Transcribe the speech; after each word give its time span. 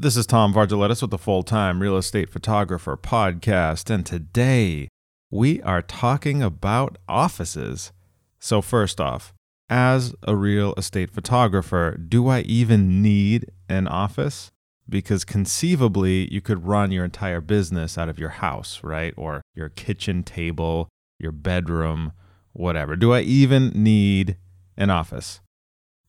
This 0.00 0.16
is 0.16 0.24
Tom 0.26 0.54
Vargaletis 0.54 1.02
with 1.02 1.10
the 1.10 1.18
Full 1.18 1.42
Time 1.42 1.82
Real 1.82 1.98
Estate 1.98 2.30
Photographer 2.30 2.96
Podcast, 2.96 3.90
and 3.90 4.06
today 4.06 4.88
we 5.30 5.60
are 5.60 5.82
talking 5.82 6.42
about 6.42 6.96
offices. 7.06 7.92
So, 8.38 8.62
first 8.62 8.98
off, 8.98 9.34
as 9.68 10.14
a 10.22 10.34
real 10.34 10.72
estate 10.78 11.10
photographer, 11.10 11.98
do 11.98 12.28
I 12.28 12.40
even 12.40 13.02
need 13.02 13.50
an 13.68 13.86
office? 13.86 14.50
Because 14.88 15.26
conceivably, 15.26 16.32
you 16.32 16.40
could 16.40 16.66
run 16.66 16.92
your 16.92 17.04
entire 17.04 17.42
business 17.42 17.98
out 17.98 18.08
of 18.08 18.18
your 18.18 18.30
house, 18.30 18.80
right? 18.82 19.12
Or 19.18 19.42
your 19.54 19.68
kitchen 19.68 20.22
table, 20.22 20.88
your 21.18 21.32
bedroom, 21.32 22.12
whatever. 22.54 22.96
Do 22.96 23.12
I 23.12 23.20
even 23.20 23.68
need 23.74 24.38
an 24.78 24.88
office? 24.88 25.42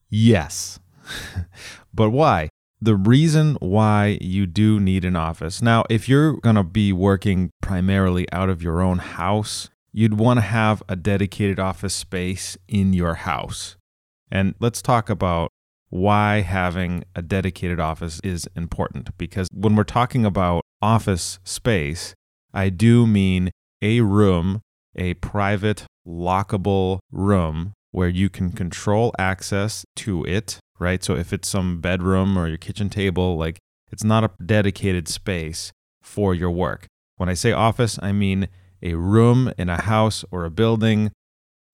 Yes. 0.08 0.80
but 1.92 2.08
why? 2.08 2.48
The 2.82 2.96
reason 2.96 3.56
why 3.60 4.18
you 4.20 4.44
do 4.44 4.80
need 4.80 5.04
an 5.04 5.14
office. 5.14 5.62
Now, 5.62 5.84
if 5.88 6.08
you're 6.08 6.32
going 6.38 6.56
to 6.56 6.64
be 6.64 6.92
working 6.92 7.52
primarily 7.60 8.26
out 8.32 8.48
of 8.48 8.60
your 8.60 8.80
own 8.80 8.98
house, 8.98 9.70
you'd 9.92 10.18
want 10.18 10.38
to 10.38 10.42
have 10.42 10.82
a 10.88 10.96
dedicated 10.96 11.60
office 11.60 11.94
space 11.94 12.58
in 12.66 12.92
your 12.92 13.14
house. 13.14 13.76
And 14.32 14.56
let's 14.58 14.82
talk 14.82 15.08
about 15.08 15.52
why 15.90 16.40
having 16.40 17.04
a 17.14 17.22
dedicated 17.22 17.78
office 17.78 18.20
is 18.24 18.48
important. 18.56 19.16
Because 19.16 19.46
when 19.52 19.76
we're 19.76 19.84
talking 19.84 20.24
about 20.24 20.62
office 20.80 21.38
space, 21.44 22.14
I 22.52 22.68
do 22.68 23.06
mean 23.06 23.52
a 23.80 24.00
room, 24.00 24.60
a 24.96 25.14
private, 25.14 25.84
lockable 26.04 26.98
room 27.12 27.74
where 27.92 28.08
you 28.08 28.28
can 28.28 28.50
control 28.50 29.14
access 29.20 29.84
to 29.94 30.24
it, 30.24 30.58
right? 30.82 31.02
So 31.02 31.16
if 31.16 31.32
it's 31.32 31.48
some 31.48 31.80
bedroom 31.80 32.36
or 32.36 32.48
your 32.48 32.58
kitchen 32.58 32.90
table, 32.90 33.36
like 33.36 33.58
it's 33.90 34.04
not 34.04 34.24
a 34.24 34.30
dedicated 34.44 35.08
space 35.08 35.72
for 36.02 36.34
your 36.34 36.50
work. 36.50 36.86
When 37.16 37.28
I 37.28 37.34
say 37.34 37.52
office, 37.52 37.98
I 38.02 38.12
mean 38.12 38.48
a 38.82 38.94
room 38.94 39.52
in 39.56 39.68
a 39.68 39.80
house 39.80 40.24
or 40.30 40.44
a 40.44 40.50
building 40.50 41.12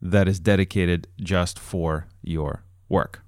that 0.00 0.28
is 0.28 0.38
dedicated 0.38 1.08
just 1.18 1.58
for 1.58 2.06
your 2.22 2.64
work. 2.88 3.22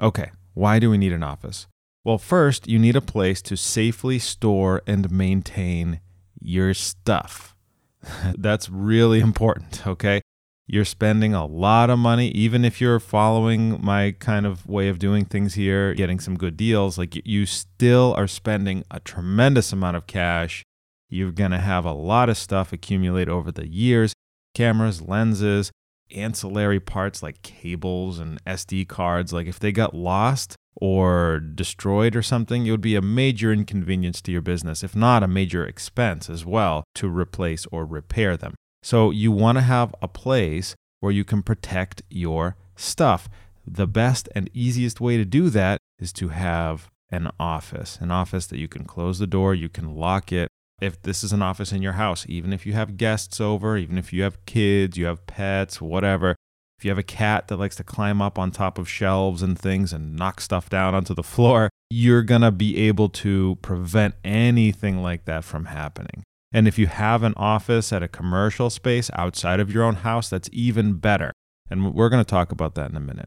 Okay, 0.00 0.30
why 0.54 0.78
do 0.78 0.90
we 0.90 0.98
need 0.98 1.12
an 1.12 1.22
office? 1.22 1.66
Well, 2.04 2.18
first, 2.18 2.68
you 2.68 2.78
need 2.78 2.96
a 2.96 3.00
place 3.00 3.42
to 3.42 3.56
safely 3.56 4.18
store 4.18 4.82
and 4.86 5.10
maintain 5.10 6.00
your 6.40 6.74
stuff. 6.74 7.54
That's 8.36 8.68
really 8.68 9.20
important, 9.20 9.86
okay? 9.86 10.22
You're 10.70 10.84
spending 10.84 11.32
a 11.32 11.46
lot 11.46 11.88
of 11.88 11.98
money, 11.98 12.28
even 12.28 12.62
if 12.62 12.78
you're 12.78 13.00
following 13.00 13.82
my 13.82 14.14
kind 14.18 14.44
of 14.44 14.66
way 14.66 14.90
of 14.90 14.98
doing 14.98 15.24
things 15.24 15.54
here, 15.54 15.94
getting 15.94 16.20
some 16.20 16.36
good 16.36 16.58
deals, 16.58 16.98
like 16.98 17.26
you 17.26 17.46
still 17.46 18.12
are 18.18 18.26
spending 18.26 18.84
a 18.90 19.00
tremendous 19.00 19.72
amount 19.72 19.96
of 19.96 20.06
cash. 20.06 20.62
You're 21.08 21.32
going 21.32 21.52
to 21.52 21.58
have 21.58 21.86
a 21.86 21.94
lot 21.94 22.28
of 22.28 22.36
stuff 22.36 22.70
accumulate 22.70 23.30
over 23.30 23.50
the 23.50 23.66
years 23.66 24.12
cameras, 24.54 25.00
lenses, 25.00 25.70
ancillary 26.14 26.80
parts 26.80 27.22
like 27.22 27.40
cables 27.40 28.18
and 28.18 28.44
SD 28.44 28.88
cards. 28.88 29.32
Like 29.32 29.46
if 29.46 29.58
they 29.58 29.72
got 29.72 29.94
lost 29.94 30.54
or 30.76 31.40
destroyed 31.40 32.14
or 32.14 32.22
something, 32.22 32.66
it 32.66 32.70
would 32.70 32.82
be 32.82 32.94
a 32.94 33.00
major 33.00 33.52
inconvenience 33.52 34.20
to 34.22 34.32
your 34.32 34.42
business, 34.42 34.82
if 34.82 34.94
not 34.94 35.22
a 35.22 35.28
major 35.28 35.66
expense 35.66 36.28
as 36.28 36.44
well 36.44 36.84
to 36.96 37.08
replace 37.08 37.66
or 37.72 37.86
repair 37.86 38.36
them. 38.36 38.54
So 38.82 39.10
you 39.10 39.32
want 39.32 39.58
to 39.58 39.62
have 39.62 39.94
a 40.00 40.08
place 40.08 40.74
where 41.00 41.12
you 41.12 41.24
can 41.24 41.42
protect 41.42 42.02
your 42.10 42.56
stuff. 42.76 43.28
The 43.66 43.86
best 43.86 44.28
and 44.34 44.50
easiest 44.54 45.00
way 45.00 45.16
to 45.16 45.24
do 45.24 45.50
that 45.50 45.78
is 45.98 46.12
to 46.14 46.28
have 46.28 46.90
an 47.10 47.30
office, 47.38 47.98
an 48.00 48.10
office 48.10 48.46
that 48.46 48.58
you 48.58 48.68
can 48.68 48.84
close 48.84 49.18
the 49.18 49.26
door, 49.26 49.54
you 49.54 49.68
can 49.68 49.94
lock 49.94 50.32
it. 50.32 50.48
If 50.80 51.02
this 51.02 51.24
is 51.24 51.32
an 51.32 51.42
office 51.42 51.72
in 51.72 51.82
your 51.82 51.94
house, 51.94 52.24
even 52.28 52.52
if 52.52 52.64
you 52.64 52.72
have 52.74 52.96
guests 52.96 53.40
over, 53.40 53.76
even 53.76 53.98
if 53.98 54.12
you 54.12 54.22
have 54.22 54.44
kids, 54.46 54.96
you 54.96 55.06
have 55.06 55.26
pets, 55.26 55.80
whatever, 55.80 56.36
if 56.78 56.84
you 56.84 56.90
have 56.92 56.98
a 56.98 57.02
cat 57.02 57.48
that 57.48 57.56
likes 57.56 57.74
to 57.76 57.84
climb 57.84 58.22
up 58.22 58.38
on 58.38 58.52
top 58.52 58.78
of 58.78 58.88
shelves 58.88 59.42
and 59.42 59.58
things 59.58 59.92
and 59.92 60.14
knock 60.14 60.40
stuff 60.40 60.70
down 60.70 60.94
onto 60.94 61.14
the 61.14 61.24
floor, 61.24 61.70
you're 61.90 62.22
going 62.22 62.42
to 62.42 62.52
be 62.52 62.76
able 62.86 63.08
to 63.08 63.58
prevent 63.62 64.14
anything 64.22 65.02
like 65.02 65.24
that 65.24 65.42
from 65.42 65.64
happening. 65.64 66.22
And 66.52 66.66
if 66.66 66.78
you 66.78 66.86
have 66.86 67.22
an 67.22 67.34
office 67.36 67.92
at 67.92 68.02
a 68.02 68.08
commercial 68.08 68.70
space 68.70 69.10
outside 69.14 69.60
of 69.60 69.70
your 69.70 69.84
own 69.84 69.96
house, 69.96 70.30
that's 70.30 70.48
even 70.52 70.94
better. 70.94 71.32
And 71.70 71.94
we're 71.94 72.08
going 72.08 72.24
to 72.24 72.30
talk 72.30 72.50
about 72.52 72.74
that 72.76 72.90
in 72.90 72.96
a 72.96 73.00
minute. 73.00 73.26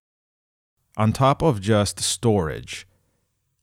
On 0.98 1.14
top 1.14 1.42
of 1.42 1.62
just 1.62 2.00
storage, 2.00 2.88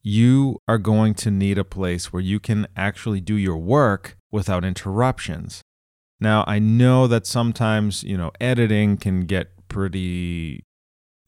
you 0.02 0.58
are 0.68 0.78
going 0.78 1.14
to 1.14 1.30
need 1.30 1.58
a 1.58 1.64
place 1.64 2.12
where 2.12 2.22
you 2.22 2.38
can 2.38 2.66
actually 2.76 3.20
do 3.20 3.34
your 3.34 3.56
work 3.56 4.16
without 4.30 4.64
interruptions. 4.64 5.62
Now, 6.20 6.44
I 6.46 6.58
know 6.58 7.06
that 7.06 7.26
sometimes, 7.26 8.02
you 8.04 8.16
know, 8.16 8.30
editing 8.40 8.96
can 8.96 9.22
get 9.22 9.48
pretty 9.68 10.64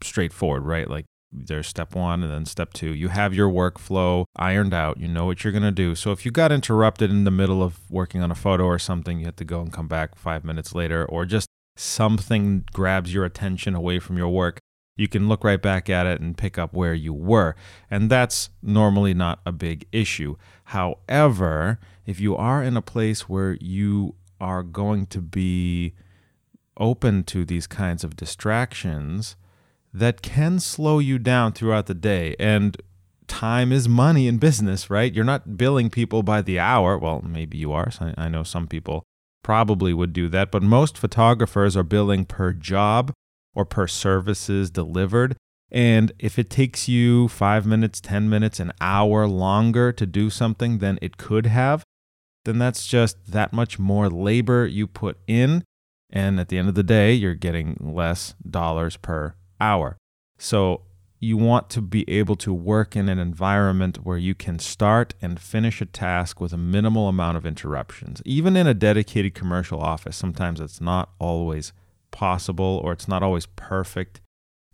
straightforward, 0.03 0.65
right? 0.65 0.89
Like 0.89 1.07
there's 1.33 1.69
step 1.69 1.95
one 1.95 2.23
and 2.23 2.33
then 2.33 2.45
step 2.45 2.73
two. 2.73 2.95
You 2.95 3.09
have 3.09 3.35
your 3.35 3.49
workflow 3.49 4.25
ironed 4.37 4.75
out. 4.75 4.99
You 4.99 5.09
know 5.09 5.27
what 5.27 5.45
you're 5.45 5.53
going 5.53 5.63
to 5.63 5.71
do. 5.71 5.95
So 5.95 6.13
if 6.13 6.25
you 6.25 6.31
got 6.31 6.53
interrupted 6.53 7.11
in 7.11 7.25
the 7.25 7.31
middle 7.31 7.63
of 7.63 7.79
working 7.91 8.23
on 8.23 8.31
a 8.31 8.35
photo 8.35 8.65
or 8.65 8.79
something, 8.79 9.19
you 9.19 9.27
have 9.27 9.37
to 9.37 9.45
go 9.45 9.61
and 9.61 9.73
come 9.73 9.89
back 9.89 10.17
five 10.17 10.45
minutes 10.45 10.75
later, 10.75 11.05
or 11.05 11.25
just 11.25 11.49
something 11.77 12.65
grabs 12.73 13.15
your 13.15 13.25
attention 13.25 13.75
away 13.75 13.99
from 13.99 14.19
your 14.19 14.29
work, 14.29 14.59
you 14.97 15.09
can 15.09 15.29
look 15.29 15.45
right 15.45 15.63
back 15.63 15.89
at 15.89 16.07
it 16.07 16.21
and 16.21 16.37
pick 16.37 16.59
up 16.59 16.75
where 16.75 16.95
you 16.95 17.15
were. 17.15 17.55
And 17.91 18.11
that's 18.11 18.51
normally 18.63 19.15
not 19.15 19.41
a 19.47 19.53
big 19.53 19.87
issue. 19.93 20.37
However, 20.65 21.79
if 22.05 22.21
you 22.21 22.37
are 22.37 22.63
in 22.63 22.77
a 22.77 22.83
place 22.83 23.29
where 23.29 23.57
you 23.61 24.17
are 24.41 24.63
going 24.63 25.07
to 25.07 25.21
be 25.21 25.95
open 26.77 27.25
to 27.25 27.45
these 27.45 27.67
kinds 27.67 28.05
of 28.05 28.17
distractions, 28.17 29.37
that 29.93 30.23
can 30.23 30.61
slow 30.61 30.99
you 30.99 31.19
down 31.19 31.53
throughout 31.53 31.87
the 31.87 31.95
day. 31.95 32.37
And 32.39 32.77
time 33.27 33.73
is 33.73 33.89
money 33.89 34.27
in 34.27 34.39
business, 34.39 34.91
right? 34.91 35.12
You're 35.12 35.25
not 35.25 35.56
billing 35.56 35.91
people 35.91 36.23
by 36.23 36.43
the 36.43 36.59
hour. 36.59 36.99
Well, 36.99 37.23
maybe 37.23 37.59
you 37.59 37.73
are. 37.73 37.91
I 38.17 38.28
know 38.28 38.43
some 38.43 38.67
people 38.67 39.05
probably 39.43 39.95
would 39.95 40.12
do 40.12 40.28
that, 40.28 40.51
but 40.51 40.62
most 40.62 40.99
photographers 40.99 41.77
are 41.77 41.83
billing 41.83 42.25
per 42.25 42.53
job 42.53 43.12
or 43.55 43.65
per 43.65 43.87
services 43.87 44.71
delivered. 44.71 45.37
And 45.73 46.12
if 46.19 46.39
it 46.39 46.51
takes 46.51 46.89
you 46.89 47.28
five 47.28 47.65
minutes, 47.65 48.01
10 48.01 48.28
minutes, 48.28 48.59
an 48.61 48.72
hour 48.81 49.27
longer 49.27 49.93
to 49.93 50.07
do 50.07 50.28
something 50.28 50.78
than 50.78 50.99
it 51.01 51.17
could 51.17 51.47
have, 51.47 51.84
then 52.45 52.59
that's 52.59 52.87
just 52.87 53.33
that 53.33 53.53
much 53.53 53.78
more 53.78 54.09
labor 54.09 54.67
you 54.67 54.87
put 54.87 55.19
in. 55.27 55.62
And 56.11 56.41
at 56.41 56.49
the 56.49 56.59
end 56.59 56.69
of 56.69 56.75
the 56.75 56.83
day, 56.83 57.12
you're 57.12 57.34
getting 57.34 57.77
less 57.81 58.34
dollars 58.49 58.97
per 58.97 59.34
hour. 59.60 59.97
So 60.38 60.82
you 61.21 61.37
want 61.37 61.69
to 61.71 61.82
be 61.82 62.09
able 62.09 62.34
to 62.37 62.53
work 62.53 62.97
in 62.97 63.09
an 63.09 63.19
environment 63.19 64.04
where 64.04 64.16
you 64.16 64.34
can 64.34 64.59
start 64.59 65.15
and 65.21 65.38
finish 65.38 65.82
a 65.82 65.87
task 65.87 66.41
with 66.41 66.53
a 66.53 66.56
minimal 66.56 67.09
amount 67.09 67.37
of 67.37 67.44
interruptions. 67.44 68.22
Even 68.25 68.56
in 68.56 68.66
a 68.66 68.72
dedicated 68.72 69.34
commercial 69.34 69.81
office, 69.81 70.16
sometimes 70.16 70.60
it's 70.60 70.81
not 70.81 71.10
always 71.19 71.75
possible 72.10 72.81
or 72.82 72.93
it's 72.93 73.06
not 73.06 73.22
always 73.22 73.44
perfect, 73.44 74.22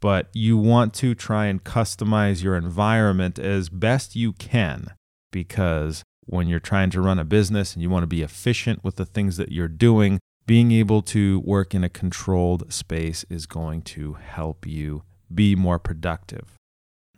but 0.00 0.28
you 0.32 0.56
want 0.56 0.94
to 0.94 1.14
try 1.14 1.46
and 1.46 1.64
customize 1.64 2.44
your 2.44 2.56
environment 2.56 3.40
as 3.40 3.68
best 3.68 4.14
you 4.14 4.32
can 4.32 4.92
because 5.32 6.04
when 6.26 6.46
you're 6.48 6.60
trying 6.60 6.90
to 6.90 7.00
run 7.00 7.18
a 7.18 7.24
business 7.24 7.74
and 7.74 7.82
you 7.82 7.90
want 7.90 8.02
to 8.04 8.08
be 8.08 8.22
efficient 8.22 8.84
with 8.84 8.96
the 8.96 9.06
things 9.06 9.36
that 9.36 9.50
you're 9.50 9.68
doing, 9.68 10.20
being 10.46 10.70
able 10.70 11.02
to 11.02 11.40
work 11.40 11.74
in 11.74 11.82
a 11.82 11.88
controlled 11.88 12.72
space 12.72 13.24
is 13.28 13.46
going 13.46 13.82
to 13.82 14.14
help 14.14 14.66
you 14.66 15.02
be 15.34 15.56
more 15.56 15.78
productive. 15.78 16.54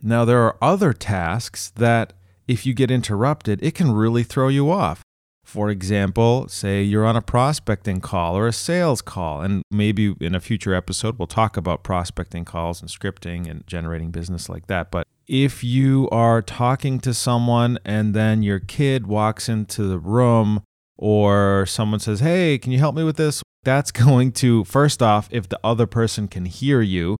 Now, 0.01 0.25
there 0.25 0.41
are 0.41 0.57
other 0.61 0.93
tasks 0.93 1.71
that, 1.75 2.13
if 2.47 2.65
you 2.65 2.73
get 2.73 2.89
interrupted, 2.89 3.63
it 3.63 3.75
can 3.75 3.91
really 3.91 4.23
throw 4.23 4.47
you 4.47 4.71
off. 4.71 5.01
For 5.45 5.69
example, 5.69 6.47
say 6.47 6.83
you're 6.83 7.05
on 7.05 7.15
a 7.15 7.21
prospecting 7.21 8.01
call 8.01 8.37
or 8.37 8.47
a 8.47 8.53
sales 8.53 9.01
call, 9.01 9.41
and 9.41 9.63
maybe 9.71 10.15
in 10.21 10.35
a 10.35 10.39
future 10.39 10.75
episode 10.75 11.17
we'll 11.17 11.27
talk 11.27 11.57
about 11.57 11.83
prospecting 11.83 12.45
calls 12.45 12.81
and 12.81 12.89
scripting 12.89 13.49
and 13.49 13.65
generating 13.65 14.11
business 14.11 14.47
like 14.47 14.67
that. 14.67 14.91
But 14.91 15.07
if 15.27 15.63
you 15.63 16.07
are 16.11 16.41
talking 16.41 16.99
to 16.99 17.13
someone 17.13 17.79
and 17.83 18.13
then 18.13 18.43
your 18.43 18.59
kid 18.59 19.07
walks 19.07 19.49
into 19.49 19.83
the 19.83 19.99
room 19.99 20.61
or 21.01 21.65
someone 21.65 22.01
says, 22.01 22.19
Hey, 22.19 22.57
can 22.57 22.73
you 22.73 22.77
help 22.77 22.93
me 22.93 23.03
with 23.03 23.15
this? 23.15 23.41
That's 23.63 23.91
going 24.05 24.33
to, 24.33 24.65
first 24.65 25.01
off, 25.01 25.27
if 25.31 25.49
the 25.49 25.59
other 25.63 25.87
person 25.87 26.27
can 26.27 26.45
hear 26.45 26.81
you, 26.81 27.15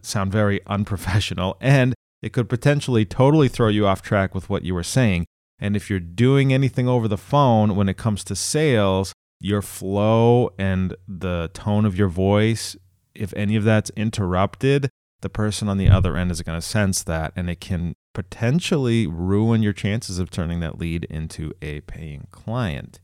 sound 0.00 0.32
very 0.32 0.64
unprofessional, 0.66 1.56
and 1.60 1.94
it 2.22 2.32
could 2.32 2.48
potentially 2.48 3.04
totally 3.04 3.48
throw 3.48 3.68
you 3.68 3.86
off 3.86 4.00
track 4.00 4.34
with 4.34 4.48
what 4.48 4.64
you 4.64 4.74
were 4.74 4.82
saying. 4.82 5.26
And 5.58 5.74
if 5.74 5.90
you're 5.90 6.00
doing 6.00 6.52
anything 6.52 6.88
over 6.88 7.08
the 7.08 7.18
phone 7.18 7.74
when 7.74 7.88
it 7.88 7.96
comes 7.96 8.22
to 8.24 8.36
sales, 8.36 9.12
your 9.40 9.62
flow 9.62 10.50
and 10.56 10.94
the 11.06 11.50
tone 11.52 11.84
of 11.84 11.98
your 11.98 12.08
voice, 12.08 12.76
if 13.14 13.34
any 13.34 13.56
of 13.56 13.64
that's 13.64 13.90
interrupted, 13.96 14.88
the 15.20 15.28
person 15.28 15.68
on 15.68 15.78
the 15.78 15.88
other 15.88 16.16
end 16.16 16.30
is 16.30 16.42
going 16.42 16.58
to 16.58 16.66
sense 16.66 17.02
that 17.02 17.32
and 17.34 17.50
it 17.50 17.60
can 17.60 17.94
potentially 18.14 19.08
ruin 19.08 19.62
your 19.62 19.72
chances 19.72 20.20
of 20.20 20.30
turning 20.30 20.60
that 20.60 20.78
lead 20.78 21.04
into 21.04 21.52
a 21.60 21.80
paying 21.82 22.28
client. 22.30 23.00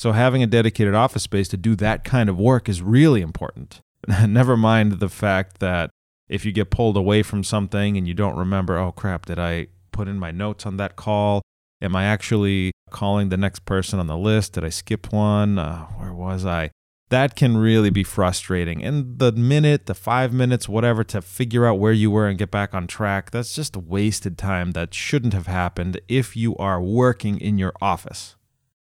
So, 0.00 0.12
having 0.12 0.42
a 0.42 0.46
dedicated 0.46 0.94
office 0.94 1.24
space 1.24 1.46
to 1.48 1.58
do 1.58 1.76
that 1.76 2.04
kind 2.04 2.30
of 2.30 2.38
work 2.38 2.70
is 2.70 2.80
really 2.80 3.20
important. 3.20 3.82
Never 4.26 4.56
mind 4.56 4.92
the 4.92 5.10
fact 5.10 5.60
that 5.60 5.90
if 6.26 6.46
you 6.46 6.52
get 6.52 6.70
pulled 6.70 6.96
away 6.96 7.22
from 7.22 7.44
something 7.44 7.98
and 7.98 8.08
you 8.08 8.14
don't 8.14 8.34
remember, 8.34 8.78
oh 8.78 8.92
crap, 8.92 9.26
did 9.26 9.38
I 9.38 9.66
put 9.92 10.08
in 10.08 10.18
my 10.18 10.30
notes 10.30 10.64
on 10.64 10.78
that 10.78 10.96
call? 10.96 11.42
Am 11.82 11.94
I 11.94 12.04
actually 12.04 12.72
calling 12.88 13.28
the 13.28 13.36
next 13.36 13.66
person 13.66 13.98
on 13.98 14.06
the 14.06 14.16
list? 14.16 14.54
Did 14.54 14.64
I 14.64 14.70
skip 14.70 15.12
one? 15.12 15.58
Uh, 15.58 15.84
where 15.88 16.14
was 16.14 16.46
I? 16.46 16.70
That 17.10 17.36
can 17.36 17.58
really 17.58 17.90
be 17.90 18.02
frustrating. 18.02 18.82
And 18.82 19.18
the 19.18 19.32
minute, 19.32 19.84
the 19.84 19.94
five 19.94 20.32
minutes, 20.32 20.66
whatever, 20.66 21.04
to 21.04 21.20
figure 21.20 21.66
out 21.66 21.78
where 21.78 21.92
you 21.92 22.10
were 22.10 22.26
and 22.26 22.38
get 22.38 22.50
back 22.50 22.72
on 22.72 22.86
track, 22.86 23.32
that's 23.32 23.54
just 23.54 23.76
wasted 23.76 24.38
time 24.38 24.70
that 24.70 24.94
shouldn't 24.94 25.34
have 25.34 25.46
happened 25.46 26.00
if 26.08 26.38
you 26.38 26.56
are 26.56 26.80
working 26.80 27.38
in 27.38 27.58
your 27.58 27.74
office. 27.82 28.36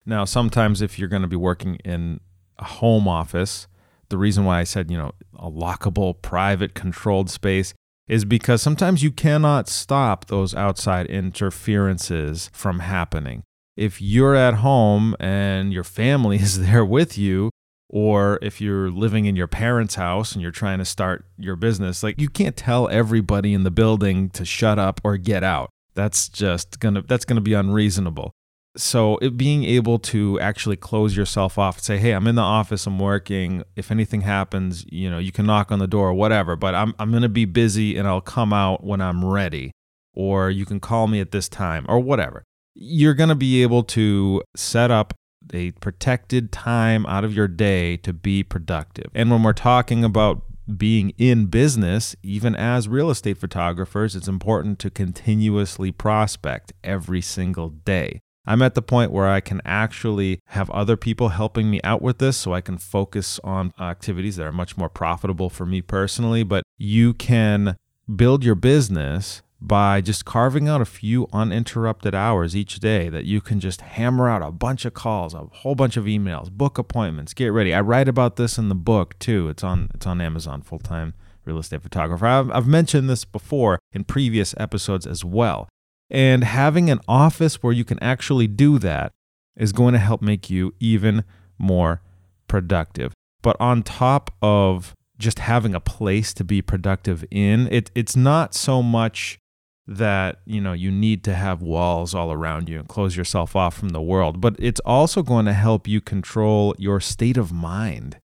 Now, 0.06 0.26
sometimes 0.26 0.82
if 0.82 1.00
you're 1.00 1.08
going 1.08 1.22
to 1.22 1.28
be 1.28 1.36
working 1.36 1.76
in 1.86 2.20
a 2.58 2.66
home 2.66 3.08
office, 3.08 3.68
the 4.10 4.18
reason 4.18 4.46
why 4.46 4.60
I 4.60 4.64
said, 4.64 4.92
you 4.92 4.98
know, 4.98 5.12
a 5.38 5.50
lockable, 5.50 6.22
private, 6.22 6.74
controlled 6.74 7.30
space 7.30 7.74
is 8.08 8.26
because 8.26 8.62
sometimes 8.62 9.02
you 9.02 9.12
cannot 9.12 9.70
stop 9.70 10.26
those 10.26 10.54
outside 10.54 11.06
interferences 11.08 12.50
from 12.54 12.80
happening. 12.80 13.44
If 13.78 14.02
you're 14.02 14.36
at 14.36 14.56
home 14.56 15.16
and 15.20 15.72
your 15.72 15.86
family 15.86 16.38
is 16.42 16.68
there 16.68 16.86
with 16.86 17.18
you, 17.18 17.50
or 17.90 18.40
if 18.42 18.60
you're 18.60 18.90
living 18.90 19.26
in 19.26 19.36
your 19.36 19.48
parents' 19.48 19.96
house 19.96 20.34
and 20.34 20.42
you're 20.42 20.52
trying 20.52 20.80
to 20.80 20.86
start 20.86 21.26
your 21.38 21.56
business, 21.56 22.02
like 22.02 22.20
you 22.20 22.28
can't 22.28 22.58
tell 22.58 22.90
everybody 22.90 23.54
in 23.54 23.64
the 23.64 23.72
building 23.72 24.30
to 24.32 24.44
shut 24.44 24.80
up 24.80 25.00
or 25.04 25.16
get 25.16 25.44
out. 25.44 25.70
That's 25.94 26.28
just 26.28 26.80
gonna 26.80 27.04
that's 27.04 27.24
gonna 27.24 27.42
be 27.42 27.54
unreasonable 27.54 28.32
so 28.76 29.18
it, 29.18 29.38
being 29.38 29.64
able 29.64 30.00
to 30.00 30.40
actually 30.40 30.76
close 30.76 31.16
yourself 31.16 31.58
off 31.58 31.78
and 31.78 31.84
say 31.84 31.98
hey 31.98 32.12
i'm 32.12 32.28
in 32.28 32.36
the 32.36 32.42
office 32.42 32.88
i'm 32.88 33.00
working. 33.00 33.64
If 33.76 33.92
anything 33.92 34.22
happens 34.22 34.86
you 34.90 35.10
know 35.10 35.20
you 35.20 35.32
can 35.32 35.46
knock 35.46 35.72
on 35.72 35.80
the 35.80 35.88
door 35.88 36.10
or 36.10 36.14
whatever 36.14 36.56
but 36.56 36.74
i'm, 36.74 36.94
I'm 36.98 37.12
going 37.12 37.24
to 37.24 37.30
be 37.30 37.46
busy 37.46 37.98
and 37.98 38.08
i'll 38.08 38.22
come 38.22 38.52
out 38.54 38.84
when 38.84 39.02
i'm 39.02 39.24
ready 39.24 39.72
or 40.14 40.50
you 40.50 40.66
can 40.66 40.80
call 40.80 41.08
me 41.08 41.20
at 41.20 41.32
this 41.32 41.50
time 41.50 41.86
or 41.90 42.00
whatever. 42.00 42.44
You're 42.76 43.14
going 43.14 43.30
to 43.30 43.36
be 43.36 43.62
able 43.62 43.84
to 43.84 44.44
set 44.56 44.92
up 44.92 45.14
a 45.54 45.72
protected 45.72 46.52
time 46.52 47.06
out 47.06 47.24
of 47.24 47.34
your 47.34 47.48
day 47.48 47.98
to 47.98 48.14
be 48.14 48.44
productive. 48.44 49.12
And 49.14 49.30
when 49.30 49.44
we're 49.44 49.54
talking 49.54 50.04
about 50.04 50.44
being 50.78 51.12
in 51.18 51.48
business, 51.48 52.16
even 52.24 52.56
as 52.56 52.88
real 52.88 53.10
estate 53.10 53.38
photographers, 53.38 54.16
it's 54.16 54.30
important 54.30 54.80
to 54.80 54.90
continuously 54.90 55.92
prospect 55.92 56.72
every 56.84 57.22
single 57.22 57.70
day. 57.70 58.22
I'm 58.46 58.62
at 58.62 58.76
the 58.76 58.82
point 58.82 59.12
where 59.12 59.28
I 59.28 59.40
can 59.40 59.62
actually 59.64 60.40
have 60.48 60.70
other 60.72 60.98
people 60.98 61.30
helping 61.30 61.70
me 61.70 61.80
out 61.84 62.02
with 62.02 62.18
this 62.18 62.36
so 62.38 62.54
I 62.54 62.62
can 62.62 62.78
focus 62.78 63.40
on 63.44 63.74
activities 63.80 64.36
that 64.36 64.46
are 64.46 64.52
much 64.52 64.78
more 64.78 64.90
profitable 64.90 65.50
for 65.50 65.66
me 65.66 65.82
personally. 65.82 66.44
But 66.44 66.64
you 66.78 67.14
can 67.14 67.78
build 68.14 68.44
your 68.44 68.56
business 68.56 69.42
by 69.62 70.02
just 70.02 70.26
carving 70.26 70.68
out 70.68 70.82
a 70.82 70.86
few 70.86 71.26
uninterrupted 71.32 72.14
hours 72.14 72.54
each 72.54 72.82
day 72.82 73.08
that 73.08 73.24
you 73.24 73.40
can 73.40 73.62
just 73.62 73.80
hammer 73.80 74.30
out 74.30 74.42
a 74.42 74.52
bunch 74.52 74.84
of 74.84 74.94
calls, 74.94 75.34
a 75.34 75.46
whole 75.52 75.74
bunch 75.74 75.96
of 75.96 76.04
emails, 76.04 76.52
book 76.52 76.78
appointments, 76.78 77.34
get 77.34 77.48
ready. 77.48 77.74
I 77.74 77.80
write 77.80 78.10
about 78.10 78.36
this 78.36 78.58
in 78.58 78.68
the 78.68 78.76
book 78.76 79.18
too. 79.20 79.48
It's 79.48 79.64
on 79.64 79.90
it's 79.94 80.06
on 80.06 80.20
Amazon 80.20 80.62
full 80.62 80.80
time 80.80 81.14
real 81.46 81.60
estate 81.60 81.82
photographer. 81.82 82.26
I've, 82.26 82.52
I've 82.52 82.68
mentioned 82.68 83.10
this 83.10 83.24
before 83.26 83.80
in 83.94 84.04
previous 84.04 84.54
episodes 84.58 85.08
as 85.08 85.24
well. 85.24 85.70
And 86.14 86.44
having 86.44 86.92
an 86.92 87.00
office 87.08 87.64
where 87.64 87.74
you 87.74 87.84
can 87.84 88.02
actually 88.02 88.48
do 88.48 88.78
that 88.80 89.12
is 89.58 89.72
going 89.72 89.94
to 89.94 90.00
help 90.00 90.22
make 90.22 90.50
you 90.50 90.76
even 90.80 91.24
more 91.58 92.02
productive. 92.48 93.14
But 93.42 93.58
on 93.60 93.82
top 93.82 94.32
of 94.42 94.94
just 95.18 95.40
having 95.40 95.74
a 95.74 95.80
place 95.80 96.34
to 96.36 96.44
be 96.44 96.62
productive 96.62 97.26
in, 97.32 97.68
it, 97.72 97.90
it's 97.96 98.16
not 98.16 98.54
so 98.54 98.84
much 98.84 99.40
that 99.86 100.40
you 100.46 100.62
know 100.62 100.72
you 100.72 100.90
need 100.90 101.24
to 101.26 101.34
have 101.34 101.62
walls 101.62 102.16
all 102.16 102.32
around 102.32 102.70
you 102.70 102.80
and 102.80 102.88
close 102.88 103.18
yourself 103.18 103.54
off 103.54 103.76
from 103.76 103.90
the 103.90 104.02
world 104.02 104.40
but 104.40 104.56
it's 104.58 104.80
also 104.86 105.22
going 105.22 105.46
to 105.46 105.52
help 105.52 105.90
you 105.90 106.00
control 106.00 106.74
your 106.78 107.02
state 107.02 107.36
of 107.36 107.52
mind 107.52 108.18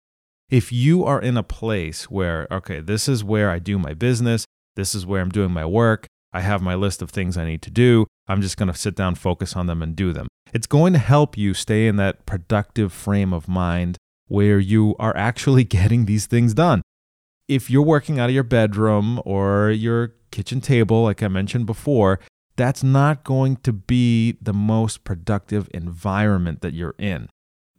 if 0.50 0.70
you 0.70 1.02
are 1.02 1.20
in 1.20 1.34
a 1.34 1.42
place 1.42 2.10
where 2.10 2.46
okay 2.50 2.80
this 2.80 3.08
is 3.08 3.24
where 3.24 3.48
i 3.48 3.58
do 3.58 3.78
my 3.78 3.94
business 3.94 4.44
this 4.74 4.94
is 4.94 5.06
where 5.06 5.22
i'm 5.22 5.30
doing 5.30 5.50
my 5.50 5.64
work 5.64 6.06
I 6.36 6.40
have 6.40 6.60
my 6.60 6.74
list 6.74 7.00
of 7.00 7.08
things 7.08 7.38
I 7.38 7.46
need 7.46 7.62
to 7.62 7.70
do. 7.70 8.06
I'm 8.28 8.42
just 8.42 8.58
going 8.58 8.70
to 8.70 8.78
sit 8.78 8.94
down, 8.94 9.14
focus 9.14 9.56
on 9.56 9.68
them, 9.68 9.80
and 9.80 9.96
do 9.96 10.12
them. 10.12 10.26
It's 10.52 10.66
going 10.66 10.92
to 10.92 10.98
help 10.98 11.38
you 11.38 11.54
stay 11.54 11.86
in 11.86 11.96
that 11.96 12.26
productive 12.26 12.92
frame 12.92 13.32
of 13.32 13.48
mind 13.48 13.96
where 14.28 14.58
you 14.58 14.94
are 14.98 15.16
actually 15.16 15.64
getting 15.78 16.04
these 16.04 16.26
things 16.26 16.52
done. 16.52 16.82
If 17.48 17.70
you're 17.70 17.80
working 17.80 18.18
out 18.18 18.28
of 18.28 18.34
your 18.34 18.44
bedroom 18.44 19.22
or 19.24 19.70
your 19.70 20.12
kitchen 20.30 20.60
table, 20.60 21.04
like 21.04 21.22
I 21.22 21.28
mentioned 21.28 21.64
before, 21.64 22.20
that's 22.56 22.82
not 22.82 23.24
going 23.24 23.56
to 23.58 23.72
be 23.72 24.36
the 24.42 24.52
most 24.52 25.04
productive 25.04 25.70
environment 25.72 26.60
that 26.60 26.74
you're 26.74 26.96
in 26.98 27.30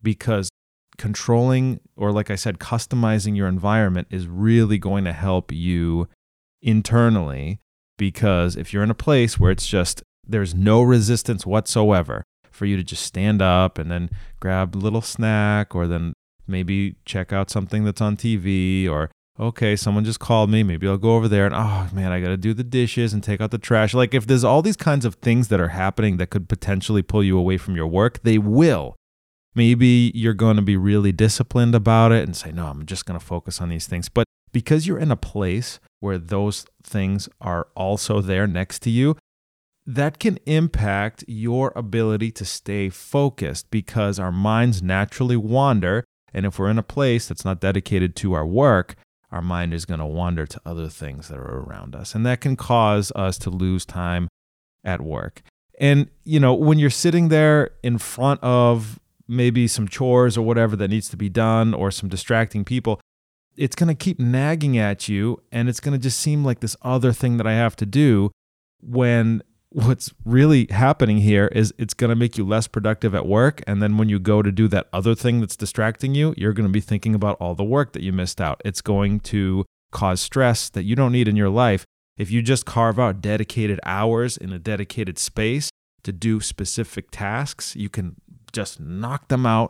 because 0.01 0.49
controlling, 0.97 1.79
or 1.95 2.11
like 2.11 2.31
I 2.31 2.35
said, 2.35 2.57
customizing 2.57 3.37
your 3.37 3.47
environment 3.47 4.07
is 4.09 4.25
really 4.25 4.79
going 4.79 5.05
to 5.05 5.13
help 5.13 5.51
you 5.51 6.07
internally 6.63 7.59
because 7.97 8.55
if 8.55 8.71
you're 8.71 8.83
in 8.83 8.91
a 8.91 8.95
place 8.95 9.39
where 9.39 9.51
it's 9.51 9.67
just 9.67 10.03
there's 10.25 10.53
no 10.53 10.81
resistance 10.81 11.45
whatsoever 11.45 12.23
for 12.51 12.65
you 12.65 12.77
to 12.77 12.83
just 12.83 13.03
stand 13.03 13.41
up 13.41 13.77
and 13.77 13.91
then 13.91 14.09
grab 14.39 14.75
a 14.75 14.77
little 14.77 15.01
snack 15.01 15.75
or 15.75 15.87
then 15.87 16.13
maybe 16.47 16.95
check 17.05 17.31
out 17.31 17.49
something 17.49 17.83
that's 17.83 18.01
on 18.01 18.17
TV 18.17 18.89
or 18.89 19.09
okay, 19.39 19.75
someone 19.75 20.03
just 20.03 20.19
called 20.19 20.49
me, 20.49 20.63
maybe 20.63 20.87
I'll 20.87 20.97
go 20.97 21.15
over 21.15 21.27
there 21.27 21.45
and 21.45 21.53
oh 21.55 21.87
man, 21.93 22.11
I 22.11 22.19
got 22.19 22.29
to 22.29 22.37
do 22.37 22.53
the 22.53 22.63
dishes 22.63 23.13
and 23.13 23.23
take 23.23 23.39
out 23.39 23.51
the 23.51 23.57
trash. 23.57 23.93
Like 23.93 24.13
if 24.13 24.25
there's 24.25 24.43
all 24.43 24.61
these 24.61 24.77
kinds 24.77 25.05
of 25.05 25.15
things 25.15 25.49
that 25.49 25.59
are 25.59 25.69
happening 25.69 26.17
that 26.17 26.29
could 26.31 26.49
potentially 26.49 27.03
pull 27.03 27.23
you 27.23 27.37
away 27.37 27.57
from 27.57 27.75
your 27.75 27.87
work, 27.87 28.21
they 28.23 28.37
will. 28.37 28.95
Maybe 29.53 30.11
you're 30.13 30.33
going 30.33 30.55
to 30.57 30.61
be 30.61 30.77
really 30.77 31.11
disciplined 31.11 31.73
about 31.73 32.11
it 32.11 32.23
and 32.23 32.35
say, 32.35 32.51
no, 32.51 32.67
I'm 32.67 32.85
just 32.85 33.05
going 33.05 33.19
to 33.19 33.25
focus 33.25 33.59
on 33.59 33.69
these 33.69 33.87
things. 33.87 34.07
But 34.09 34.25
because 34.51 34.85
you're 34.85 34.99
in 34.99 35.11
a 35.11 35.15
place 35.15 35.79
where 35.99 36.17
those 36.17 36.65
things 36.83 37.27
are 37.41 37.67
also 37.75 38.21
there 38.21 38.47
next 38.47 38.79
to 38.83 38.89
you, 38.89 39.15
that 39.85 40.19
can 40.19 40.37
impact 40.45 41.23
your 41.27 41.71
ability 41.75 42.31
to 42.31 42.45
stay 42.45 42.89
focused 42.89 43.71
because 43.71 44.19
our 44.19 44.31
minds 44.31 44.81
naturally 44.81 45.37
wander. 45.37 46.03
And 46.33 46.45
if 46.45 46.59
we're 46.59 46.69
in 46.69 46.77
a 46.77 46.83
place 46.83 47.27
that's 47.27 47.45
not 47.45 47.61
dedicated 47.61 48.15
to 48.17 48.33
our 48.33 48.45
work, 48.45 48.95
our 49.31 49.41
mind 49.41 49.73
is 49.73 49.85
going 49.85 49.99
to 49.99 50.05
wander 50.05 50.45
to 50.45 50.61
other 50.65 50.89
things 50.89 51.29
that 51.29 51.37
are 51.37 51.59
around 51.59 51.95
us. 51.95 52.15
And 52.15 52.25
that 52.25 52.41
can 52.41 52.55
cause 52.55 53.11
us 53.15 53.37
to 53.39 53.49
lose 53.49 53.85
time 53.85 54.27
at 54.83 55.01
work. 55.01 55.41
And, 55.79 56.07
you 56.23 56.39
know, 56.39 56.53
when 56.53 56.79
you're 56.79 56.89
sitting 56.89 57.29
there 57.29 57.71
in 57.83 57.97
front 57.97 58.41
of 58.43 58.99
maybe 59.27 59.67
some 59.67 59.87
chores 59.87 60.37
or 60.37 60.41
whatever 60.41 60.75
that 60.75 60.89
needs 60.89 61.09
to 61.09 61.17
be 61.17 61.29
done 61.29 61.73
or 61.73 61.91
some 61.91 62.09
distracting 62.09 62.65
people, 62.65 62.99
it's 63.57 63.75
going 63.75 63.87
to 63.87 63.95
keep 63.95 64.19
nagging 64.19 64.77
at 64.77 65.09
you 65.09 65.41
and 65.51 65.67
it's 65.67 65.79
going 65.79 65.93
to 65.93 66.01
just 66.01 66.19
seem 66.19 66.45
like 66.45 66.59
this 66.59 66.75
other 66.81 67.11
thing 67.11 67.37
that 67.37 67.47
I 67.47 67.53
have 67.53 67.75
to 67.77 67.85
do 67.85 68.31
when 68.79 69.41
what's 69.69 70.13
really 70.23 70.67
happening 70.69 71.17
here 71.17 71.47
is 71.47 71.73
it's 71.77 71.93
going 71.93 72.09
to 72.09 72.15
make 72.15 72.37
you 72.37 72.45
less 72.45 72.67
productive 72.67 73.13
at 73.13 73.25
work 73.25 73.61
and 73.67 73.81
then 73.81 73.97
when 73.97 74.07
you 74.07 74.19
go 74.19 74.41
to 74.41 74.51
do 74.51 74.67
that 74.69 74.87
other 74.93 75.13
thing 75.13 75.41
that's 75.41 75.57
distracting 75.57 76.15
you 76.15 76.33
you're 76.37 76.53
going 76.53 76.67
to 76.67 76.71
be 76.71 76.79
thinking 76.79 77.13
about 77.13 77.35
all 77.39 77.55
the 77.55 77.63
work 77.63 77.93
that 77.93 78.03
you 78.03 78.13
missed 78.13 78.39
out. 78.39 78.61
It's 78.63 78.81
going 78.81 79.19
to 79.21 79.65
cause 79.91 80.21
stress 80.21 80.69
that 80.69 80.83
you 80.83 80.95
don't 80.95 81.11
need 81.11 81.27
in 81.27 81.35
your 81.35 81.49
life. 81.49 81.85
If 82.17 82.31
you 82.31 82.41
just 82.41 82.65
carve 82.65 82.99
out 82.99 83.21
dedicated 83.21 83.79
hours 83.83 84.37
in 84.37 84.51
a 84.53 84.59
dedicated 84.59 85.19
space 85.19 85.69
to 86.03 86.11
do 86.11 86.39
specific 86.39 87.07
tasks 87.11 87.75
you 87.75 87.89
can 87.89 88.15
just 88.53 88.79
knock 88.79 89.27
them 89.27 89.45
out 89.45 89.69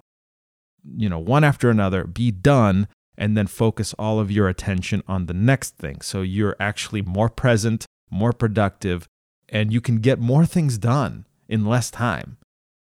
you 0.96 1.10
know 1.10 1.20
one 1.20 1.44
after 1.44 1.70
another 1.70 2.04
be 2.06 2.32
done 2.32 2.88
and 3.18 3.36
then 3.36 3.48
focus 3.48 3.94
all 3.98 4.20
of 4.20 4.32
your 4.32 4.48
attention 4.48 5.02
on 5.08 5.26
the 5.26 5.34
next 5.34 5.78
thing. 5.78 6.02
So 6.02 6.22
you're 6.22 6.56
actually 6.60 7.02
more 7.02 7.30
present, 7.30 7.86
more 8.12 8.32
productive, 8.32 9.08
and 9.50 9.74
you 9.74 9.82
can 9.82 9.98
get 9.98 10.20
more 10.20 10.46
things 10.46 10.78
done 10.78 11.26
in 11.50 11.66
less 11.66 11.90
time. 11.90 12.38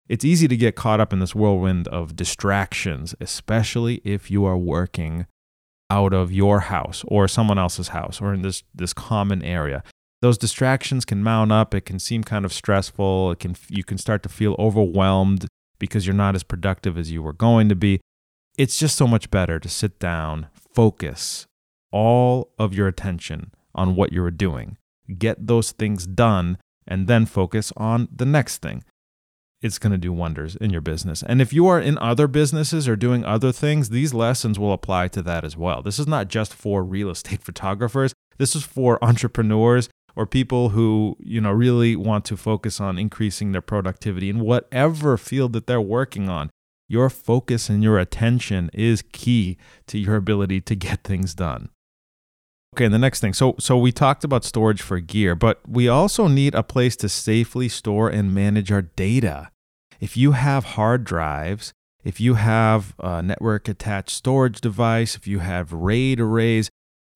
It's 0.07 0.25
easy 0.25 0.47
to 0.47 0.57
get 0.57 0.75
caught 0.75 0.99
up 0.99 1.13
in 1.13 1.19
this 1.19 1.35
whirlwind 1.35 1.87
of 1.87 2.15
distractions, 2.15 3.15
especially 3.19 4.01
if 4.03 4.31
you 4.31 4.45
are 4.45 4.57
working 4.57 5.25
out 5.91 6.13
of 6.13 6.31
your 6.31 6.61
house 6.61 7.03
or 7.07 7.27
someone 7.27 7.57
else's 7.57 7.89
house 7.89 8.21
or 8.21 8.33
in 8.33 8.41
this, 8.41 8.63
this 8.73 8.93
common 8.93 9.43
area. 9.43 9.83
Those 10.21 10.37
distractions 10.37 11.05
can 11.05 11.23
mount 11.23 11.51
up. 11.51 11.73
It 11.73 11.81
can 11.81 11.99
seem 11.99 12.23
kind 12.23 12.43
of 12.43 12.53
stressful. 12.53 13.31
It 13.31 13.39
can, 13.39 13.55
you 13.69 13.83
can 13.83 13.97
start 13.97 14.21
to 14.23 14.29
feel 14.29 14.55
overwhelmed 14.59 15.47
because 15.79 16.05
you're 16.05 16.15
not 16.15 16.35
as 16.35 16.43
productive 16.43 16.97
as 16.97 17.11
you 17.11 17.23
were 17.23 17.33
going 17.33 17.69
to 17.69 17.75
be 17.75 18.01
it's 18.59 18.77
just 18.77 18.97
so 18.97 19.07
much 19.07 19.31
better 19.31 19.57
to 19.57 19.69
sit 19.69 19.99
down, 19.99 20.47
focus 20.73 21.47
all 21.93 22.51
of 22.59 22.73
your 22.73 22.89
attention 22.89 23.53
on 23.73 23.95
what 23.95 24.11
you're 24.11 24.29
doing. 24.29 24.77
Get 25.17 25.47
those 25.47 25.71
things 25.71 26.05
done 26.05 26.57
and 26.85 27.07
then 27.07 27.25
focus 27.25 27.71
on 27.77 28.09
the 28.13 28.25
next 28.25 28.57
thing. 28.57 28.83
It's 29.61 29.79
going 29.79 29.93
to 29.93 29.97
do 29.97 30.11
wonders 30.11 30.57
in 30.57 30.71
your 30.71 30.81
business. 30.81 31.23
And 31.23 31.41
if 31.41 31.53
you 31.53 31.67
are 31.67 31.79
in 31.79 31.97
other 31.99 32.27
businesses 32.27 32.85
or 32.85 32.97
doing 32.97 33.23
other 33.23 33.53
things, 33.53 33.89
these 33.89 34.13
lessons 34.13 34.59
will 34.59 34.73
apply 34.73 35.07
to 35.09 35.21
that 35.21 35.45
as 35.45 35.55
well. 35.55 35.81
This 35.81 35.97
is 35.97 36.07
not 36.07 36.27
just 36.27 36.53
for 36.53 36.83
real 36.83 37.09
estate 37.09 37.41
photographers. 37.49 38.13
This 38.39 38.57
is 38.57 38.63
for 38.63 39.01
entrepreneurs 39.01 39.87
or 40.17 40.25
people 40.25 40.69
who, 40.69 41.15
you 41.21 41.39
know, 41.39 41.51
really 41.51 41.95
want 41.95 42.25
to 42.25 42.35
focus 42.35 42.81
on 42.81 42.99
increasing 42.99 43.53
their 43.53 43.61
productivity 43.61 44.29
in 44.29 44.41
whatever 44.41 45.15
field 45.15 45.53
that 45.53 45.65
they're 45.65 45.79
working 45.79 46.27
on. 46.27 46.49
Your 46.89 47.11
focus 47.11 47.69
and 47.69 47.83
your 47.83 47.99
attention 47.99 48.71
is 48.73 49.03
key 49.11 49.57
to 49.87 49.99
your 49.99 50.15
ability 50.15 50.59
to 50.61 50.75
get 50.75 51.03
things 51.03 51.35
done. 51.35 51.69
Okay, 52.75 52.85
and 52.85 52.93
the 52.93 52.99
next 52.99 53.19
thing. 53.19 53.33
So 53.33 53.55
so 53.59 53.77
we 53.77 53.91
talked 53.91 54.23
about 54.23 54.43
storage 54.43 54.81
for 54.81 54.99
gear, 54.99 55.35
but 55.35 55.61
we 55.67 55.87
also 55.87 56.27
need 56.27 56.55
a 56.55 56.63
place 56.63 56.95
to 56.97 57.09
safely 57.09 57.69
store 57.69 58.09
and 58.09 58.33
manage 58.33 58.71
our 58.71 58.81
data. 58.81 59.51
If 59.99 60.17
you 60.17 60.31
have 60.31 60.65
hard 60.65 61.03
drives, 61.03 61.73
if 62.03 62.19
you 62.19 62.35
have 62.35 62.95
a 62.99 63.21
network 63.21 63.67
attached 63.67 64.11
storage 64.11 64.59
device, 64.59 65.15
if 65.15 65.27
you 65.27 65.39
have 65.39 65.71
RAID 65.71 66.19
arrays, 66.19 66.69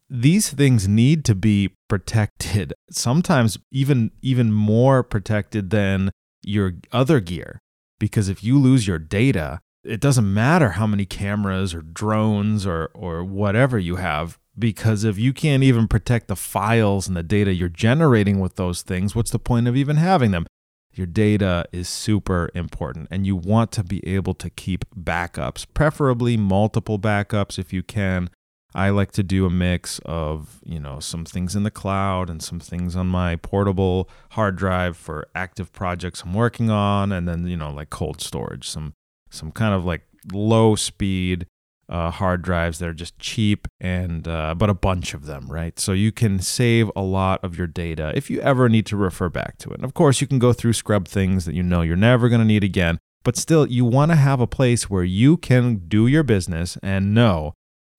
these 0.07 0.51
things 0.51 0.87
need 0.87 1.25
to 1.25 1.33
be 1.33 1.71
protected. 1.89 2.73
Sometimes 2.91 3.57
even 3.71 4.11
even 4.21 4.51
more 4.51 5.01
protected 5.01 5.71
than 5.71 6.11
your 6.43 6.73
other 6.91 7.19
gear 7.19 7.62
because 8.03 8.27
if 8.27 8.43
you 8.43 8.59
lose 8.59 8.85
your 8.85 8.99
data, 8.99 9.61
it 9.81 10.01
doesn't 10.01 10.33
matter 10.33 10.71
how 10.71 10.85
many 10.85 11.05
cameras 11.05 11.73
or 11.73 11.81
drones 11.81 12.65
or 12.65 12.91
or 12.93 13.23
whatever 13.23 13.79
you 13.79 13.95
have 13.95 14.37
because 14.59 15.05
if 15.05 15.17
you 15.17 15.31
can't 15.31 15.63
even 15.63 15.87
protect 15.87 16.27
the 16.27 16.35
files 16.35 17.07
and 17.07 17.15
the 17.15 17.23
data 17.23 17.53
you're 17.53 17.69
generating 17.69 18.41
with 18.41 18.57
those 18.57 18.81
things, 18.81 19.15
what's 19.15 19.31
the 19.31 19.39
point 19.39 19.69
of 19.69 19.77
even 19.77 19.95
having 19.95 20.31
them? 20.31 20.45
Your 20.93 21.07
data 21.07 21.63
is 21.71 21.87
super 21.87 22.49
important 22.53 23.07
and 23.09 23.25
you 23.25 23.37
want 23.37 23.71
to 23.71 23.85
be 23.85 24.05
able 24.05 24.33
to 24.33 24.49
keep 24.49 24.83
backups, 24.93 25.65
preferably 25.73 26.35
multiple 26.35 26.99
backups 26.99 27.57
if 27.57 27.71
you 27.71 27.83
can. 27.83 28.29
I 28.75 28.89
like 28.89 29.11
to 29.13 29.23
do 29.23 29.45
a 29.45 29.49
mix 29.49 29.99
of, 30.05 30.59
you 30.65 30.79
know, 30.79 30.99
some 30.99 31.25
things 31.25 31.55
in 31.55 31.63
the 31.63 31.71
cloud 31.71 32.29
and 32.29 32.41
some 32.41 32.59
things 32.59 32.95
on 32.95 33.07
my 33.07 33.35
portable 33.35 34.09
hard 34.31 34.55
drive 34.55 34.97
for 34.97 35.27
active 35.35 35.71
projects 35.71 36.23
I'm 36.23 36.33
working 36.33 36.69
on 36.69 37.11
and 37.11 37.27
then, 37.27 37.47
you 37.47 37.57
know, 37.57 37.71
like 37.71 37.89
cold 37.89 38.21
storage, 38.21 38.67
some 38.67 38.93
some 39.29 39.51
kind 39.51 39.73
of 39.73 39.85
like 39.85 40.01
low 40.31 40.75
speed 40.75 41.47
uh, 41.89 42.09
hard 42.09 42.41
drives 42.41 42.79
that 42.79 42.87
are 42.87 42.93
just 42.93 43.17
cheap 43.19 43.67
and 43.79 44.27
uh, 44.27 44.55
but 44.55 44.69
a 44.69 44.73
bunch 44.73 45.13
of 45.13 45.25
them, 45.25 45.47
right? 45.51 45.77
So 45.79 45.91
you 45.91 46.11
can 46.11 46.39
save 46.39 46.89
a 46.95 47.01
lot 47.01 47.43
of 47.43 47.57
your 47.57 47.67
data 47.67 48.11
if 48.15 48.29
you 48.29 48.39
ever 48.41 48.69
need 48.69 48.85
to 48.87 48.97
refer 48.97 49.29
back 49.29 49.57
to 49.59 49.69
it. 49.69 49.75
And 49.75 49.85
of 49.85 49.93
course, 49.93 50.21
you 50.21 50.27
can 50.27 50.39
go 50.39 50.53
through 50.53 50.73
scrub 50.73 51.07
things 51.07 51.45
that 51.45 51.53
you 51.53 51.63
know 51.63 51.81
you're 51.81 51.95
never 51.95 52.29
going 52.29 52.41
to 52.41 52.47
need 52.47 52.63
again, 52.63 52.99
but 53.23 53.37
still, 53.37 53.67
you 53.67 53.85
want 53.85 54.11
to 54.11 54.15
have 54.15 54.39
a 54.39 54.47
place 54.47 54.89
where 54.89 55.03
you 55.03 55.37
can 55.37 55.87
do 55.87 56.07
your 56.07 56.23
business 56.23 56.77
and 56.81 57.13
know 57.13 57.53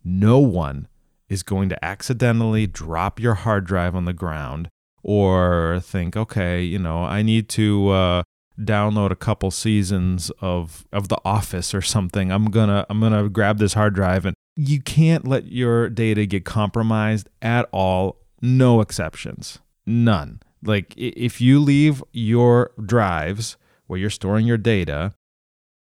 no 0.05 0.39
one 0.39 0.89
is 1.29 1.43
going 1.43 1.69
to 1.71 1.85
accidentally 1.85 2.67
drop 2.67 3.19
your 3.19 3.35
hard 3.35 3.65
drive 3.67 3.97
on 3.97 4.05
the 4.05 4.13
ground 4.13 4.69
or 5.03 5.81
think, 5.83 6.17
okay, 6.17 6.63
you 6.63 6.79
know, 6.79 7.05
I 7.05 7.23
need 7.23 7.49
to 7.51 7.91
uh, 7.91 8.23
download 8.59 9.11
a 9.11 9.17
couple 9.17 9.51
seasons 9.51 10.31
of 10.41 10.87
of 10.93 11.09
The 11.09 11.19
Office 11.25 11.75
or 11.75 11.83
something. 11.83 12.31
I'm 12.31 12.47
gonna 12.47 12.87
I'm 12.89 13.01
gonna 13.01 13.29
grab 13.29 13.59
this 13.59 13.75
hard 13.75 13.95
drive 13.95 14.25
and 14.25 14.35
you 14.57 14.81
can't 14.81 15.27
let 15.27 15.47
your 15.47 15.89
data 15.89 16.27
get 16.27 16.45
compromised 16.45 17.29
at 17.43 17.69
all. 17.73 18.21
No 18.41 18.81
exceptions, 18.81 19.59
none. 19.87 20.41
Like 20.63 20.95
if 20.97 21.41
you 21.41 21.61
leave 21.61 22.03
your 22.13 22.73
drives 22.85 23.57
where 23.87 23.99
you're 23.99 24.11
storing 24.11 24.47
your 24.47 24.59
data, 24.59 25.13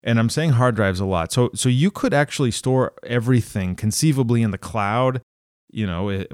and 0.03 0.19
I'm 0.19 0.31
saying 0.31 0.51
hard 0.51 0.75
drives 0.77 1.01
a 1.01 1.05
lot. 1.05 1.33
So 1.33 1.51
so 1.55 1.69
you 1.69 1.91
could 1.91 2.15
actually 2.15 2.51
store 2.51 2.93
everything 3.03 3.75
conceivably 3.77 4.43
in 4.43 4.51
the 4.51 4.59
cloud 4.59 5.23
you 5.73 5.87
know, 5.87 6.09
it, 6.09 6.33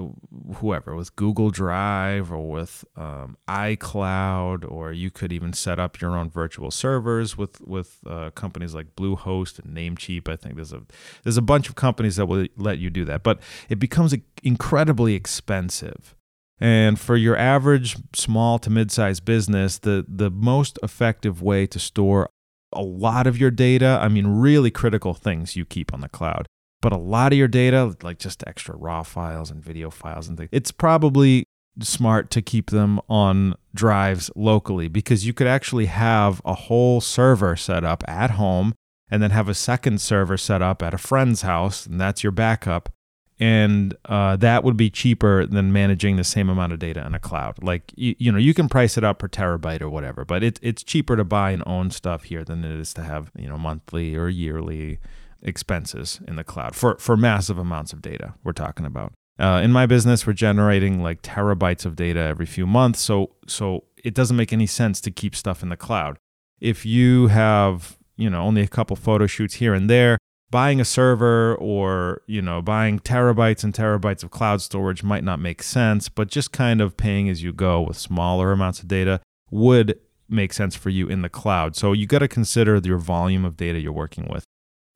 whoever 0.56 0.94
with 0.94 1.14
Google 1.16 1.50
Drive 1.50 2.32
or 2.32 2.50
with 2.50 2.84
um, 2.96 3.36
iCloud, 3.48 4.70
or 4.70 4.92
you 4.92 5.10
could 5.10 5.32
even 5.32 5.52
set 5.52 5.78
up 5.78 6.00
your 6.00 6.16
own 6.16 6.30
virtual 6.30 6.70
servers 6.70 7.36
with 7.36 7.60
with 7.60 7.98
uh, 8.06 8.30
companies 8.30 8.74
like 8.74 8.96
Bluehost 8.96 9.58
and 9.58 9.76
Namecheap. 9.76 10.28
I 10.28 10.36
think 10.36 10.56
there's 10.56 10.72
a 10.72 10.82
there's 11.22 11.36
a 11.36 11.42
bunch 11.42 11.68
of 11.68 11.74
companies 11.74 12.16
that 12.16 12.26
will 12.26 12.46
let 12.56 12.78
you 12.78 12.90
do 12.90 13.04
that, 13.04 13.22
but 13.22 13.40
it 13.68 13.78
becomes 13.78 14.14
incredibly 14.42 15.14
expensive. 15.14 16.14
And 16.58 16.98
for 16.98 17.16
your 17.16 17.36
average 17.36 17.96
small 18.14 18.58
to 18.60 18.70
mid-sized 18.70 19.24
business, 19.24 19.78
the 19.78 20.04
the 20.08 20.30
most 20.30 20.78
effective 20.82 21.42
way 21.42 21.66
to 21.66 21.78
store 21.78 22.30
a 22.76 22.82
lot 22.82 23.26
of 23.26 23.38
your 23.38 23.50
data, 23.50 23.98
I 24.00 24.08
mean, 24.08 24.26
really 24.26 24.70
critical 24.70 25.14
things 25.14 25.56
you 25.56 25.64
keep 25.64 25.92
on 25.92 26.00
the 26.00 26.08
cloud 26.08 26.46
but 26.86 26.92
a 26.92 26.96
lot 26.96 27.32
of 27.32 27.38
your 27.38 27.48
data, 27.48 27.96
like 28.02 28.18
just 28.18 28.44
extra 28.46 28.76
raw 28.76 29.02
files 29.02 29.50
and 29.50 29.60
video 29.60 29.90
files 29.90 30.28
and 30.28 30.38
things, 30.38 30.50
it's 30.52 30.70
probably 30.70 31.44
smart 31.80 32.30
to 32.30 32.40
keep 32.40 32.70
them 32.70 33.00
on 33.08 33.54
drives 33.74 34.30
locally 34.36 34.86
because 34.86 35.26
you 35.26 35.32
could 35.32 35.48
actually 35.48 35.86
have 35.86 36.40
a 36.44 36.54
whole 36.54 37.00
server 37.00 37.56
set 37.56 37.84
up 37.84 38.04
at 38.08 38.30
home 38.30 38.72
and 39.10 39.22
then 39.22 39.30
have 39.30 39.48
a 39.48 39.54
second 39.54 40.00
server 40.00 40.36
set 40.36 40.62
up 40.62 40.82
at 40.82 40.94
a 40.94 40.98
friend's 40.98 41.42
house, 41.42 41.86
and 41.86 42.00
that's 42.00 42.22
your 42.22 42.30
backup. 42.30 42.88
And 43.38 43.94
uh, 44.06 44.36
that 44.36 44.64
would 44.64 44.78
be 44.78 44.88
cheaper 44.88 45.44
than 45.44 45.70
managing 45.70 46.16
the 46.16 46.24
same 46.24 46.48
amount 46.48 46.72
of 46.72 46.78
data 46.78 47.04
in 47.06 47.14
a 47.14 47.18
cloud. 47.18 47.62
Like 47.62 47.92
you, 47.94 48.14
you 48.18 48.32
know, 48.32 48.38
you 48.38 48.54
can 48.54 48.68
price 48.68 48.96
it 48.96 49.04
up 49.04 49.18
per 49.18 49.28
terabyte 49.28 49.82
or 49.82 49.90
whatever, 49.90 50.24
but 50.24 50.42
it, 50.42 50.58
it's 50.62 50.82
cheaper 50.82 51.16
to 51.16 51.24
buy 51.24 51.50
and 51.50 51.62
own 51.66 51.90
stuff 51.90 52.24
here 52.24 52.44
than 52.44 52.64
it 52.64 52.70
is 52.70 52.94
to 52.94 53.02
have 53.02 53.30
you 53.36 53.46
know 53.46 53.58
monthly 53.58 54.16
or 54.16 54.28
yearly 54.28 55.00
expenses 55.42 56.20
in 56.26 56.36
the 56.36 56.44
cloud 56.44 56.74
for, 56.74 56.96
for 56.98 57.16
massive 57.16 57.58
amounts 57.58 57.92
of 57.92 58.02
data 58.02 58.34
we're 58.44 58.52
talking 58.52 58.86
about. 58.86 59.12
Uh, 59.38 59.60
in 59.62 59.70
my 59.70 59.86
business, 59.86 60.26
we're 60.26 60.32
generating 60.32 61.02
like 61.02 61.22
terabytes 61.22 61.84
of 61.84 61.94
data 61.94 62.20
every 62.20 62.46
few 62.46 62.66
months. 62.66 63.00
So, 63.00 63.32
so 63.46 63.84
it 64.02 64.14
doesn't 64.14 64.36
make 64.36 64.52
any 64.52 64.66
sense 64.66 65.00
to 65.02 65.10
keep 65.10 65.36
stuff 65.36 65.62
in 65.62 65.68
the 65.68 65.76
cloud. 65.76 66.18
If 66.58 66.86
you 66.86 67.28
have, 67.28 67.98
you 68.16 68.30
know, 68.30 68.40
only 68.40 68.62
a 68.62 68.68
couple 68.68 68.96
photo 68.96 69.26
shoots 69.26 69.54
here 69.54 69.74
and 69.74 69.90
there, 69.90 70.18
buying 70.50 70.80
a 70.80 70.84
server 70.84 71.54
or, 71.56 72.22
you 72.26 72.40
know, 72.40 72.62
buying 72.62 72.98
terabytes 73.00 73.64
and 73.64 73.74
terabytes 73.74 74.22
of 74.22 74.30
cloud 74.30 74.62
storage 74.62 75.02
might 75.02 75.24
not 75.24 75.40
make 75.40 75.62
sense, 75.62 76.08
but 76.08 76.28
just 76.28 76.52
kind 76.52 76.80
of 76.80 76.96
paying 76.96 77.28
as 77.28 77.42
you 77.42 77.52
go 77.52 77.80
with 77.80 77.96
smaller 77.96 78.52
amounts 78.52 78.80
of 78.80 78.88
data 78.88 79.20
would 79.50 79.98
make 80.28 80.52
sense 80.52 80.74
for 80.74 80.90
you 80.90 81.08
in 81.08 81.22
the 81.22 81.28
cloud. 81.28 81.76
So 81.76 81.92
you 81.92 82.06
got 82.06 82.20
to 82.20 82.28
consider 82.28 82.80
your 82.84 82.98
volume 82.98 83.44
of 83.44 83.56
data 83.56 83.80
you're 83.80 83.92
working 83.92 84.28
with 84.30 84.44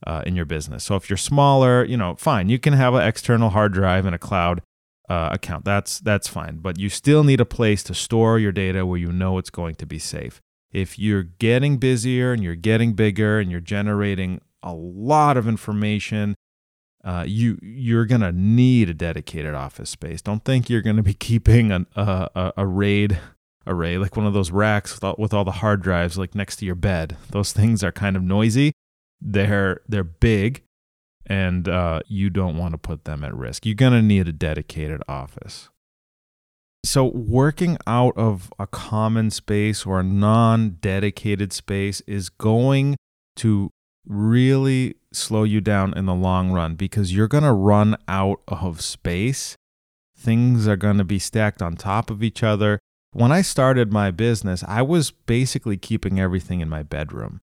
uh, 0.06 0.22
in 0.26 0.36
your 0.36 0.44
business. 0.44 0.84
So 0.84 0.96
if 0.96 1.10
you're 1.10 1.16
smaller, 1.16 1.84
you 1.84 1.96
know, 1.96 2.14
fine, 2.16 2.48
you 2.48 2.58
can 2.58 2.72
have 2.72 2.94
an 2.94 3.02
external 3.02 3.50
hard 3.50 3.72
drive 3.72 4.06
and 4.06 4.14
a 4.14 4.18
cloud 4.18 4.62
uh, 5.08 5.30
account. 5.32 5.64
That's 5.64 5.98
that's 5.98 6.28
fine, 6.28 6.58
but 6.58 6.78
you 6.78 6.88
still 6.88 7.24
need 7.24 7.40
a 7.40 7.44
place 7.44 7.82
to 7.84 7.94
store 7.94 8.38
your 8.38 8.52
data 8.52 8.86
where 8.86 8.98
you 8.98 9.12
know 9.12 9.38
it's 9.38 9.50
going 9.50 9.74
to 9.76 9.86
be 9.86 9.98
safe. 9.98 10.40
If 10.72 10.98
you're 10.98 11.24
getting 11.24 11.78
busier 11.78 12.32
and 12.32 12.44
you're 12.44 12.54
getting 12.54 12.92
bigger 12.92 13.40
and 13.40 13.50
you're 13.50 13.58
generating 13.58 14.40
a 14.62 14.74
lot 14.74 15.36
of 15.36 15.48
information, 15.48 16.34
uh, 17.04 17.24
you 17.26 17.58
you're 17.62 18.06
gonna 18.06 18.32
need 18.32 18.88
a 18.90 18.94
dedicated 18.94 19.54
office 19.54 19.90
space. 19.90 20.22
Don't 20.22 20.44
think 20.44 20.68
you're 20.68 20.82
gonna 20.82 21.02
be 21.02 21.14
keeping 21.28 21.72
an, 21.72 21.86
a, 21.96 22.52
a 22.56 22.66
RAID 22.66 23.18
array 23.66 23.98
like 23.98 24.16
one 24.16 24.26
of 24.26 24.32
those 24.32 24.50
racks 24.50 24.94
with 24.94 25.04
all, 25.04 25.14
with 25.18 25.34
all 25.34 25.44
the 25.44 25.52
hard 25.52 25.82
drives 25.82 26.16
like 26.16 26.34
next 26.34 26.56
to 26.56 26.66
your 26.66 26.74
bed. 26.74 27.16
Those 27.30 27.52
things 27.52 27.84
are 27.84 27.92
kind 27.92 28.16
of 28.16 28.22
noisy 28.22 28.72
they're 29.20 29.80
they're 29.88 30.04
big, 30.04 30.62
and 31.26 31.68
uh, 31.68 32.00
you 32.06 32.30
don't 32.30 32.56
want 32.56 32.72
to 32.72 32.78
put 32.78 33.04
them 33.04 33.22
at 33.22 33.34
risk. 33.34 33.66
You're 33.66 33.74
gonna 33.74 34.02
need 34.02 34.28
a 34.28 34.32
dedicated 34.32 35.02
office. 35.08 35.68
So, 36.84 37.04
working 37.04 37.76
out 37.86 38.16
of 38.16 38.50
a 38.58 38.66
common 38.66 39.30
space 39.30 39.84
or 39.84 40.00
a 40.00 40.04
non 40.04 40.78
dedicated 40.80 41.52
space 41.52 42.00
is 42.02 42.30
going 42.30 42.96
to 43.36 43.70
really 44.06 44.96
slow 45.12 45.42
you 45.42 45.60
down 45.60 45.96
in 45.96 46.06
the 46.06 46.14
long 46.14 46.52
run 46.52 46.74
because 46.74 47.14
you're 47.14 47.28
going 47.28 47.44
to 47.44 47.52
run 47.52 47.96
out 48.08 48.40
of 48.48 48.80
space. 48.80 49.56
Things 50.16 50.68
are 50.68 50.76
going 50.76 50.98
to 50.98 51.04
be 51.04 51.18
stacked 51.18 51.62
on 51.62 51.76
top 51.76 52.10
of 52.10 52.22
each 52.22 52.42
other. 52.42 52.78
When 53.12 53.32
I 53.32 53.42
started 53.42 53.92
my 53.92 54.10
business, 54.10 54.62
I 54.68 54.82
was 54.82 55.10
basically 55.10 55.76
keeping 55.76 56.20
everything 56.20 56.60
in 56.60 56.68
my 56.68 56.82
bedroom 56.82 57.40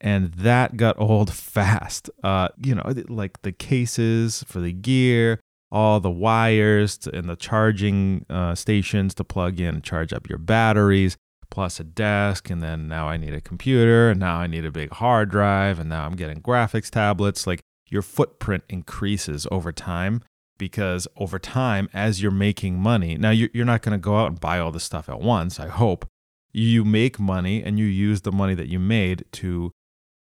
and 0.00 0.32
that 0.34 0.76
got 0.76 0.98
old 0.98 1.32
fast. 1.32 2.10
Uh, 2.24 2.48
you 2.56 2.74
know, 2.74 2.92
like 3.08 3.42
the 3.42 3.52
cases 3.52 4.44
for 4.46 4.60
the 4.60 4.72
gear, 4.72 5.40
all 5.70 6.00
the 6.00 6.10
wires 6.10 6.98
and 7.12 7.28
the 7.28 7.36
charging 7.36 8.24
uh, 8.28 8.54
stations 8.54 9.14
to 9.14 9.24
plug 9.24 9.60
in 9.60 9.82
charge 9.82 10.12
up 10.12 10.28
your 10.28 10.38
batteries, 10.38 11.16
plus 11.50 11.80
a 11.80 11.84
desk, 11.84 12.50
and 12.50 12.62
then 12.62 12.88
now 12.88 13.08
I 13.08 13.16
need 13.16 13.34
a 13.34 13.40
computer, 13.40 14.10
and 14.10 14.20
now 14.20 14.36
I 14.36 14.46
need 14.46 14.64
a 14.64 14.70
big 14.70 14.90
hard 14.92 15.30
drive, 15.30 15.78
and 15.78 15.88
now 15.88 16.06
I'm 16.06 16.16
getting 16.16 16.40
graphics 16.40 16.90
tablets. 16.90 17.46
Like 17.46 17.60
your 17.88 18.02
footprint 18.02 18.64
increases 18.68 19.46
over 19.50 19.72
time 19.72 20.22
because 20.60 21.08
over 21.16 21.38
time, 21.38 21.88
as 21.92 22.22
you're 22.22 22.30
making 22.30 22.78
money, 22.78 23.16
now 23.16 23.30
you're, 23.30 23.64
not 23.64 23.82
going 23.82 23.92
to 23.92 23.98
go 23.98 24.16
out 24.16 24.28
and 24.28 24.38
buy 24.38 24.58
all 24.58 24.70
this 24.70 24.84
stuff 24.84 25.08
at 25.08 25.20
once, 25.20 25.58
I 25.58 25.68
hope. 25.68 26.06
You 26.52 26.84
make 26.84 27.18
money 27.18 27.62
and 27.62 27.78
you 27.78 27.86
use 27.86 28.22
the 28.22 28.32
money 28.32 28.54
that 28.54 28.68
you 28.68 28.78
made 28.78 29.24
to 29.32 29.72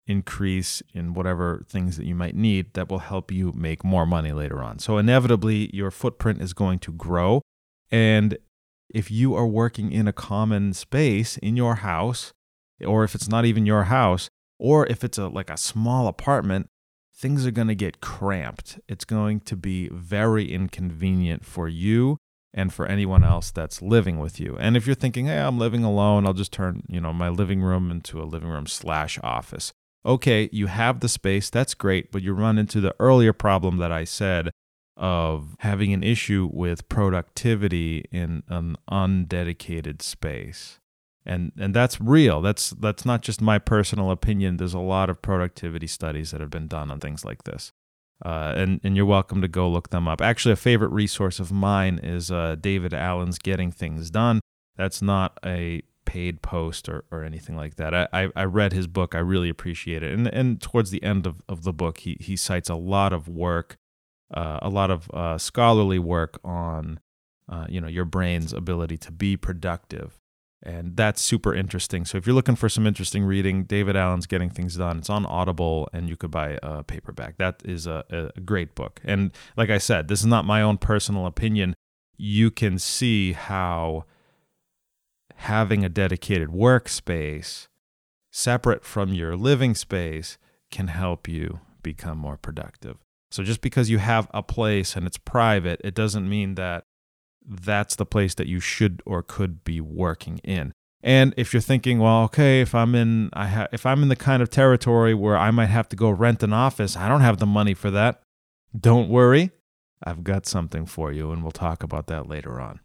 increase 0.07 0.83
in 0.95 1.15
whatever 1.15 1.65
things 1.69 1.97
that 1.97 2.07
you 2.07 2.15
might 2.15 2.35
need 2.35 2.75
that 2.75 2.89
will 2.89 2.99
help 3.01 3.33
you 3.33 3.53
make 3.53 3.85
more 3.85 4.07
money 4.07 4.33
later 4.33 4.63
on. 4.63 4.79
So, 4.79 4.99
inevitably, 4.99 5.75
your 5.75 5.91
footprint 5.91 6.41
is 6.41 6.53
going 6.53 6.79
to 6.81 6.93
grow. 6.93 7.43
And 7.91 8.39
if 8.93 9.11
you 9.11 9.35
are 9.35 9.47
working 9.47 9.93
in 9.93 10.09
a 10.09 10.13
common 10.13 10.73
space 10.73 11.37
in 11.39 11.57
your 11.57 11.77
house, 11.77 12.33
or 12.85 13.05
if 13.05 13.15
it's 13.15 13.29
not 13.29 13.45
even 13.45 13.67
your 13.67 13.85
house, 13.85 14.29
or 14.59 14.87
if 14.87 15.05
it's 15.05 15.19
a 15.19 15.29
like 15.29 15.51
a 15.51 15.57
small 15.57 16.07
apartment, 16.07 16.69
things 17.15 17.47
are 17.47 17.51
going 17.51 17.69
to 17.69 17.75
get 17.75 18.01
cramped. 18.01 18.81
It's 18.89 19.05
going 19.05 19.41
to 19.41 19.57
be 19.57 19.89
very 19.89 20.53
inconvenient 20.53 21.45
for 21.45 21.69
you 21.69 22.17
and 22.53 22.73
for 22.73 22.87
anyone 22.87 23.23
else 23.23 23.51
that's 23.51 23.81
living 23.81 24.19
with 24.19 24.41
you. 24.41 24.57
And 24.59 24.77
if 24.77 24.87
you're 24.87 24.97
thinking, 24.97 25.27
"Hey, 25.27 25.39
I'm 25.39 25.59
living 25.59 25.85
alone, 25.85 26.27
I'll 26.27 26.33
just 26.33 26.53
turn, 26.53 26.83
you 26.89 27.01
know, 27.01 27.13
my 27.13 27.29
living 27.29 27.63
room 27.63 27.91
into 27.91 28.21
a 28.21 28.25
living 28.25 28.49
room 28.49 28.67
slash 28.67 29.19
office." 29.23 29.73
Okay, 30.05 30.49
you 30.51 30.67
have 30.67 31.01
the 31.01 31.11
space, 31.11 31.51
that's 31.51 31.75
great, 31.75 32.11
but 32.11 32.23
you 32.23 32.33
run 32.33 32.57
into 32.57 32.81
the 32.81 32.95
earlier 32.99 33.35
problem 33.35 33.77
that 33.77 33.93
I 33.93 34.05
said 34.05 34.51
of 35.01 35.57
having 35.61 35.93
an 35.93 36.05
issue 36.05 36.49
with 36.53 36.89
productivity 36.89 38.05
in 38.13 38.45
an 38.49 38.77
undedicated 38.89 40.03
space. 40.03 40.79
And 41.27 41.53
and 41.59 41.75
that's 41.75 42.01
real. 42.01 42.41
That's 42.41 42.71
that's 42.71 43.05
not 43.05 43.23
just 43.23 43.41
my 43.41 43.59
personal 43.59 44.11
opinion. 44.11 44.57
There's 44.57 44.75
a 44.75 44.79
lot 44.79 45.11
of 45.11 45.21
productivity 45.21 45.87
studies 45.87 46.31
that 46.31 46.41
have 46.41 46.51
been 46.51 46.69
done 46.69 46.91
on 46.91 47.01
things 47.01 47.25
like 47.25 47.45
this. 47.45 47.73
Uh, 48.25 48.53
and, 48.55 48.81
and 48.85 48.97
you're 48.97 49.07
welcome 49.07 49.41
to 49.41 49.49
go 49.49 49.69
look 49.69 49.91
them 49.91 50.07
up. 50.07 50.21
Actually, 50.21 50.53
a 50.53 50.57
favorite 50.57 50.91
resource 50.91 51.41
of 51.41 51.51
mine 51.51 51.99
is 52.03 52.31
uh, 52.31 52.55
David 52.61 52.93
Allen's 52.93 53.39
Getting 53.39 53.73
Things 53.73 54.11
Done. 54.11 54.41
That's 54.77 55.01
not 55.01 55.39
a 55.45 55.83
paid 56.05 56.43
post 56.43 56.89
or, 56.89 57.05
or 57.11 57.25
anything 57.25 57.57
like 57.57 57.77
that. 57.77 57.95
I, 57.95 58.09
I, 58.13 58.29
I 58.37 58.45
read 58.45 58.73
his 58.73 58.87
book. 58.87 59.15
I 59.15 59.21
really 59.21 59.49
appreciate 59.49 60.03
it. 60.03 60.13
And, 60.13 60.27
and 60.27 60.61
towards 60.61 60.91
the 60.91 61.03
end 61.03 61.27
of, 61.27 61.43
of 61.49 61.63
the 61.63 61.73
book, 61.73 61.99
he, 61.99 62.17
he 62.21 62.37
cites 62.37 62.69
a 62.69 62.75
lot 62.75 63.13
of 63.13 63.29
work, 63.29 63.77
uh, 64.33 64.59
a 64.63 64.69
lot 64.69 64.91
of 64.91 65.11
uh, 65.11 65.39
scholarly 65.39 65.99
work 65.99 66.39
on 66.45 67.01
uh, 67.49 67.67
you 67.69 67.81
know 67.81 67.89
your 67.89 68.05
brain's 68.05 68.53
ability 68.53 68.97
to 68.99 69.13
be 69.13 69.37
productive. 69.37 70.19
And 70.63 70.95
that's 70.95 71.23
super 71.23 71.55
interesting. 71.55 72.05
So 72.05 72.19
if 72.19 72.27
you're 72.27 72.35
looking 72.35 72.55
for 72.55 72.69
some 72.69 72.87
interesting 72.87 73.25
reading, 73.25 73.65
David 73.65 73.97
Allen's 73.97 74.27
Getting 74.27 74.51
Things 74.51 74.77
Done. 74.77 74.99
It's 74.99 75.09
on 75.09 75.25
Audible, 75.25 75.89
and 75.95 76.07
you 76.07 76.17
could 76.17 76.31
buy 76.31 76.59
a 76.63 76.83
paperback. 76.83 77.39
That 77.39 77.63
is 77.65 77.87
a, 77.87 78.05
a 78.37 78.41
great 78.43 78.75
book. 78.75 79.01
And 79.03 79.33
like 79.57 79.71
I 79.71 79.79
said, 79.79 80.09
this 80.09 80.21
is 80.21 80.27
not 80.27 80.45
my 80.45 80.61
own 80.61 80.77
personal 80.77 81.25
opinion. 81.25 81.75
You 82.19 82.51
can 82.51 82.79
see 82.79 83.33
how 83.33 84.05
having 85.37 85.83
a 85.83 85.89
dedicated 85.89 86.51
workspace 86.51 87.69
separate 88.31 88.85
from 88.85 89.15
your 89.15 89.37
living 89.37 89.75
space 89.75 90.37
can 90.71 90.89
help 90.89 91.27
you 91.27 91.61
become 91.83 92.19
more 92.19 92.37
productive. 92.37 92.99
So 93.31 93.43
just 93.43 93.61
because 93.61 93.91
you 93.91 93.99
have 93.99 94.29
a 94.35 94.43
place 94.43 94.97
and 94.97 95.07
it's 95.07 95.19
private, 95.19 95.81
it 95.85 95.95
doesn't 95.95 96.29
mean 96.29 96.57
that 96.57 96.85
that's 97.47 97.97
the 97.97 98.07
place 98.07 98.35
that 98.35 98.47
you 98.47 98.61
should 98.61 99.03
or 99.07 99.23
could 99.23 99.65
be 99.65 99.81
working 99.81 100.39
in. 100.39 100.73
And 101.03 101.33
if 101.37 101.53
you're 101.53 101.63
thinking, 101.63 101.99
well, 101.99 102.25
okay, 102.25 102.61
if 102.61 102.75
I'm 102.75 102.95
in 102.95 103.31
I 103.33 103.47
ha- 103.47 103.69
if 103.73 103.87
I'm 103.87 104.03
in 104.03 104.09
the 104.09 104.17
kind 104.17 104.43
of 104.43 104.51
territory 104.51 105.15
where 105.15 105.37
I 105.37 105.51
might 105.51 105.67
have 105.67 105.89
to 105.91 105.97
go 105.97 106.11
rent 106.11 106.43
an 106.43 106.53
office, 106.53 106.97
I 106.97 107.09
don't 107.09 107.23
have 107.23 107.39
the 107.39 107.47
money 107.47 107.73
for 107.73 107.91
that. 107.91 108.21
Don't 108.79 109.09
worry. 109.09 109.51
I've 110.03 110.25
got 110.25 110.47
something 110.47 110.87
for 110.87 111.13
you 111.13 111.31
and 111.31 111.43
we'll 111.43 111.53
talk 111.53 111.83
about 111.83 112.07
that 112.09 112.29
later 112.29 112.61
on. 112.61 112.81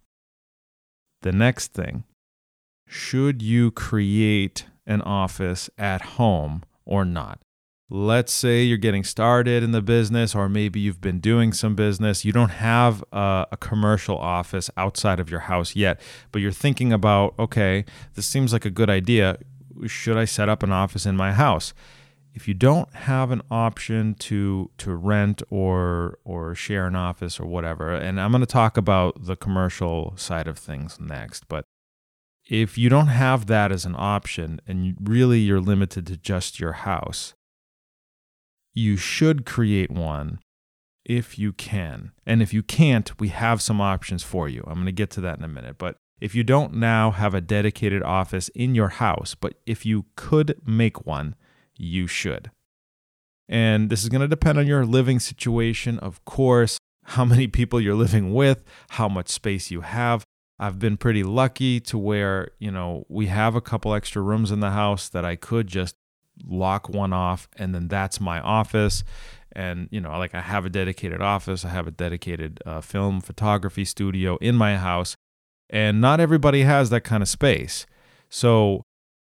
The 1.22 1.32
next 1.32 1.74
thing 1.74 2.04
should 2.88 3.42
you 3.42 3.72
create 3.72 4.66
an 4.86 5.02
office 5.02 5.70
at 5.78 6.02
home 6.02 6.64
or 6.86 7.04
not? 7.04 7.40
Let's 7.90 8.34
say 8.34 8.64
you're 8.64 8.80
getting 8.80 9.04
started 9.04 9.62
in 9.62 9.72
the 9.72 9.82
business, 9.82 10.34
or 10.34 10.50
maybe 10.50 10.80
you've 10.80 11.02
been 11.02 11.20
doing 11.20 11.54
some 11.54 11.76
business. 11.76 12.26
You 12.26 12.32
don't 12.32 12.50
have 12.50 13.04
a, 13.12 13.46
a, 13.52 13.58
commercial 13.58 14.18
office 14.18 14.72
outside 14.76 15.20
of 15.20 15.30
your 15.30 15.42
house 15.42 15.76
yet, 15.76 16.02
but 16.32 16.42
you're 16.42 16.52
thinking 16.52 16.92
about, 16.92 17.36
okay, 17.38 17.86
this 18.16 18.26
seems 18.26 18.52
like 18.52 18.66
a 18.66 18.72
good 18.72 18.90
idea. 18.90 19.38
Should 19.86 20.18
I 20.18 20.26
set 20.26 20.50
up 20.50 20.64
an 20.64 20.72
office 20.72 21.06
in 21.06 21.16
my 21.16 21.32
house? 21.32 21.76
If 22.34 22.48
you 22.48 22.56
don't 22.56 22.92
have 22.94 23.30
an 23.30 23.44
option 23.52 24.16
to 24.16 24.72
to 24.80 24.96
rent 24.96 25.44
or 25.52 26.18
or 26.26 26.56
share 26.56 26.88
an 26.88 26.96
office 26.96 27.40
or 27.40 27.46
whatever, 27.46 27.94
and 27.94 28.20
I'm 28.20 28.32
going 28.32 28.42
to 28.42 28.48
talk 28.48 28.78
about 28.78 29.26
the 29.26 29.36
commercial 29.36 30.14
side 30.18 30.48
of 30.48 30.58
things 30.58 31.00
next, 31.00 31.48
but 31.48 31.66
if 32.50 32.80
you 32.80 32.90
don't 32.90 33.08
have 33.08 33.46
that 33.46 33.72
as 33.72 33.86
an 33.86 33.96
option 33.96 34.60
and 34.68 34.96
really 35.02 35.40
you're 35.40 35.62
limited 35.62 36.08
to 36.08 36.18
just 36.18 36.60
your 36.60 36.74
house, 36.74 37.36
you 38.76 38.98
should 38.98 39.46
create 39.46 39.90
one 39.90 40.40
if 41.06 41.40
you 41.40 41.54
can. 41.54 42.12
And 42.26 42.42
if 42.42 42.54
you 42.54 42.62
can't, 42.62 43.20
we 43.20 43.30
have 43.30 43.62
some 43.62 43.80
options 43.80 44.22
for 44.22 44.50
you. 44.50 44.64
I'm 44.68 44.76
going 44.76 44.86
to 44.86 44.92
get 44.92 45.10
to 45.12 45.22
that 45.22 45.38
in 45.38 45.44
a 45.44 45.48
minute. 45.48 45.78
But 45.78 45.96
if 46.20 46.36
you 46.36 46.44
don't 46.44 46.74
now 46.74 47.12
have 47.12 47.34
a 47.34 47.42
dedicated 47.42 48.04
office 48.04 48.50
in 48.50 48.76
your 48.76 48.90
house, 48.90 49.36
but 49.36 49.54
if 49.66 49.86
you 49.86 50.06
could 50.16 50.60
make 50.66 51.06
one, 51.06 51.36
you 51.78 52.08
should. 52.08 52.52
And 53.48 53.90
this 53.90 54.04
is 54.04 54.10
going 54.10 54.22
to 54.22 54.28
depend 54.28 54.58
on 54.58 54.68
your 54.68 54.86
living 54.86 55.20
situation, 55.20 56.00
of 56.00 56.24
course, 56.26 56.78
how 57.04 57.26
many 57.34 57.48
people 57.48 57.80
you're 57.80 57.96
living 57.96 58.34
with, 58.34 58.64
how 58.92 59.08
much 59.08 59.30
space 59.30 59.72
you 59.72 59.82
have. 59.82 60.24
I've 60.58 60.80
been 60.80 60.96
pretty 60.96 61.24
lucky 61.24 61.82
to 61.82 61.98
where, 61.98 62.50
you 62.60 62.72
know, 62.72 63.06
we 63.10 63.28
have 63.28 63.56
a 63.56 63.62
couple 63.62 63.94
extra 63.94 64.22
rooms 64.22 64.52
in 64.52 64.62
the 64.62 64.72
house 64.72 65.10
that 65.10 65.26
I 65.26 65.36
could 65.36 65.68
just 65.68 65.96
lock 66.44 66.90
one 66.90 67.14
off 67.14 67.48
and 67.58 67.74
then 67.74 67.88
that's 67.88 68.20
my 68.20 68.40
office. 68.40 69.04
And, 69.52 69.88
you 69.92 70.02
know, 70.02 70.18
like 70.18 70.36
I 70.36 70.42
have 70.42 70.66
a 70.66 70.70
dedicated 70.70 71.22
office, 71.22 71.64
I 71.64 71.70
have 71.70 71.88
a 71.88 71.92
dedicated 71.92 72.60
uh, 72.66 72.82
film 72.82 73.22
photography 73.22 73.86
studio 73.86 74.38
in 74.38 74.56
my 74.56 74.78
house. 74.78 75.16
And 75.70 76.02
not 76.02 76.20
everybody 76.20 76.62
has 76.62 76.90
that 76.90 77.02
kind 77.02 77.24
of 77.24 77.30
space. 77.30 77.86
So 78.30 78.84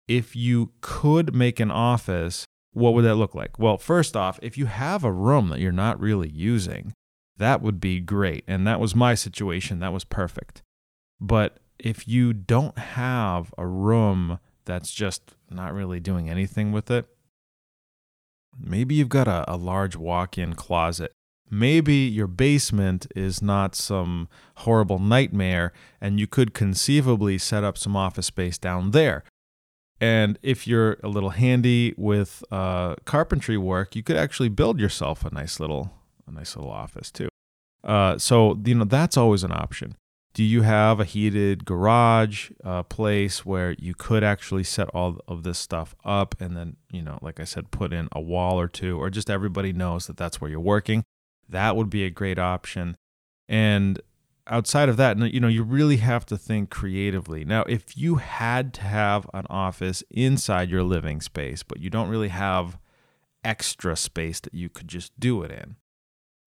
if 0.07 0.35
you 0.35 0.71
could 0.81 1.33
make 1.33 1.59
an 1.59 1.71
office, 1.71 2.45
what 2.73 2.93
would 2.93 3.05
that 3.05 3.15
look 3.15 3.33
like? 3.33 3.57
Well, 3.57 3.77
first 3.77 4.15
off, 4.15 4.37
if 4.41 4.57
you 4.57 4.67
have 4.67 5.03
a 5.03 5.11
room 5.11 5.49
that 5.49 5.59
you're 5.59 5.71
not 5.71 5.99
really 5.99 6.29
using, 6.29 6.93
that 7.37 7.61
would 7.61 7.79
be 7.79 7.99
great. 7.99 8.43
And 8.47 8.67
that 8.67 8.79
was 8.79 8.95
my 8.95 9.15
situation. 9.15 9.79
That 9.79 9.93
was 9.93 10.03
perfect. 10.03 10.61
But 11.19 11.57
if 11.79 12.07
you 12.07 12.33
don't 12.33 12.77
have 12.77 13.53
a 13.57 13.65
room 13.65 14.39
that's 14.67 14.93
just 14.93 15.33
not 15.49 15.73
really 15.73 15.99
doing 15.99 16.29
anything 16.29 16.71
with 16.71 16.91
it, 16.91 17.07
maybe 18.59 18.93
you've 18.93 19.09
got 19.09 19.27
a, 19.27 19.51
a 19.51 19.57
large 19.57 19.95
walk 19.95 20.37
in 20.37 20.53
closet. 20.53 21.11
Maybe 21.49 21.95
your 21.95 22.27
basement 22.27 23.07
is 23.15 23.41
not 23.41 23.73
some 23.73 24.27
horrible 24.57 24.99
nightmare, 24.99 25.71
and 26.01 26.19
you 26.19 26.27
could 26.27 26.53
conceivably 26.53 27.37
set 27.37 27.63
up 27.63 27.77
some 27.77 27.95
office 27.95 28.27
space 28.27 28.57
down 28.57 28.91
there. 28.91 29.23
And 29.99 30.37
if 30.43 30.67
you're 30.67 30.97
a 31.01 31.07
little 31.07 31.31
handy 31.31 31.95
with 31.97 32.43
uh, 32.51 32.95
carpentry 33.05 33.57
work, 33.57 33.95
you 33.95 34.03
could 34.03 34.17
actually 34.17 34.49
build 34.49 34.79
yourself 34.79 35.25
a 35.25 35.33
nice 35.33 35.59
little, 35.59 35.93
a 36.27 36.31
nice 36.31 36.55
little 36.55 36.71
office 36.71 37.09
too. 37.09 37.29
Uh, 37.83 38.17
so 38.17 38.59
you 38.65 38.75
know 38.75 38.83
that's 38.83 39.15
always 39.15 39.43
an 39.43 39.51
option 39.53 39.95
do 40.37 40.43
you 40.43 40.61
have 40.61 40.99
a 40.99 41.03
heated 41.03 41.65
garage 41.65 42.51
uh, 42.63 42.83
place 42.83 43.43
where 43.43 43.75
you 43.79 43.95
could 43.95 44.23
actually 44.23 44.63
set 44.63 44.87
all 44.89 45.17
of 45.27 45.41
this 45.41 45.57
stuff 45.57 45.95
up 46.05 46.35
and 46.39 46.55
then 46.55 46.75
you 46.91 47.01
know 47.01 47.17
like 47.23 47.39
i 47.39 47.43
said 47.43 47.71
put 47.71 47.91
in 47.91 48.07
a 48.11 48.21
wall 48.21 48.59
or 48.59 48.67
two 48.67 49.01
or 49.01 49.09
just 49.09 49.31
everybody 49.31 49.73
knows 49.73 50.05
that 50.05 50.15
that's 50.15 50.39
where 50.39 50.51
you're 50.51 50.59
working? 50.59 51.03
That 51.49 51.75
would 51.75 51.89
be 51.89 52.03
a 52.03 52.11
great 52.11 52.37
option. 52.37 52.95
And 53.49 53.99
outside 54.45 54.89
of 54.89 54.97
that 54.97 55.17
you 55.17 55.39
know 55.39 55.47
you 55.47 55.63
really 55.63 55.97
have 55.97 56.23
to 56.27 56.37
think 56.37 56.69
creatively. 56.69 57.43
Now 57.43 57.63
if 57.63 57.97
you 57.97 58.17
had 58.17 58.75
to 58.75 58.81
have 58.81 59.27
an 59.33 59.47
office 59.49 60.03
inside 60.11 60.69
your 60.69 60.83
living 60.83 61.19
space 61.19 61.63
but 61.63 61.79
you 61.79 61.89
don't 61.89 62.09
really 62.09 62.29
have 62.29 62.77
extra 63.43 63.95
space 63.95 64.39
that 64.41 64.53
you 64.53 64.69
could 64.69 64.87
just 64.87 65.19
do 65.19 65.41
it 65.41 65.49
in 65.49 65.77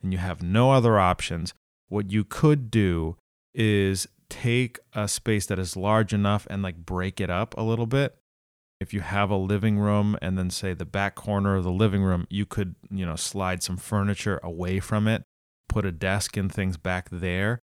and 0.01 0.13
you 0.13 0.19
have 0.19 0.45
no 0.45 0.71
other 0.71 0.97
options 0.97 1.55
what 1.89 2.13
you 2.13 2.23
could 2.23 2.71
do 2.71 3.17
is 3.55 4.07
take 4.29 4.79
a 4.95 5.09
space 5.09 5.47
that 5.47 5.59
is 5.59 5.77
large 5.77 6.13
enough 6.13 6.47
and 6.49 6.63
like 6.63 6.77
break 6.77 7.21
it 7.21 7.31
up 7.31 7.55
a 7.59 7.63
little 7.63 7.87
bit. 7.87 8.17
If 8.81 8.95
you 8.95 9.01
have 9.01 9.31
a 9.31 9.37
living 9.37 9.79
room 9.79 10.17
and 10.23 10.39
then 10.39 10.49
say 10.49 10.73
the 10.73 10.87
back 10.87 11.15
corner 11.15 11.57
of 11.57 11.65
the 11.65 11.73
living 11.73 12.03
room, 12.03 12.27
you 12.31 12.47
could, 12.47 12.77
you 12.91 13.05
know, 13.05 13.17
slide 13.17 13.63
some 13.63 13.77
furniture 13.77 14.41
away 14.43 14.81
from 14.81 15.07
it, 15.07 15.25
put 15.69 15.85
a 15.85 15.93
desk 15.93 16.37
and 16.37 16.51
things 16.51 16.79
back 16.79 17.11
there. 17.11 17.61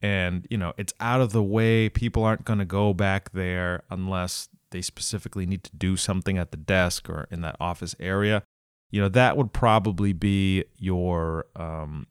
And, 0.00 0.46
you 0.50 0.58
know, 0.58 0.72
it's 0.76 0.92
out 1.00 1.20
of 1.20 1.32
the 1.32 1.42
way. 1.42 1.88
People 1.88 2.22
aren't 2.22 2.44
going 2.44 2.58
to 2.58 2.64
go 2.64 2.92
back 2.92 3.32
there 3.32 3.82
unless 3.90 4.48
they 4.70 4.82
specifically 4.82 5.46
need 5.46 5.64
to 5.64 5.76
do 5.76 5.96
something 5.96 6.38
at 6.38 6.50
the 6.50 6.56
desk 6.56 7.08
or 7.08 7.26
in 7.30 7.40
that 7.40 7.56
office 7.58 7.94
area. 7.98 8.42
You 8.90 9.00
know, 9.00 9.08
that 9.08 9.36
would 9.36 9.52
probably 9.52 10.12
be 10.12 10.64
your 10.76 11.46
um, 11.56 12.06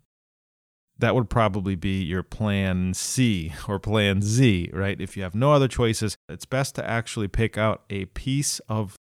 that 1.01 1.15
would 1.15 1.29
probably 1.29 1.75
be 1.75 2.01
your 2.01 2.23
plan 2.23 2.93
C 2.93 3.53
or 3.67 3.79
plan 3.79 4.21
Z, 4.21 4.69
right? 4.71 4.99
If 4.99 5.17
you 5.17 5.23
have 5.23 5.35
no 5.35 5.51
other 5.51 5.67
choices, 5.67 6.15
it's 6.29 6.45
best 6.45 6.75
to 6.75 6.87
actually 6.87 7.27
pick 7.27 7.57
out 7.57 7.83
a 7.89 8.05
piece 8.05 8.59
of 8.69 8.95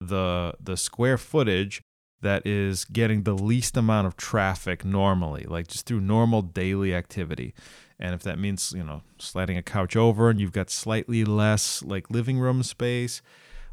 the 0.00 0.54
the 0.60 0.76
square 0.76 1.18
footage 1.18 1.82
that 2.22 2.46
is 2.46 2.84
getting 2.84 3.22
the 3.22 3.34
least 3.34 3.76
amount 3.76 4.06
of 4.06 4.16
traffic 4.16 4.84
normally, 4.84 5.44
like 5.44 5.66
just 5.66 5.86
through 5.86 6.00
normal 6.00 6.42
daily 6.42 6.94
activity. 6.94 7.54
And 7.98 8.14
if 8.14 8.22
that 8.22 8.38
means, 8.38 8.72
you 8.76 8.84
know, 8.84 9.02
sliding 9.18 9.56
a 9.56 9.62
couch 9.62 9.96
over 9.96 10.30
and 10.30 10.40
you've 10.40 10.52
got 10.52 10.70
slightly 10.70 11.24
less 11.24 11.82
like 11.82 12.10
living 12.10 12.38
room 12.38 12.62
space, 12.62 13.22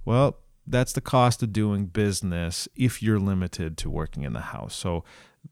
well, 0.03 0.37
that's 0.65 0.93
the 0.93 1.01
cost 1.01 1.43
of 1.43 1.53
doing 1.53 1.85
business 1.85 2.67
if 2.75 3.03
you're 3.03 3.19
limited 3.19 3.77
to 3.77 3.89
working 3.89 4.23
in 4.23 4.33
the 4.33 4.41
house. 4.41 4.75
So 4.75 5.03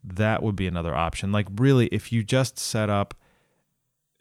that 0.04 0.44
would 0.44 0.56
be 0.56 0.68
another 0.68 0.96
option. 0.96 1.32
Like 1.32 1.48
really 1.56 1.88
if 1.88 2.12
you 2.12 2.24
just 2.24 2.60
set 2.60 2.90
up 2.90 3.14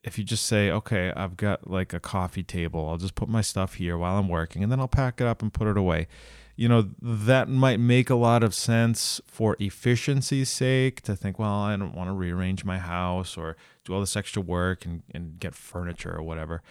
if 0.03 0.19
you 0.19 0.25
just 0.25 0.45
say, 0.45 0.71
okay, 0.71 1.15
I've 1.17 1.35
got 1.35 1.71
like 1.71 1.95
a 1.95 2.01
coffee 2.01 2.43
table, 2.43 2.91
I'll 2.91 2.99
just 2.99 3.15
put 3.15 3.27
my 3.27 3.41
stuff 3.41 3.75
here 3.75 3.97
while 3.97 4.19
I'm 4.19 4.29
working 4.29 4.63
and 4.63 4.71
then 4.71 4.79
I'll 4.79 4.87
pack 4.87 5.19
it 5.19 5.27
up 5.27 5.41
and 5.41 5.51
put 5.51 5.67
it 5.67 5.79
away 5.79 6.09
you 6.57 6.69
know, 6.69 6.91
that 7.03 7.49
might 7.49 7.81
make 7.81 8.11
a 8.11 8.15
lot 8.15 8.45
of 8.45 8.55
sense 8.55 9.21
for 9.27 9.57
efficiency's 9.59 10.49
sake 10.49 11.01
to 11.03 11.17
think, 11.17 11.39
well, 11.39 11.53
I 11.53 11.77
don't 11.77 11.95
want 11.95 12.09
to 12.09 12.13
rearrange 12.13 12.65
my 12.65 12.79
house 12.79 13.37
or 13.37 13.57
do 13.85 13.93
all 13.93 14.01
this 14.01 14.17
extra 14.17 14.41
work 14.41 14.85
and, 14.85 15.03
and 15.13 15.39
get 15.41 15.55
furniture 15.55 16.17
or 16.17 16.23
whatever. 16.23 16.63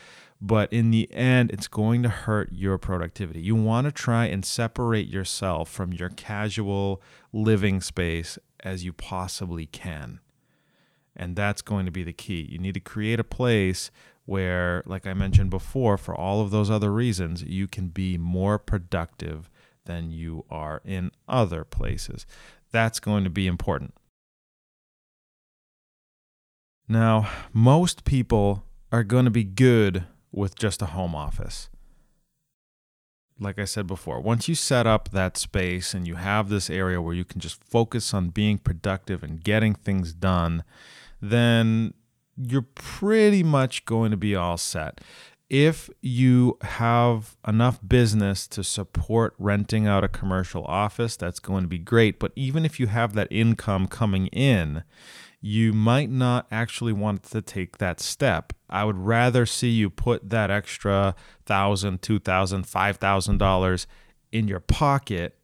But 0.45 0.73
in 0.73 0.91
the 0.91 1.09
end, 1.13 1.51
it's 1.51 1.69
going 1.69 2.03
to 2.03 2.09
hurt 2.09 2.49
your 2.51 2.77
productivity. 2.77 3.39
You 3.39 3.55
want 3.55 3.85
to 3.85 3.93
try 3.93 4.25
and 4.25 4.43
separate 4.43 5.07
yourself 5.07 5.69
from 5.69 5.93
your 5.93 6.09
casual 6.09 7.01
living 7.31 7.79
space 7.79 8.37
as 8.59 8.83
you 8.83 8.91
possibly 8.91 9.67
can. 9.67 10.19
And 11.15 11.37
that's 11.37 11.61
going 11.61 11.85
to 11.85 11.93
be 11.93 12.03
the 12.03 12.11
key. 12.11 12.45
You 12.51 12.59
need 12.59 12.73
to 12.73 12.81
create 12.81 13.21
a 13.21 13.23
place 13.23 13.89
where, 14.25 14.83
like 14.85 15.07
I 15.07 15.13
mentioned 15.13 15.49
before, 15.49 15.97
for 15.97 16.13
all 16.13 16.41
of 16.41 16.51
those 16.51 16.69
other 16.69 16.91
reasons, 16.91 17.41
you 17.41 17.65
can 17.69 17.87
be 17.87 18.17
more 18.17 18.59
productive 18.59 19.49
than 19.85 20.11
you 20.11 20.43
are 20.49 20.81
in 20.83 21.11
other 21.25 21.63
places. 21.63 22.25
That's 22.69 22.99
going 22.99 23.23
to 23.23 23.29
be 23.29 23.47
important. 23.47 23.93
Now, 26.89 27.29
most 27.53 28.03
people 28.03 28.65
are 28.91 29.05
going 29.05 29.23
to 29.23 29.31
be 29.31 29.45
good 29.45 30.05
with 30.33 30.55
just 30.55 30.81
a 30.81 30.87
home 30.87 31.15
office. 31.15 31.69
Like 33.39 33.57
I 33.59 33.65
said 33.65 33.87
before, 33.87 34.19
once 34.19 34.47
you 34.47 34.55
set 34.55 34.85
up 34.85 35.09
that 35.09 35.37
space 35.37 35.93
and 35.93 36.07
you 36.07 36.15
have 36.15 36.49
this 36.49 36.69
area 36.69 37.01
where 37.01 37.15
you 37.15 37.25
can 37.25 37.39
just 37.39 37.63
focus 37.63 38.13
on 38.13 38.29
being 38.29 38.57
productive 38.57 39.23
and 39.23 39.43
getting 39.43 39.73
things 39.73 40.13
done, 40.13 40.63
then 41.21 41.93
you're 42.35 42.67
pretty 42.75 43.43
much 43.43 43.85
going 43.85 44.11
to 44.11 44.17
be 44.17 44.35
all 44.35 44.57
set 44.57 45.01
if 45.53 45.87
you 46.01 46.57
have 46.61 47.37
enough 47.47 47.79
business 47.87 48.47
to 48.47 48.63
support 48.63 49.35
renting 49.37 49.85
out 49.85 50.03
a 50.03 50.07
commercial 50.07 50.65
office, 50.65 51.15
that's 51.15 51.37
going 51.37 51.61
to 51.61 51.67
be 51.67 51.77
great. 51.77 52.17
But 52.17 52.31
even 52.35 52.65
if 52.65 52.79
you 52.79 52.87
have 52.87 53.13
that 53.13 53.27
income 53.29 53.85
coming 53.85 54.27
in, 54.27 54.83
you 55.45 55.73
might 55.73 56.09
not 56.09 56.47
actually 56.49 56.93
want 56.93 57.21
to 57.21 57.41
take 57.41 57.77
that 57.77 57.99
step. 57.99 58.53
I 58.69 58.85
would 58.85 58.97
rather 58.97 59.45
see 59.45 59.69
you 59.69 59.89
put 59.89 60.29
that 60.29 60.49
extra 60.49 61.15
thousand, 61.45 62.01
two 62.01 62.17
thousand, 62.17 62.65
five 62.65 62.95
thousand 62.95 63.39
dollars 63.39 63.85
in 64.31 64.47
your 64.47 64.61
pocket 64.61 65.37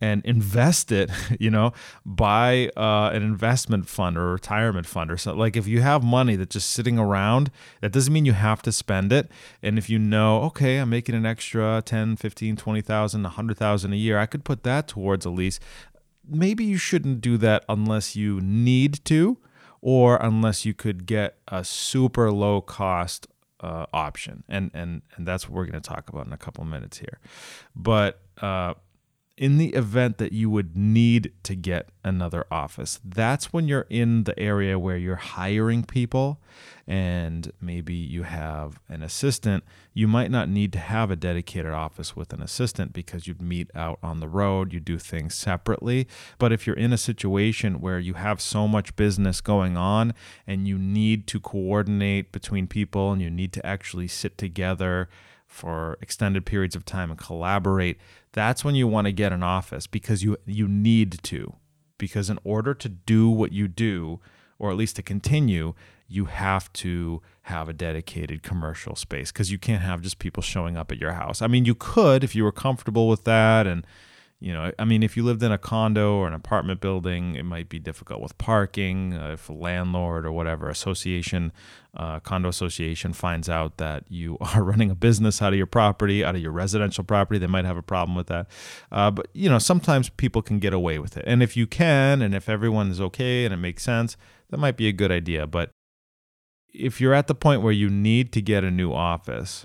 and 0.00 0.24
invest 0.24 0.90
it, 0.90 1.10
you 1.38 1.50
know, 1.50 1.74
buy 2.06 2.70
uh, 2.74 3.10
an 3.12 3.22
investment 3.22 3.86
fund 3.86 4.16
or 4.16 4.30
a 4.30 4.32
retirement 4.32 4.86
fund 4.86 5.10
or 5.10 5.18
something. 5.18 5.38
Like 5.38 5.58
if 5.58 5.66
you 5.66 5.82
have 5.82 6.02
money 6.02 6.36
that's 6.36 6.54
just 6.54 6.70
sitting 6.70 6.98
around, 6.98 7.50
that 7.82 7.92
doesn't 7.92 8.14
mean 8.14 8.24
you 8.24 8.32
have 8.32 8.62
to 8.62 8.72
spend 8.72 9.12
it. 9.12 9.30
And 9.62 9.76
if 9.76 9.90
you 9.90 9.98
know, 9.98 10.40
okay, 10.44 10.78
I'm 10.78 10.88
making 10.88 11.14
an 11.14 11.26
extra 11.26 11.82
10, 11.84 12.16
15, 12.16 12.56
20,000, 12.56 13.22
100,000 13.22 13.92
a 13.92 13.96
year, 13.96 14.18
I 14.18 14.24
could 14.24 14.42
put 14.42 14.62
that 14.62 14.88
towards 14.88 15.26
a 15.26 15.30
lease. 15.30 15.60
Maybe 16.28 16.64
you 16.64 16.76
shouldn't 16.76 17.20
do 17.20 17.36
that 17.38 17.64
unless 17.68 18.16
you 18.16 18.40
need 18.40 19.04
to 19.06 19.38
or 19.80 20.16
unless 20.16 20.64
you 20.64 20.74
could 20.74 21.06
get 21.06 21.38
a 21.48 21.64
super 21.64 22.30
low 22.32 22.60
cost 22.60 23.26
uh, 23.60 23.86
option. 23.92 24.44
And, 24.48 24.70
and, 24.74 25.02
and 25.16 25.26
that's 25.26 25.48
what 25.48 25.54
we're 25.54 25.66
going 25.66 25.80
to 25.80 25.88
talk 25.88 26.08
about 26.08 26.26
in 26.26 26.32
a 26.32 26.38
couple 26.38 26.64
minutes 26.64 26.98
here. 26.98 27.18
But, 27.76 28.20
uh, 28.40 28.74
in 29.36 29.58
the 29.58 29.70
event 29.70 30.18
that 30.18 30.32
you 30.32 30.48
would 30.48 30.76
need 30.76 31.32
to 31.42 31.56
get 31.56 31.88
another 32.04 32.46
office, 32.52 33.00
that's 33.04 33.52
when 33.52 33.66
you're 33.66 33.86
in 33.90 34.24
the 34.24 34.38
area 34.38 34.78
where 34.78 34.96
you're 34.96 35.16
hiring 35.16 35.82
people 35.82 36.40
and 36.86 37.50
maybe 37.60 37.94
you 37.94 38.22
have 38.22 38.78
an 38.88 39.02
assistant. 39.02 39.64
You 39.92 40.06
might 40.06 40.30
not 40.30 40.48
need 40.48 40.72
to 40.74 40.78
have 40.78 41.10
a 41.10 41.16
dedicated 41.16 41.72
office 41.72 42.14
with 42.14 42.32
an 42.32 42.42
assistant 42.42 42.92
because 42.92 43.26
you'd 43.26 43.42
meet 43.42 43.70
out 43.74 43.98
on 44.04 44.20
the 44.20 44.28
road, 44.28 44.72
you 44.72 44.78
do 44.78 44.98
things 44.98 45.34
separately. 45.34 46.06
But 46.38 46.52
if 46.52 46.64
you're 46.64 46.76
in 46.76 46.92
a 46.92 46.98
situation 46.98 47.80
where 47.80 47.98
you 47.98 48.14
have 48.14 48.40
so 48.40 48.68
much 48.68 48.94
business 48.94 49.40
going 49.40 49.76
on 49.76 50.14
and 50.46 50.68
you 50.68 50.78
need 50.78 51.26
to 51.28 51.40
coordinate 51.40 52.30
between 52.30 52.68
people 52.68 53.10
and 53.10 53.20
you 53.20 53.30
need 53.30 53.52
to 53.54 53.66
actually 53.66 54.06
sit 54.06 54.38
together 54.38 55.08
for 55.54 55.96
extended 56.00 56.44
periods 56.44 56.74
of 56.74 56.84
time 56.84 57.10
and 57.10 57.18
collaborate, 57.18 57.96
that's 58.32 58.64
when 58.64 58.74
you 58.74 58.88
want 58.88 59.06
to 59.06 59.12
get 59.12 59.32
an 59.32 59.44
office 59.44 59.86
because 59.86 60.24
you 60.24 60.36
you 60.46 60.66
need 60.66 61.22
to. 61.22 61.54
Because 61.96 62.28
in 62.28 62.40
order 62.42 62.74
to 62.74 62.88
do 62.88 63.30
what 63.30 63.52
you 63.52 63.68
do, 63.68 64.18
or 64.58 64.72
at 64.72 64.76
least 64.76 64.96
to 64.96 65.02
continue, 65.02 65.74
you 66.08 66.24
have 66.24 66.72
to 66.72 67.22
have 67.42 67.68
a 67.68 67.72
dedicated 67.72 68.42
commercial 68.42 68.96
space 68.96 69.30
because 69.30 69.52
you 69.52 69.58
can't 69.58 69.82
have 69.82 70.02
just 70.02 70.18
people 70.18 70.42
showing 70.42 70.76
up 70.76 70.90
at 70.90 70.98
your 70.98 71.12
house. 71.12 71.40
I 71.40 71.46
mean, 71.46 71.64
you 71.64 71.76
could 71.76 72.24
if 72.24 72.34
you 72.34 72.42
were 72.42 72.52
comfortable 72.52 73.06
with 73.08 73.22
that 73.22 73.68
and 73.68 73.86
you 74.44 74.52
know, 74.52 74.70
I 74.78 74.84
mean, 74.84 75.02
if 75.02 75.16
you 75.16 75.22
lived 75.22 75.42
in 75.42 75.52
a 75.52 75.56
condo 75.56 76.16
or 76.16 76.28
an 76.28 76.34
apartment 76.34 76.82
building, 76.82 77.34
it 77.34 77.44
might 77.44 77.70
be 77.70 77.78
difficult 77.78 78.20
with 78.20 78.36
parking. 78.36 79.14
Uh, 79.14 79.30
if 79.30 79.48
a 79.48 79.54
landlord 79.54 80.26
or 80.26 80.32
whatever 80.32 80.68
association, 80.68 81.50
uh, 81.96 82.20
condo 82.20 82.50
association 82.50 83.14
finds 83.14 83.48
out 83.48 83.78
that 83.78 84.04
you 84.10 84.36
are 84.54 84.62
running 84.62 84.90
a 84.90 84.94
business 84.94 85.40
out 85.40 85.54
of 85.54 85.56
your 85.56 85.66
property, 85.66 86.22
out 86.22 86.34
of 86.34 86.42
your 86.42 86.52
residential 86.52 87.02
property, 87.04 87.38
they 87.38 87.46
might 87.46 87.64
have 87.64 87.78
a 87.78 87.82
problem 87.82 88.14
with 88.14 88.26
that. 88.26 88.46
Uh, 88.92 89.10
but, 89.10 89.28
you 89.32 89.48
know, 89.48 89.58
sometimes 89.58 90.10
people 90.10 90.42
can 90.42 90.58
get 90.58 90.74
away 90.74 90.98
with 90.98 91.16
it. 91.16 91.24
And 91.26 91.42
if 91.42 91.56
you 91.56 91.66
can, 91.66 92.20
and 92.20 92.34
if 92.34 92.46
everyone 92.46 92.90
is 92.90 93.00
okay 93.00 93.46
and 93.46 93.54
it 93.54 93.56
makes 93.56 93.82
sense, 93.82 94.14
that 94.50 94.58
might 94.58 94.76
be 94.76 94.88
a 94.88 94.92
good 94.92 95.10
idea. 95.10 95.46
But 95.46 95.70
if 96.68 97.00
you're 97.00 97.14
at 97.14 97.28
the 97.28 97.34
point 97.34 97.62
where 97.62 97.72
you 97.72 97.88
need 97.88 98.30
to 98.32 98.42
get 98.42 98.62
a 98.62 98.70
new 98.70 98.92
office, 98.92 99.64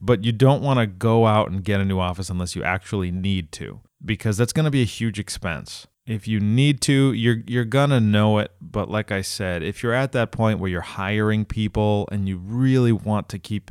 but 0.00 0.22
you 0.22 0.30
don't 0.30 0.62
want 0.62 0.78
to 0.78 0.86
go 0.86 1.26
out 1.26 1.50
and 1.50 1.64
get 1.64 1.80
a 1.80 1.84
new 1.84 1.98
office 1.98 2.30
unless 2.30 2.54
you 2.54 2.62
actually 2.62 3.10
need 3.10 3.50
to 3.50 3.80
because 4.04 4.36
that's 4.36 4.52
going 4.52 4.64
to 4.64 4.70
be 4.70 4.82
a 4.82 4.86
huge 4.86 5.18
expense. 5.18 5.86
If 6.06 6.26
you 6.26 6.40
need 6.40 6.80
to, 6.82 7.12
you're 7.12 7.42
you're 7.46 7.64
going 7.64 7.90
to 7.90 8.00
know 8.00 8.38
it, 8.38 8.52
but 8.60 8.90
like 8.90 9.12
I 9.12 9.20
said, 9.20 9.62
if 9.62 9.82
you're 9.82 9.94
at 9.94 10.12
that 10.12 10.32
point 10.32 10.58
where 10.58 10.70
you're 10.70 10.80
hiring 10.80 11.44
people 11.44 12.08
and 12.10 12.28
you 12.28 12.38
really 12.38 12.92
want 12.92 13.28
to 13.28 13.38
keep 13.38 13.70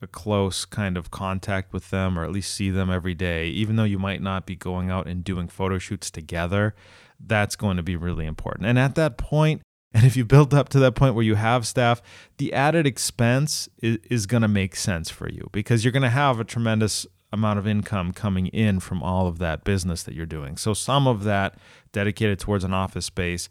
a 0.00 0.06
close 0.06 0.64
kind 0.64 0.96
of 0.96 1.10
contact 1.10 1.72
with 1.72 1.90
them 1.90 2.18
or 2.18 2.24
at 2.24 2.30
least 2.30 2.54
see 2.54 2.70
them 2.70 2.90
every 2.90 3.14
day, 3.14 3.48
even 3.48 3.76
though 3.76 3.84
you 3.84 3.98
might 3.98 4.22
not 4.22 4.46
be 4.46 4.54
going 4.54 4.90
out 4.90 5.06
and 5.06 5.24
doing 5.24 5.48
photo 5.48 5.78
shoots 5.78 6.10
together, 6.10 6.74
that's 7.20 7.56
going 7.56 7.76
to 7.76 7.82
be 7.82 7.96
really 7.96 8.26
important. 8.26 8.66
And 8.66 8.78
at 8.78 8.94
that 8.94 9.18
point, 9.18 9.62
and 9.92 10.04
if 10.04 10.16
you 10.16 10.24
build 10.24 10.54
up 10.54 10.68
to 10.70 10.78
that 10.80 10.94
point 10.94 11.14
where 11.14 11.24
you 11.24 11.34
have 11.34 11.66
staff, 11.66 12.00
the 12.36 12.52
added 12.52 12.86
expense 12.86 13.68
is, 13.82 13.98
is 14.08 14.26
going 14.26 14.42
to 14.42 14.48
make 14.48 14.76
sense 14.76 15.10
for 15.10 15.28
you 15.28 15.48
because 15.52 15.84
you're 15.84 15.92
going 15.92 16.02
to 16.02 16.08
have 16.08 16.38
a 16.38 16.44
tremendous 16.44 17.06
amount 17.32 17.58
of 17.58 17.66
income 17.66 18.12
coming 18.12 18.46
in 18.48 18.80
from 18.80 19.02
all 19.02 19.26
of 19.26 19.38
that 19.38 19.64
business 19.64 20.02
that 20.02 20.14
you're 20.14 20.26
doing. 20.26 20.56
So 20.56 20.74
some 20.74 21.06
of 21.06 21.24
that 21.24 21.58
dedicated 21.92 22.38
towards 22.38 22.64
an 22.64 22.72
office 22.72 23.06
space, 23.06 23.48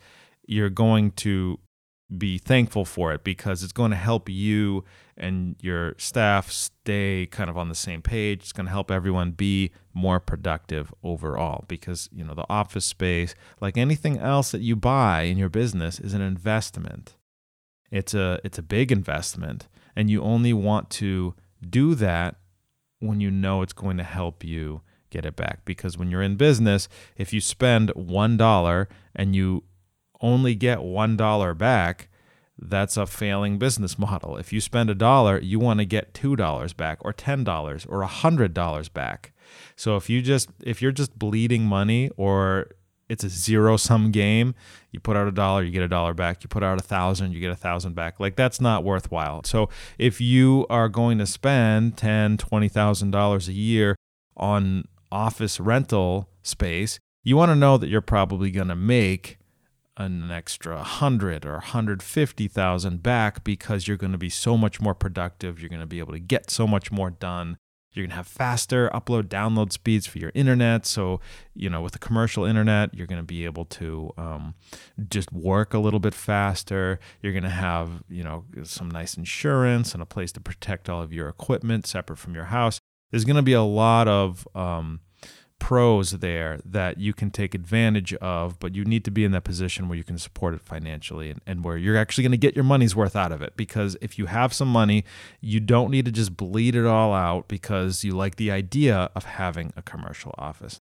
you're 0.48 0.70
going 0.70 1.12
to 1.12 1.60
be 2.16 2.38
thankful 2.38 2.86
for 2.86 3.12
it 3.12 3.24
because 3.24 3.64
it's 3.64 3.74
going 3.74 3.92
to 3.92 3.98
help 3.98 4.30
you 4.30 4.86
and 5.18 5.56
your 5.62 5.94
staff 5.98 6.50
stay 6.52 7.28
kind 7.30 7.50
of 7.50 7.58
on 7.58 7.70
the 7.70 7.76
same 7.76 8.02
page. 8.02 8.44
It's 8.44 8.52
going 8.54 8.68
to 8.68 8.72
help 8.72 8.90
everyone 8.90 9.32
be 9.32 9.72
more 9.94 10.20
productive 10.20 10.94
overall 11.04 11.66
because, 11.68 12.08
you 12.14 12.24
know, 12.24 12.34
the 12.34 12.46
office 12.50 12.86
space, 12.86 13.36
like 13.60 13.78
anything 13.78 14.18
else 14.18 14.52
that 14.52 14.62
you 14.62 14.76
buy 14.76 15.24
in 15.24 15.38
your 15.38 15.50
business 15.50 16.00
is 16.00 16.14
an 16.14 16.22
investment. 16.22 17.16
It's 17.92 18.14
a 18.14 18.40
it's 18.44 18.58
a 18.58 18.64
big 18.64 18.92
investment 18.92 19.68
and 19.96 20.10
you 20.10 20.22
only 20.22 20.54
want 20.54 20.90
to 20.92 21.36
do 21.68 21.96
that 21.96 22.36
when 23.00 23.20
you 23.20 23.32
know 23.32 23.62
it's 23.62 23.74
going 23.74 23.98
to 23.98 24.04
help 24.04 24.44
you 24.44 24.82
get 25.10 25.26
it 25.26 25.36
back. 25.36 25.66
Because 25.66 25.98
when 25.98 26.10
you're 26.12 26.22
in 26.22 26.36
business, 26.36 26.88
if 27.16 27.34
you 27.34 27.42
spend 27.42 27.90
$1 27.96 28.88
and 29.16 29.36
you 29.36 29.64
only 30.22 30.56
get 30.56 30.80
$1 30.80 31.58
back, 31.58 32.10
that's 32.60 32.98
a 32.98 33.06
failing 33.06 33.60
business 33.60 34.00
model. 34.00 34.38
If 34.38 34.52
you 34.52 34.60
spend 34.60 34.90
a 34.90 34.96
dollar, 34.96 35.40
you 35.40 35.60
want 35.60 35.80
to 35.80 35.86
get 35.86 36.14
$2 36.14 36.76
back 36.76 36.98
or 37.02 37.14
$10 37.14 37.86
or 37.88 38.04
$100 38.04 38.94
back. 38.94 39.34
So 39.76 39.96
if 39.96 40.10
you 40.10 40.22
just 40.22 40.50
if 40.62 40.82
you're 40.82 40.92
just 40.92 41.18
bleeding 41.18 41.64
money 41.64 42.10
or 42.18 42.68
it's 43.10 43.24
a 43.24 43.30
zero 43.30 43.78
sum 43.78 44.12
game. 44.12 44.56
You 44.92 45.00
put 45.00 45.16
out 45.16 45.28
a 45.28 45.32
dollar, 45.32 45.64
you 45.64 45.72
get 45.72 45.84
a 45.84 45.88
dollar 45.88 46.14
back. 46.14 46.44
You 46.44 46.50
put 46.50 46.64
out 46.64 46.80
a 46.80 46.84
thousand, 46.84 47.34
you 47.34 47.40
get 47.40 47.52
a 47.52 47.56
thousand 47.56 47.94
back. 47.94 48.20
Like 48.20 48.36
that's 48.36 48.60
not 48.60 48.84
worthwhile. 48.84 49.44
So 49.44 49.70
if 49.98 50.20
you 50.20 50.66
are 50.70 50.90
going 50.90 51.18
to 51.20 51.26
spend 51.26 51.98
ten, 51.98 52.38
twenty 52.38 52.70
thousand 52.70 53.12
dollars 53.12 53.48
a 53.48 53.54
year 53.54 53.96
on 54.36 54.86
office 55.12 55.60
rental 55.60 56.30
space, 56.44 57.00
you 57.24 57.38
want 57.38 57.50
to 57.50 57.56
know 57.56 57.78
that 57.78 57.88
you're 57.88 58.02
probably 58.02 58.52
going 58.52 58.68
to 58.68 58.76
make 58.76 59.38
an 59.98 60.30
extra 60.30 60.76
100 60.76 61.46
or 61.46 61.54
150,000 61.54 63.04
back 63.04 63.44
because 63.44 63.88
you're 63.88 63.98
going 63.98 64.12
to 64.12 64.18
be 64.18 64.30
so 64.30 64.56
much 64.56 64.80
more 64.80 64.94
productive, 64.94 65.60
you're 65.60 65.70
going 65.70 65.82
to 65.82 65.88
be 65.88 66.00
able 66.00 66.14
to 66.14 66.20
get 66.20 66.52
so 66.52 66.68
much 66.68 66.92
more 66.92 67.10
done. 67.10 67.58
You're 67.98 68.06
going 68.06 68.12
to 68.12 68.18
have 68.18 68.28
faster 68.28 68.92
upload 68.94 69.24
download 69.24 69.74
speeds 69.74 70.06
for 70.06 70.20
your 70.20 70.32
internet. 70.36 70.86
So, 70.86 71.20
you 71.56 71.68
know, 71.68 71.82
with 71.82 71.94
the 71.94 72.00
commercial 72.00 72.46
internet, 72.46 72.94
you're 72.94 73.08
going 73.08 73.22
to 73.22 73.26
be 73.26 73.44
able 73.46 73.66
to 73.66 74.14
um, 74.18 74.54
just 75.10 75.32
work 75.34 75.74
a 75.74 75.80
little 75.80 76.00
bit 76.00 76.14
faster. 76.14 77.00
You're 77.24 77.34
going 77.34 77.44
to 77.44 77.50
have, 77.50 78.04
you 78.08 78.24
know, 78.24 78.46
some 78.64 78.92
nice 78.92 79.18
insurance 79.18 79.94
and 79.94 80.04
a 80.04 80.06
place 80.06 80.32
to 80.34 80.40
protect 80.40 80.90
all 80.90 81.02
of 81.02 81.12
your 81.12 81.28
equipment 81.28 81.88
separate 81.88 82.18
from 82.18 82.36
your 82.36 82.46
house. 82.46 82.80
There's 83.10 83.26
going 83.26 83.38
to 83.38 83.42
be 83.42 83.54
a 83.54 83.64
lot 83.64 84.08
of 84.08 84.48
um, 84.54 85.00
pros 85.60 86.12
there 86.12 86.60
that 86.64 86.98
you 86.98 87.14
can 87.14 87.32
take 87.32 87.54
advantage 87.54 88.14
of, 88.16 88.60
but 88.60 88.76
you 88.76 88.86
need 88.86 89.04
to 89.06 89.12
be 89.12 89.24
in 89.24 89.32
that 89.32 89.44
position 89.44 89.88
where 89.88 89.98
you 89.98 90.04
can 90.04 90.18
support 90.18 90.54
it 90.54 90.62
financially 90.62 91.30
and, 91.30 91.42
and 91.46 91.64
where 91.64 91.78
you're 91.78 91.98
actually 91.98 92.24
going 92.24 92.32
to 92.32 92.38
get 92.38 92.56
your 92.56 92.64
money's 92.64 92.96
worth 92.96 93.16
out 93.16 93.32
of 93.32 93.42
it. 93.42 93.58
Because 93.58 93.98
if 94.02 94.18
you 94.18 94.28
have 94.28 94.54
some 94.54 94.68
money, 94.68 95.04
you 95.42 95.60
don't 95.60 95.92
need 95.92 96.06
to 96.06 96.12
just 96.12 96.38
bleed 96.38 96.76
it 96.76 96.86
all 96.86 97.14
out 97.14 97.48
because 97.48 98.04
you 98.04 98.16
like 98.16 98.36
the 98.36 98.52
idea 98.52 99.10
of 99.16 99.26
having 99.26 99.74
a 99.76 99.82
commercial 99.82 100.34
office. 100.38 100.80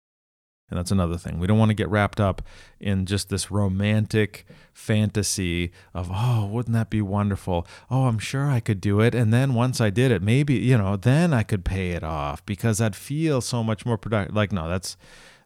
And 0.72 0.78
that's 0.78 0.90
another 0.90 1.18
thing. 1.18 1.38
We 1.38 1.46
don't 1.46 1.58
want 1.58 1.68
to 1.68 1.74
get 1.74 1.90
wrapped 1.90 2.18
up 2.18 2.40
in 2.80 3.04
just 3.04 3.28
this 3.28 3.50
romantic 3.50 4.46
fantasy 4.72 5.70
of, 5.92 6.08
oh, 6.10 6.46
wouldn't 6.46 6.72
that 6.72 6.88
be 6.88 7.02
wonderful? 7.02 7.66
Oh, 7.90 8.04
I'm 8.06 8.18
sure 8.18 8.50
I 8.50 8.58
could 8.58 8.80
do 8.80 9.00
it. 9.00 9.14
And 9.14 9.34
then 9.34 9.52
once 9.52 9.82
I 9.82 9.90
did 9.90 10.10
it, 10.10 10.22
maybe, 10.22 10.54
you 10.54 10.78
know, 10.78 10.96
then 10.96 11.34
I 11.34 11.42
could 11.42 11.62
pay 11.62 11.90
it 11.90 12.02
off 12.02 12.42
because 12.46 12.80
I'd 12.80 12.96
feel 12.96 13.42
so 13.42 13.62
much 13.62 13.84
more 13.84 13.98
productive. 13.98 14.34
Like, 14.34 14.50
no, 14.50 14.66
that's 14.66 14.96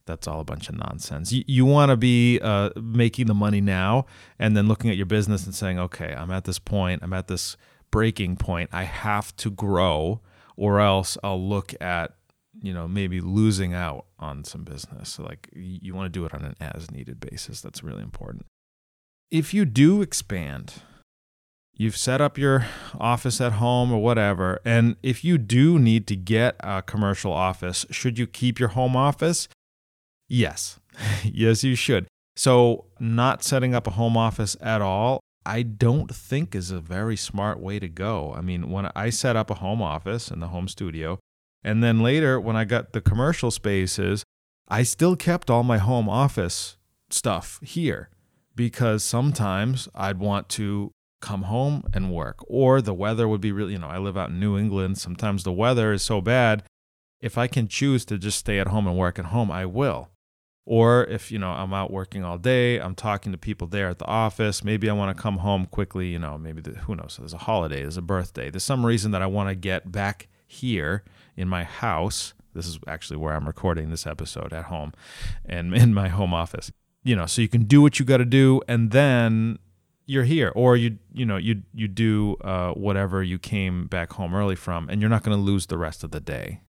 that's 0.05 0.29
all 0.29 0.39
a 0.39 0.45
bunch 0.45 0.69
of 0.69 0.77
nonsense. 0.77 1.33
You, 1.33 1.43
you 1.49 1.67
want 1.67 1.91
to 1.91 1.97
be 1.97 2.39
uh, 2.41 2.71
making 2.81 3.27
the 3.27 3.35
money 3.35 3.61
now 3.61 4.07
and 4.39 4.57
then 4.57 4.69
looking 4.69 4.91
at 4.91 4.97
your 4.97 5.07
business 5.07 5.45
and 5.45 5.57
saying, 5.57 5.81
okay, 5.81 6.15
I'm 6.17 6.31
at 6.31 6.45
this 6.45 6.61
point, 6.61 7.03
I'm 7.03 7.13
at 7.13 7.27
this 7.27 7.57
breaking 7.91 8.37
point. 8.37 8.71
I 8.73 8.85
have 8.85 9.35
to 9.39 9.51
grow, 9.51 10.21
or 10.57 10.79
else 10.79 11.19
I'll 11.25 11.43
look 11.45 11.75
at 11.81 12.15
you 12.63 12.73
know 12.73 12.89
maybe 12.89 13.21
losing 13.21 13.75
out 13.75 14.07
on 14.19 14.45
some 14.45 14.65
business. 14.65 15.11
So 15.11 15.25
like 15.25 15.49
you 15.55 15.95
want 15.95 16.13
to 16.13 16.19
do 16.19 16.25
it 16.25 16.35
on 16.35 16.45
an 16.45 16.55
as 16.61 16.91
needed 16.91 17.21
basis. 17.21 17.61
That's 17.61 17.83
really 17.83 18.03
important. 18.03 18.47
If 19.31 19.53
you 19.53 19.65
do 19.65 20.03
expand 20.03 20.75
you've 21.79 21.97
set 21.97 22.23
up 22.23 22.39
your 22.39 22.67
office 22.99 23.39
at 23.41 23.53
home 23.53 23.93
or 23.93 24.03
whatever 24.03 24.61
and 24.65 24.97
if 25.03 25.23
you 25.25 25.37
do 25.37 25.79
need 25.79 26.07
to 26.07 26.17
get 26.17 26.57
a 26.61 26.81
commercial 26.81 27.33
office 27.33 27.85
should 27.91 28.19
you 28.19 28.27
keep 28.27 28.59
your 28.59 28.71
home 28.71 28.97
office? 28.97 29.49
Yes. 30.29 30.81
Yes 31.23 31.63
you 31.63 31.75
should. 31.75 32.07
So 32.37 32.87
not 32.99 33.43
setting 33.43 33.75
up 33.75 33.87
a 33.87 33.91
home 33.91 34.17
office 34.17 34.57
at 34.61 34.81
all 34.81 35.21
I 35.45 35.63
don't 35.63 36.13
think 36.13 36.57
is 36.57 36.73
a 36.73 36.81
very 36.81 37.17
smart 37.17 37.61
way 37.61 37.79
to 37.79 37.89
go. 37.89 38.35
I 38.37 38.41
mean, 38.41 38.69
when 38.69 38.91
I 38.97 39.11
set 39.11 39.37
up 39.37 39.49
a 39.49 39.55
home 39.55 39.81
office 39.81 40.29
in 40.29 40.41
the 40.41 40.49
home 40.49 40.67
studio, 40.67 41.21
and 41.67 41.83
then 41.83 42.01
later, 42.01 42.41
when 42.41 42.55
I 42.55 42.65
got 42.65 42.93
the 42.93 43.01
commercial 43.01 43.51
spaces, 43.51 44.23
I 44.69 44.85
still 44.85 45.17
kept 45.17 45.51
all 45.51 45.65
my 45.65 45.79
home 45.79 46.09
office 46.09 46.77
stuff 47.11 47.59
here 47.61 48.09
because 48.55 49.03
sometimes 49.03 49.89
I'd 49.93 50.21
want 50.21 50.49
to 50.51 50.93
come 51.21 51.43
home 51.43 51.83
and 51.93 52.13
work, 52.13 52.39
or 52.47 52.81
the 52.81 52.95
weather 52.95 53.27
would 53.27 53.41
be 53.41 53.51
really, 53.51 53.73
you 53.73 53.81
know, 53.81 53.89
I 53.89 53.99
live 53.99 54.17
out 54.17 54.29
in 54.31 54.39
New 54.39 54.57
England. 54.57 54.99
Sometimes 54.99 55.43
the 55.43 55.53
weather 55.53 55.93
is 55.93 56.03
so 56.03 56.21
bad. 56.21 56.63
If 57.21 57.37
I 57.37 57.49
can 57.49 57.67
choose 57.67 58.05
to 58.05 58.17
just 58.17 58.39
stay 58.39 58.61
at 58.61 58.69
home 58.69 58.87
and 58.87 58.97
work 58.97 59.19
at 59.19 59.27
home, 59.27 59.51
I 59.51 59.67
will. 59.67 60.11
Or 60.67 61.05
if, 61.07 61.33
you 61.33 61.39
know, 61.41 61.51
I'm 61.51 61.75
out 61.75 61.91
working 61.91 62.23
all 62.23 62.39
day, 62.39 62.79
I'm 62.79 62.95
talking 62.95 63.33
to 63.33 63.39
people 63.39 63.67
there 63.67 63.89
at 63.89 63.99
the 63.99 64.05
office, 64.05 64.63
maybe 64.63 64.89
I 64.89 64.93
want 64.93 65.17
to 65.17 65.21
come 65.21 65.39
home 65.39 65.67
quickly, 65.67 66.11
you 66.11 66.21
know, 66.21 66.39
maybe 66.39 66.61
the, 66.61 66.73
who 66.73 66.95
knows, 66.95 67.17
there's 67.19 67.35
a 67.35 67.39
holiday, 67.39 67.83
there's 67.83 67.97
a 67.97 68.03
birthday, 68.03 68.51
there's 68.51 68.63
some 68.63 68.87
reason 68.87 69.11
that 69.11 69.23
I 69.23 69.27
want 69.27 69.49
to 69.49 69.57
get 69.57 69.91
back 69.91 70.29
here 70.47 71.03
in 71.37 71.49
my 71.49 71.65
house. 71.65 72.35
This 72.55 72.67
is 72.67 72.79
actually 72.87 73.19
where 73.19 73.35
I'm 73.35 73.47
recording 73.47 73.91
this 73.91 74.07
episode 74.07 74.53
at 74.53 74.67
home 74.67 74.93
and 75.45 75.75
in 75.83 75.95
my 75.95 76.09
home 76.09 76.35
office. 76.35 76.73
You 77.05 77.15
know, 77.15 77.27
so 77.27 77.43
you 77.43 77.49
can 77.49 77.65
do 77.65 77.83
what 77.83 77.99
you 77.99 78.05
got 78.05 78.17
to 78.17 78.25
do 78.25 78.61
and 78.67 78.91
then 78.91 79.59
you're 80.07 80.25
here 80.25 80.53
or 80.55 80.77
you 80.77 80.99
you 81.13 81.27
know 81.27 81.37
you 81.37 81.63
you 81.75 81.89
do 81.89 82.37
uh, 82.43 82.71
whatever 82.73 83.23
you 83.23 83.39
came 83.39 83.87
back 83.87 84.13
home 84.13 84.35
early 84.35 84.55
from 84.55 84.89
and 84.89 85.01
you're 85.01 85.11
not 85.11 85.23
going 85.23 85.37
to 85.37 85.43
lose 85.43 85.67
the 85.67 85.77
rest 85.77 86.05
of 86.05 86.13
the 86.13 86.21
day 86.21 86.61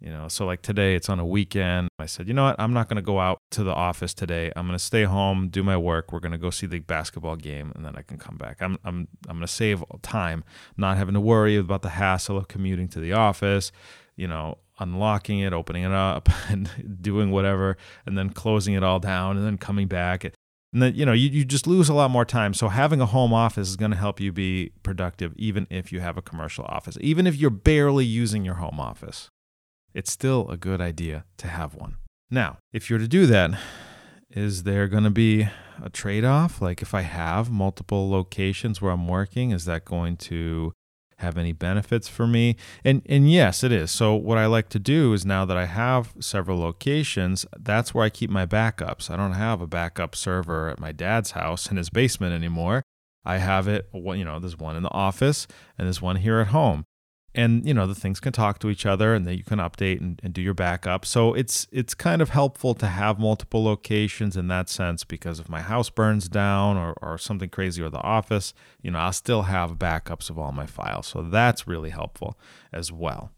you 0.00 0.10
know? 0.10 0.28
So 0.28 0.46
like 0.46 0.62
today 0.62 0.94
it's 0.94 1.08
on 1.08 1.18
a 1.18 1.26
weekend. 1.26 1.88
I 1.98 2.06
said 2.06 2.28
you 2.28 2.34
know 2.34 2.44
what? 2.44 2.56
I'm 2.58 2.72
not 2.72 2.88
going 2.88 2.96
to 2.96 3.02
go 3.02 3.20
out 3.20 3.38
to 3.52 3.62
the 3.62 3.74
office 3.74 4.14
today. 4.14 4.52
I'm 4.56 4.66
going 4.66 4.78
to 4.78 4.84
stay 4.84 5.04
home 5.04 5.48
do 5.48 5.62
my 5.62 5.76
work. 5.76 6.12
We're 6.12 6.20
going 6.20 6.32
to 6.32 6.38
go 6.38 6.50
see 6.50 6.66
the 6.66 6.80
basketball 6.80 7.36
game 7.36 7.72
and 7.74 7.84
then 7.84 7.96
i 7.96 8.02
can 8.02 8.18
come 8.18 8.36
back. 8.36 8.58
I'm 8.60 8.78
i'm 8.84 9.08
i'm 9.28 9.36
going 9.36 9.46
to 9.46 9.52
save 9.52 9.84
time 10.02 10.44
not 10.76 10.96
having 10.96 11.14
to 11.14 11.20
worry 11.20 11.56
about 11.56 11.82
the 11.82 11.90
hassle 11.90 12.36
of 12.36 12.48
commuting 12.48 12.88
to 12.88 13.00
the 13.00 13.12
office 13.12 13.72
you 14.16 14.28
know 14.28 14.58
unlocking 14.78 15.40
it 15.40 15.52
opening 15.52 15.84
it 15.84 15.92
up 15.92 16.28
and 16.48 16.70
doing 17.00 17.30
whatever 17.30 17.76
and 18.06 18.16
then 18.16 18.30
closing 18.30 18.74
it 18.74 18.82
all 18.82 18.98
down 19.00 19.36
and 19.36 19.46
then 19.46 19.56
coming 19.56 19.88
back 19.88 20.24
and 20.72 20.82
then 20.82 20.94
you 20.94 21.04
know 21.04 21.12
you, 21.12 21.28
you 21.28 21.44
just 21.44 21.66
lose 21.66 21.88
a 21.88 21.94
lot 21.94 22.10
more 22.10 22.24
time. 22.24 22.54
So 22.54 22.68
having 22.68 23.00
a 23.00 23.06
home 23.06 23.32
office 23.32 23.68
is 23.68 23.76
going 23.76 23.90
to 23.90 23.96
help 23.96 24.20
you 24.20 24.30
be 24.32 24.72
productive 24.82 25.32
even 25.36 25.66
if 25.70 25.92
you 25.92 26.00
have 26.00 26.16
a 26.16 26.22
commercial 26.22 26.64
office 26.64 26.96
even 27.00 27.26
if 27.26 27.34
you're 27.34 27.50
barely 27.50 28.04
using 28.04 28.44
your 28.44 28.56
home 28.56 28.78
office 28.78 29.28
it's 29.94 30.12
still 30.12 30.48
a 30.48 30.56
good 30.56 30.80
idea 30.80 31.24
to 31.38 31.48
have 31.48 31.74
one. 31.74 31.96
Now, 32.30 32.58
if 32.72 32.88
you're 32.88 32.98
to 32.98 33.08
do 33.08 33.26
that, 33.26 33.58
is 34.30 34.62
there 34.62 34.86
going 34.86 35.04
to 35.04 35.10
be 35.10 35.48
a 35.82 35.90
trade 35.90 36.24
off? 36.24 36.62
Like 36.62 36.82
if 36.82 36.94
I 36.94 37.02
have 37.02 37.50
multiple 37.50 38.08
locations 38.10 38.80
where 38.80 38.92
I'm 38.92 39.08
working, 39.08 39.50
is 39.50 39.64
that 39.64 39.84
going 39.84 40.16
to 40.18 40.72
have 41.18 41.36
any 41.36 41.52
benefits 41.52 42.08
for 42.08 42.26
me? 42.26 42.56
And 42.84 43.02
and 43.06 43.30
yes, 43.30 43.64
it 43.64 43.72
is. 43.72 43.90
So 43.90 44.14
what 44.14 44.38
I 44.38 44.46
like 44.46 44.68
to 44.70 44.78
do 44.78 45.12
is 45.12 45.26
now 45.26 45.44
that 45.44 45.56
I 45.56 45.66
have 45.66 46.14
several 46.20 46.58
locations, 46.58 47.44
that's 47.58 47.92
where 47.92 48.04
I 48.04 48.10
keep 48.10 48.30
my 48.30 48.46
backups. 48.46 49.10
I 49.10 49.16
don't 49.16 49.32
have 49.32 49.60
a 49.60 49.66
backup 49.66 50.14
server 50.14 50.68
at 50.68 50.78
my 50.78 50.92
dad's 50.92 51.32
house 51.32 51.70
in 51.70 51.76
his 51.76 51.90
basement 51.90 52.32
anymore. 52.32 52.82
I 53.24 53.36
have 53.38 53.68
it, 53.68 53.88
you 53.92 54.24
know, 54.24 54.38
there's 54.38 54.58
one 54.58 54.76
in 54.76 54.82
the 54.82 54.92
office 54.92 55.46
and 55.76 55.86
there's 55.86 56.00
one 56.00 56.16
here 56.16 56.40
at 56.40 56.48
home 56.48 56.84
and 57.34 57.64
you 57.66 57.72
know 57.72 57.86
the 57.86 57.94
things 57.94 58.18
can 58.18 58.32
talk 58.32 58.58
to 58.58 58.70
each 58.70 58.84
other 58.84 59.14
and 59.14 59.26
then 59.26 59.36
you 59.36 59.44
can 59.44 59.58
update 59.58 60.00
and, 60.00 60.20
and, 60.22 60.34
do 60.34 60.42
your 60.42 60.54
backup. 60.54 61.04
So 61.04 61.32
it's 61.34 61.66
it's 61.70 61.94
kind 61.94 62.20
of 62.20 62.30
helpful 62.30 62.74
to 62.74 62.86
have 62.86 63.18
multiple 63.18 63.62
locations 63.62 64.36
in 64.36 64.48
that 64.48 64.68
sense 64.68 65.04
because 65.04 65.38
if 65.38 65.48
my 65.48 65.60
house 65.60 65.90
burns 65.90 66.28
down 66.28 66.76
or, 66.76 66.94
or 67.00 67.18
something 67.18 67.48
crazy 67.48 67.82
or 67.82 67.90
the 67.90 68.02
office 68.02 68.52
you 68.82 68.90
know 68.90 68.98
i'll 68.98 69.12
still 69.12 69.42
have 69.42 69.72
backups 69.72 70.30
of 70.30 70.38
all 70.38 70.52
my 70.52 70.66
files. 70.66 71.06
So 71.06 71.22
that's 71.22 71.66
really 71.66 71.90
helpful 71.90 72.38
as 72.72 72.90
well. 72.90 73.30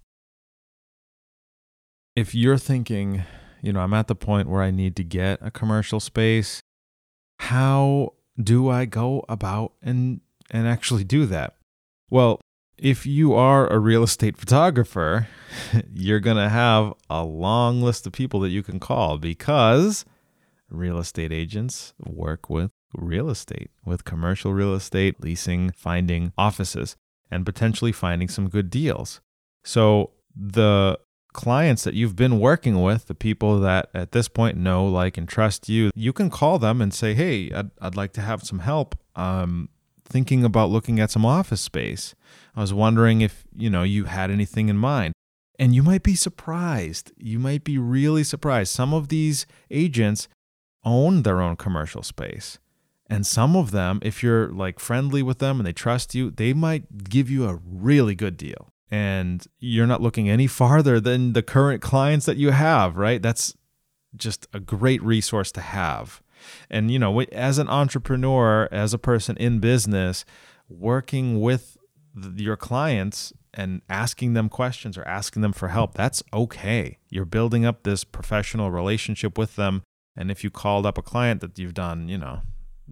If 2.17 2.35
you're 2.35 2.59
thinking 2.59 3.25
you 3.63 3.73
know 3.73 3.81
i'm 3.81 3.95
at 3.95 4.09
the 4.09 4.15
point 4.15 4.49
where 4.49 4.63
i 4.63 4.71
need 4.71 4.97
to 4.97 5.05
get 5.05 5.39
a 5.43 5.51
commercial 5.51 6.01
space 6.01 6.61
how 7.39 8.15
do 8.43 8.69
i 8.69 8.85
go 8.85 9.25
about 9.29 9.73
and 9.83 10.21
and 10.51 10.67
actually 10.67 11.05
do 11.05 11.27
that? 11.27 11.57
Well 12.11 12.41
if 12.79 13.07
you 13.07 13.35
are 13.35 13.71
a 13.73 13.79
real 13.79 14.03
estate 14.03 14.37
photographer, 14.37 15.29
you're 15.95 16.21
going 16.21 16.37
to 16.37 16.49
have 16.49 16.95
a 17.09 17.25
long 17.25 17.83
list 17.83 18.07
of 18.07 18.13
people 18.13 18.41
that 18.41 18.51
you 18.51 18.63
can 18.63 18.81
call 18.81 19.19
because 19.19 20.05
real 20.69 20.99
estate 20.99 21.33
agents 21.33 21.93
work 21.99 22.49
with 22.49 22.71
real 22.95 23.31
estate, 23.31 23.71
with 23.85 24.05
commercial 24.05 24.53
real 24.53 24.75
estate, 24.75 25.21
leasing, 25.21 25.71
finding 25.77 26.33
offices, 26.37 26.97
and 27.31 27.47
potentially 27.47 27.93
finding 27.93 28.29
some 28.29 28.49
good 28.49 28.71
deals. 28.71 29.21
So 29.65 30.11
the 30.35 30.99
clients 31.33 31.85
that 31.85 31.95
you've 31.95 32.17
been 32.17 32.39
working 32.39 32.83
with, 32.83 33.07
the 33.07 33.15
people 33.15 33.59
that 33.61 33.89
at 33.95 34.13
this 34.13 34.29
point 34.29 34.57
know, 34.57 34.85
like, 34.85 35.17
and 35.17 35.29
trust 35.29 35.69
you, 35.69 35.91
you 35.95 36.13
can 36.13 36.31
call 36.31 36.59
them 36.59 36.81
and 36.81 36.93
say, 36.93 37.15
Hey, 37.15 37.51
I'd, 37.53 37.71
I'd 37.81 37.97
like 37.97 38.13
to 38.15 38.21
have 38.21 38.43
some 38.43 38.61
help. 38.61 38.97
Um, 39.17 39.69
thinking 40.13 40.45
about 40.45 40.71
looking 40.71 41.01
at 41.01 41.11
some 41.11 41.25
office 41.25 41.61
space. 41.61 42.15
I 42.55 42.61
was 42.61 42.73
wondering 42.73 43.21
if, 43.23 43.45
you 43.57 43.71
know, 43.71 43.83
you 43.83 44.05
had 44.05 44.31
anything 44.31 44.69
in 44.69 44.77
mind. 44.77 45.15
And 45.59 45.75
you 45.75 45.83
might 45.83 46.03
be 46.03 46.15
surprised. 46.15 47.13
You 47.17 47.39
might 47.39 47.65
be 47.65 47.79
really 47.79 48.25
surprised. 48.25 48.73
Some 48.73 48.93
of 48.93 49.09
these 49.09 49.47
agents 49.71 50.29
own 50.85 51.23
their 51.23 51.41
own 51.41 51.57
commercial 51.57 52.03
space. 52.03 52.59
And 53.09 53.27
some 53.27 53.57
of 53.57 53.73
them, 53.73 54.01
if 54.03 54.23
you're 54.23 54.49
like 54.49 54.79
friendly 54.79 55.23
with 55.23 55.39
them 55.39 55.59
and 55.61 55.67
they 55.67 55.73
trust 55.73 56.15
you, 56.15 56.31
they 56.31 56.53
might 56.53 57.09
give 57.11 57.29
you 57.29 57.47
a 57.47 57.61
really 57.65 58.15
good 58.15 58.37
deal. 58.37 58.69
And 58.91 59.47
you're 59.59 59.87
not 59.87 60.03
looking 60.03 60.29
any 60.29 60.47
farther 60.47 61.01
than 61.01 61.33
the 61.33 61.43
current 61.43 61.83
clients 61.83 62.27
that 62.27 62.37
you 62.37 62.51
have, 62.51 62.97
right? 62.97 63.21
That's 63.21 63.55
just 64.17 64.47
a 64.53 64.61
great 64.61 65.03
resource 65.03 65.53
to 65.53 65.61
have. 65.61 66.22
And, 66.71 66.91
you 66.91 66.99
know, 66.99 67.21
as 67.21 67.59
an 67.59 67.69
entrepreneur, 67.69 68.69
as 68.71 68.95
a 68.95 68.99
person 68.99 69.37
in 69.37 69.59
business, 69.59 70.25
working 70.69 71.41
with 71.41 71.77
your 72.37 72.57
clients 72.57 73.33
and 73.55 73.83
asking 73.89 74.35
them 74.35 74.49
questions 74.49 74.97
or 74.97 75.07
asking 75.07 75.43
them 75.43 75.53
for 75.53 75.69
help, 75.69 75.95
that's 75.95 76.23
okay. 76.33 76.99
You're 77.09 77.25
building 77.25 77.65
up 77.65 77.83
this 77.83 78.05
professional 78.05 78.71
relationship 78.71 79.37
with 79.37 79.57
them. 79.57 79.83
And 80.17 80.31
if 80.31 80.45
you 80.45 80.51
called 80.51 80.87
up 80.87 80.99
a 80.99 81.03
client 81.03 81.41
that 81.41 81.59
you've 81.59 81.75
done, 81.75 82.09
you 82.09 82.19
know, 82.19 82.43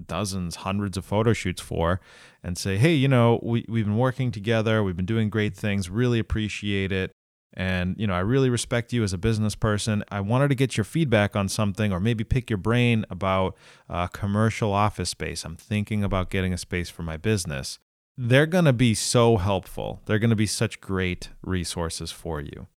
dozens, 0.06 0.56
hundreds 0.56 0.96
of 0.96 1.04
photo 1.04 1.32
shoots 1.32 1.60
for 1.60 2.00
and 2.42 2.56
say, 2.56 2.76
hey, 2.76 2.94
you 2.94 3.08
know, 3.08 3.40
we, 3.42 3.64
we've 3.68 3.84
been 3.84 3.96
working 3.96 4.30
together, 4.30 4.82
we've 4.82 4.96
been 4.96 5.06
doing 5.06 5.28
great 5.28 5.54
things, 5.56 5.90
really 5.90 6.18
appreciate 6.18 6.92
it. 6.92 7.12
And, 7.54 7.96
you 7.98 8.06
know, 8.06 8.14
I 8.14 8.20
really 8.20 8.48
respect 8.48 8.92
you 8.92 9.02
as 9.02 9.12
a 9.12 9.18
business 9.18 9.54
person. 9.54 10.04
I 10.10 10.20
wanted 10.20 10.48
to 10.48 10.54
get 10.54 10.76
your 10.76 10.84
feedback 10.84 11.34
on 11.34 11.48
something 11.48 11.92
or 11.92 11.98
maybe 11.98 12.22
pick 12.22 12.48
your 12.48 12.58
brain 12.58 13.04
about 13.10 13.56
a 13.88 14.08
commercial 14.12 14.72
office 14.72 15.10
space. 15.10 15.44
I'm 15.44 15.56
thinking 15.56 16.04
about 16.04 16.30
getting 16.30 16.52
a 16.52 16.58
space 16.58 16.90
for 16.90 17.02
my 17.02 17.16
business. 17.16 17.78
They're 18.16 18.46
going 18.46 18.66
to 18.66 18.72
be 18.72 18.94
so 18.94 19.36
helpful. 19.38 20.00
They're 20.04 20.18
going 20.18 20.30
to 20.30 20.36
be 20.36 20.46
such 20.46 20.80
great 20.80 21.30
resources 21.42 22.12
for 22.12 22.40
you. 22.40 22.68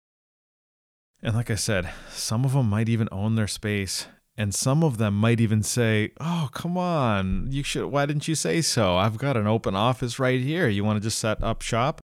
And 1.22 1.36
like 1.36 1.50
I 1.50 1.56
said, 1.56 1.90
some 2.10 2.44
of 2.44 2.52
them 2.52 2.68
might 2.68 2.88
even 2.88 3.08
own 3.12 3.34
their 3.34 3.46
space. 3.46 4.06
And 4.36 4.54
some 4.54 4.82
of 4.82 4.96
them 4.96 5.14
might 5.14 5.40
even 5.40 5.62
say, 5.62 6.12
"Oh, 6.18 6.48
come 6.52 6.78
on. 6.78 7.48
You 7.50 7.62
should 7.62 7.86
why 7.88 8.06
didn't 8.06 8.28
you 8.28 8.34
say 8.34 8.62
so? 8.62 8.96
I've 8.96 9.18
got 9.18 9.36
an 9.36 9.46
open 9.46 9.76
office 9.76 10.18
right 10.18 10.40
here. 10.40 10.68
You 10.68 10.84
want 10.84 10.96
to 10.96 11.02
just 11.02 11.18
set 11.18 11.42
up 11.42 11.60
shop?" 11.60 12.00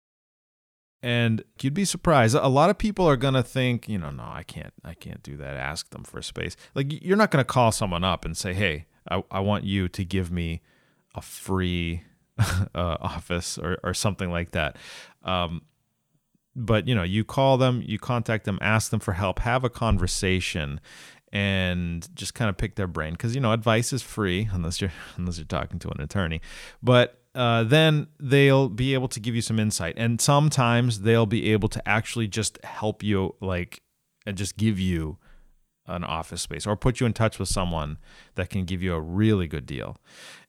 And 1.02 1.44
you'd 1.60 1.74
be 1.74 1.84
surprised. 1.84 2.34
A 2.34 2.48
lot 2.48 2.70
of 2.70 2.78
people 2.78 3.08
are 3.08 3.16
gonna 3.16 3.42
think, 3.42 3.88
you 3.88 3.98
know, 3.98 4.10
no, 4.10 4.24
I 4.24 4.42
can't, 4.42 4.72
I 4.84 4.94
can't 4.94 5.22
do 5.22 5.36
that. 5.36 5.56
Ask 5.56 5.90
them 5.90 6.02
for 6.02 6.20
space. 6.22 6.56
Like 6.74 6.86
you're 7.04 7.16
not 7.16 7.30
gonna 7.30 7.44
call 7.44 7.70
someone 7.70 8.02
up 8.04 8.24
and 8.24 8.36
say, 8.36 8.52
hey, 8.52 8.86
I, 9.08 9.22
I 9.30 9.40
want 9.40 9.64
you 9.64 9.88
to 9.88 10.04
give 10.04 10.30
me 10.32 10.60
a 11.14 11.22
free 11.22 12.02
uh, 12.38 12.96
office 13.00 13.58
or 13.58 13.78
or 13.84 13.94
something 13.94 14.30
like 14.30 14.52
that. 14.52 14.76
Um, 15.22 15.62
but 16.56 16.88
you 16.88 16.94
know, 16.94 17.04
you 17.04 17.24
call 17.24 17.56
them, 17.56 17.82
you 17.86 17.98
contact 17.98 18.44
them, 18.44 18.58
ask 18.60 18.90
them 18.90 19.00
for 19.00 19.12
help, 19.12 19.38
have 19.40 19.62
a 19.62 19.70
conversation, 19.70 20.80
and 21.32 22.08
just 22.16 22.34
kind 22.34 22.48
of 22.48 22.56
pick 22.56 22.74
their 22.74 22.86
brain 22.86 23.12
because 23.12 23.34
you 23.34 23.40
know 23.40 23.52
advice 23.52 23.92
is 23.92 24.02
free 24.02 24.48
unless 24.52 24.80
you're 24.80 24.92
unless 25.16 25.38
you're 25.38 25.46
talking 25.46 25.78
to 25.78 25.88
an 25.90 26.00
attorney. 26.00 26.40
But 26.82 27.22
uh, 27.38 27.62
then 27.62 28.08
they'll 28.18 28.68
be 28.68 28.94
able 28.94 29.06
to 29.06 29.20
give 29.20 29.32
you 29.32 29.40
some 29.40 29.60
insight. 29.60 29.94
And 29.96 30.20
sometimes 30.20 31.02
they'll 31.02 31.24
be 31.24 31.52
able 31.52 31.68
to 31.68 31.88
actually 31.88 32.26
just 32.26 32.62
help 32.64 33.04
you, 33.04 33.36
like, 33.40 33.80
and 34.26 34.36
just 34.36 34.56
give 34.56 34.80
you 34.80 35.18
an 35.86 36.02
office 36.02 36.42
space 36.42 36.66
or 36.66 36.74
put 36.74 36.98
you 36.98 37.06
in 37.06 37.12
touch 37.12 37.38
with 37.38 37.48
someone 37.48 37.96
that 38.34 38.50
can 38.50 38.64
give 38.64 38.82
you 38.82 38.92
a 38.92 39.00
really 39.00 39.46
good 39.46 39.66
deal. 39.66 39.96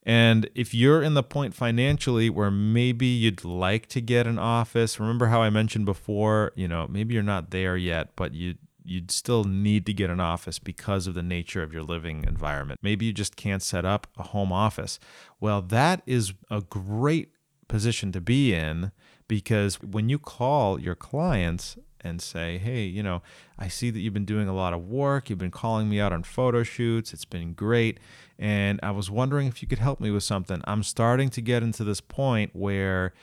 And 0.01 0.49
if 0.55 0.73
you're 0.73 1.03
in 1.03 1.13
the 1.13 1.21
point 1.21 1.53
financially 1.53 2.27
where 2.27 2.49
maybe 2.49 3.05
you'd 3.05 3.45
like 3.45 3.85
to 3.89 4.01
get 4.01 4.25
an 4.25 4.39
office, 4.39 4.99
remember 4.99 5.27
how 5.27 5.43
I 5.43 5.51
mentioned 5.51 5.85
before, 5.85 6.51
you 6.55 6.67
know, 6.67 6.87
maybe 6.89 7.13
you're 7.13 7.21
not 7.21 7.51
there 7.51 7.77
yet, 7.77 8.15
but 8.15 8.33
you 8.33 8.55
you'd 8.83 9.11
still 9.11 9.43
need 9.43 9.85
to 9.85 9.93
get 9.93 10.09
an 10.09 10.19
office 10.19 10.59
because 10.59 11.07
of 11.07 11.13
the 11.13 11.23
nature 11.23 11.63
of 11.63 11.73
your 11.73 11.83
living 11.83 12.23
environment. 12.27 12.79
Maybe 12.81 13.05
you 13.05 13.13
just 13.13 13.35
can't 13.35 13.61
set 13.61 13.85
up 13.85 14.07
a 14.17 14.23
home 14.23 14.51
office. 14.51 14.99
Well, 15.39 15.61
that 15.63 16.01
is 16.05 16.33
a 16.49 16.61
great 16.61 17.31
position 17.67 18.11
to 18.11 18.21
be 18.21 18.53
in 18.53 18.91
because 19.27 19.81
when 19.81 20.09
you 20.09 20.17
call 20.19 20.79
your 20.79 20.95
clients 20.95 21.77
and 22.01 22.21
say, 22.21 22.57
hey, 22.57 22.83
you 22.83 23.03
know, 23.03 23.21
I 23.57 23.67
see 23.67 23.89
that 23.89 23.99
you've 23.99 24.13
been 24.13 24.25
doing 24.25 24.47
a 24.47 24.55
lot 24.55 24.73
of 24.73 24.87
work. 24.87 25.29
You've 25.29 25.39
been 25.39 25.51
calling 25.51 25.89
me 25.89 25.99
out 25.99 26.13
on 26.13 26.23
photo 26.23 26.63
shoots. 26.63 27.13
It's 27.13 27.25
been 27.25 27.53
great. 27.53 27.99
And 28.37 28.79
I 28.81 28.91
was 28.91 29.11
wondering 29.11 29.47
if 29.47 29.61
you 29.61 29.67
could 29.67 29.79
help 29.79 29.99
me 29.99 30.11
with 30.11 30.23
something. 30.23 30.61
I'm 30.63 30.83
starting 30.83 31.29
to 31.29 31.41
get 31.41 31.61
into 31.61 31.83
this 31.83 32.01
point 32.01 32.55
where 32.55 33.13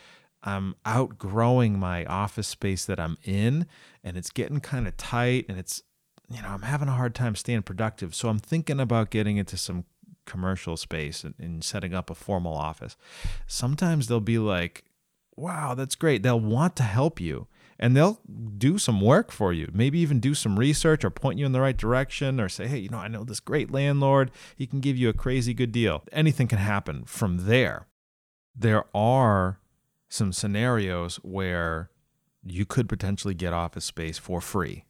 I'm 0.47 0.77
outgrowing 0.87 1.79
my 1.79 2.05
office 2.07 2.47
space 2.47 2.85
that 2.87 3.01
I'm 3.01 3.19
in 3.25 3.67
and 4.05 4.17
it's 4.17 4.31
getting 4.31 4.61
kind 4.61 4.87
of 4.87 4.97
tight 4.97 5.47
and 5.49 5.59
it's 5.59 5.83
you 6.29 6.43
know, 6.43 6.49
I'm 6.49 6.63
having 6.63 6.89
a 6.89 6.93
hard 6.93 7.15
time 7.15 7.37
staying 7.37 7.63
productive. 7.63 8.15
So 8.15 8.29
I'm 8.29 8.39
thinking 8.39 8.81
about 8.81 9.11
getting 9.11 9.37
into 9.37 9.57
some 9.57 9.85
commercial 10.25 10.77
space 10.77 11.23
and, 11.25 11.35
and 11.39 11.63
setting 11.63 11.95
up 11.95 12.11
a 12.11 12.15
formal 12.15 12.55
office. 12.55 12.97
Sometimes 13.47 14.09
they'll 14.09 14.21
be 14.21 14.39
like, 14.39 14.85
wow, 15.37 15.75
that's 15.75 15.95
great. 15.95 16.23
They'll 16.23 16.41
want 16.41 16.75
to 16.77 16.83
help 16.83 17.21
you 17.21 17.47
and 17.79 17.97
they'll 17.97 18.21
do 18.59 18.79
some 18.79 19.01
work 19.01 19.31
for 19.31 19.53
you. 19.53 19.69
Maybe 19.73 19.99
even 20.01 20.19
do 20.19 20.35
some 20.35 20.59
research 20.59 21.05
or 21.05 21.11
point 21.11 21.39
you 21.39 21.47
in 21.47 21.53
the 21.53 21.61
right 21.61 21.77
direction 21.77 22.41
or 22.41 22.49
say, 22.49 22.67
hey, 22.67 22.79
you 22.79 22.89
know, 22.89 22.99
I 22.99 23.09
know 23.09 23.23
this 23.23 23.41
great 23.41 23.71
landlord. 23.71 24.31
He 24.57 24.67
can 24.67 24.81
give 24.81 24.97
you 24.97 25.09
a 25.09 25.15
crazy 25.15 25.55
good 25.55 25.73
deal. 25.73 26.03
Anything 26.11 26.49
can 26.49 26.59
happen 26.59 27.05
from 27.05 27.47
there. 27.47 27.87
There 28.55 28.85
are 28.95 29.61
some 30.09 30.33
scenarios 30.33 31.17
where 31.17 31.91
you 32.45 32.65
could 32.65 32.89
potentially 32.89 33.35
get 33.35 33.53
office 33.53 33.85
space 33.85 34.19
for 34.19 34.41
free. 34.41 34.85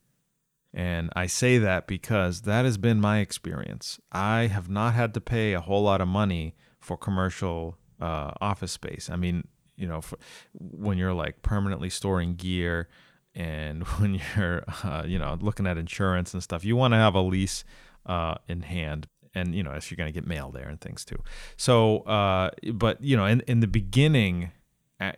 And 0.74 1.10
I 1.16 1.26
say 1.26 1.56
that 1.58 1.86
because 1.86 2.42
that 2.42 2.66
has 2.66 2.76
been 2.76 3.00
my 3.00 3.20
experience. 3.20 3.98
I 4.12 4.48
have 4.48 4.68
not 4.68 4.92
had 4.92 5.14
to 5.14 5.20
pay 5.22 5.54
a 5.54 5.60
whole 5.60 5.82
lot 5.82 6.02
of 6.02 6.08
money 6.08 6.54
for 6.80 6.98
commercial 6.98 7.78
uh, 7.98 8.32
office 8.42 8.72
space. 8.72 9.08
I 9.10 9.16
mean, 9.16 9.48
you 9.76 9.88
know, 9.88 10.02
for, 10.02 10.18
when 10.52 10.98
you're 10.98 11.14
like 11.14 11.40
permanently 11.40 11.88
storing 11.88 12.34
gear 12.34 12.88
and 13.34 13.84
when 13.98 14.20
you're, 14.36 14.64
uh, 14.84 15.04
you 15.06 15.18
know, 15.18 15.38
looking 15.40 15.66
at 15.66 15.78
insurance 15.78 16.34
and 16.34 16.42
stuff, 16.42 16.64
you 16.64 16.76
want 16.76 16.92
to 16.92 16.98
have 16.98 17.14
a 17.14 17.22
lease 17.22 17.64
uh, 18.04 18.34
in 18.46 18.62
hand. 18.62 19.06
And, 19.34 19.54
you 19.54 19.62
know, 19.62 19.72
if 19.72 19.90
you're 19.90 19.96
going 19.96 20.12
to 20.12 20.18
get 20.18 20.26
mail 20.26 20.50
there 20.50 20.68
and 20.68 20.80
things 20.80 21.04
too. 21.04 21.22
So, 21.56 22.00
uh, 22.00 22.50
but, 22.72 23.02
you 23.02 23.16
know, 23.16 23.26
in, 23.26 23.40
in 23.46 23.60
the 23.60 23.66
beginning, 23.66 24.50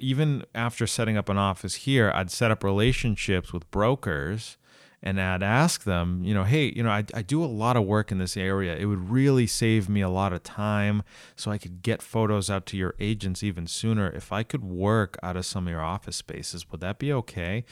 even 0.00 0.44
after 0.54 0.86
setting 0.86 1.16
up 1.16 1.28
an 1.28 1.38
office 1.38 1.74
here, 1.76 2.10
I'd 2.14 2.30
set 2.30 2.50
up 2.50 2.64
relationships 2.64 3.52
with 3.52 3.70
brokers 3.70 4.56
and 5.02 5.20
I'd 5.20 5.42
ask 5.42 5.84
them, 5.84 6.24
you 6.24 6.34
know, 6.34 6.42
hey, 6.42 6.72
you 6.74 6.82
know, 6.82 6.90
I, 6.90 7.04
I 7.14 7.22
do 7.22 7.42
a 7.44 7.46
lot 7.46 7.76
of 7.76 7.84
work 7.84 8.10
in 8.10 8.18
this 8.18 8.36
area. 8.36 8.76
It 8.76 8.86
would 8.86 9.10
really 9.10 9.46
save 9.46 9.88
me 9.88 10.00
a 10.00 10.08
lot 10.08 10.32
of 10.32 10.42
time 10.42 11.04
so 11.36 11.52
I 11.52 11.58
could 11.58 11.82
get 11.82 12.02
photos 12.02 12.50
out 12.50 12.66
to 12.66 12.76
your 12.76 12.94
agents 12.98 13.42
even 13.44 13.68
sooner. 13.68 14.10
If 14.10 14.32
I 14.32 14.42
could 14.42 14.64
work 14.64 15.16
out 15.22 15.36
of 15.36 15.46
some 15.46 15.68
of 15.68 15.70
your 15.70 15.84
office 15.84 16.16
spaces, 16.16 16.70
would 16.70 16.80
that 16.80 16.98
be 16.98 17.12
okay? 17.12 17.64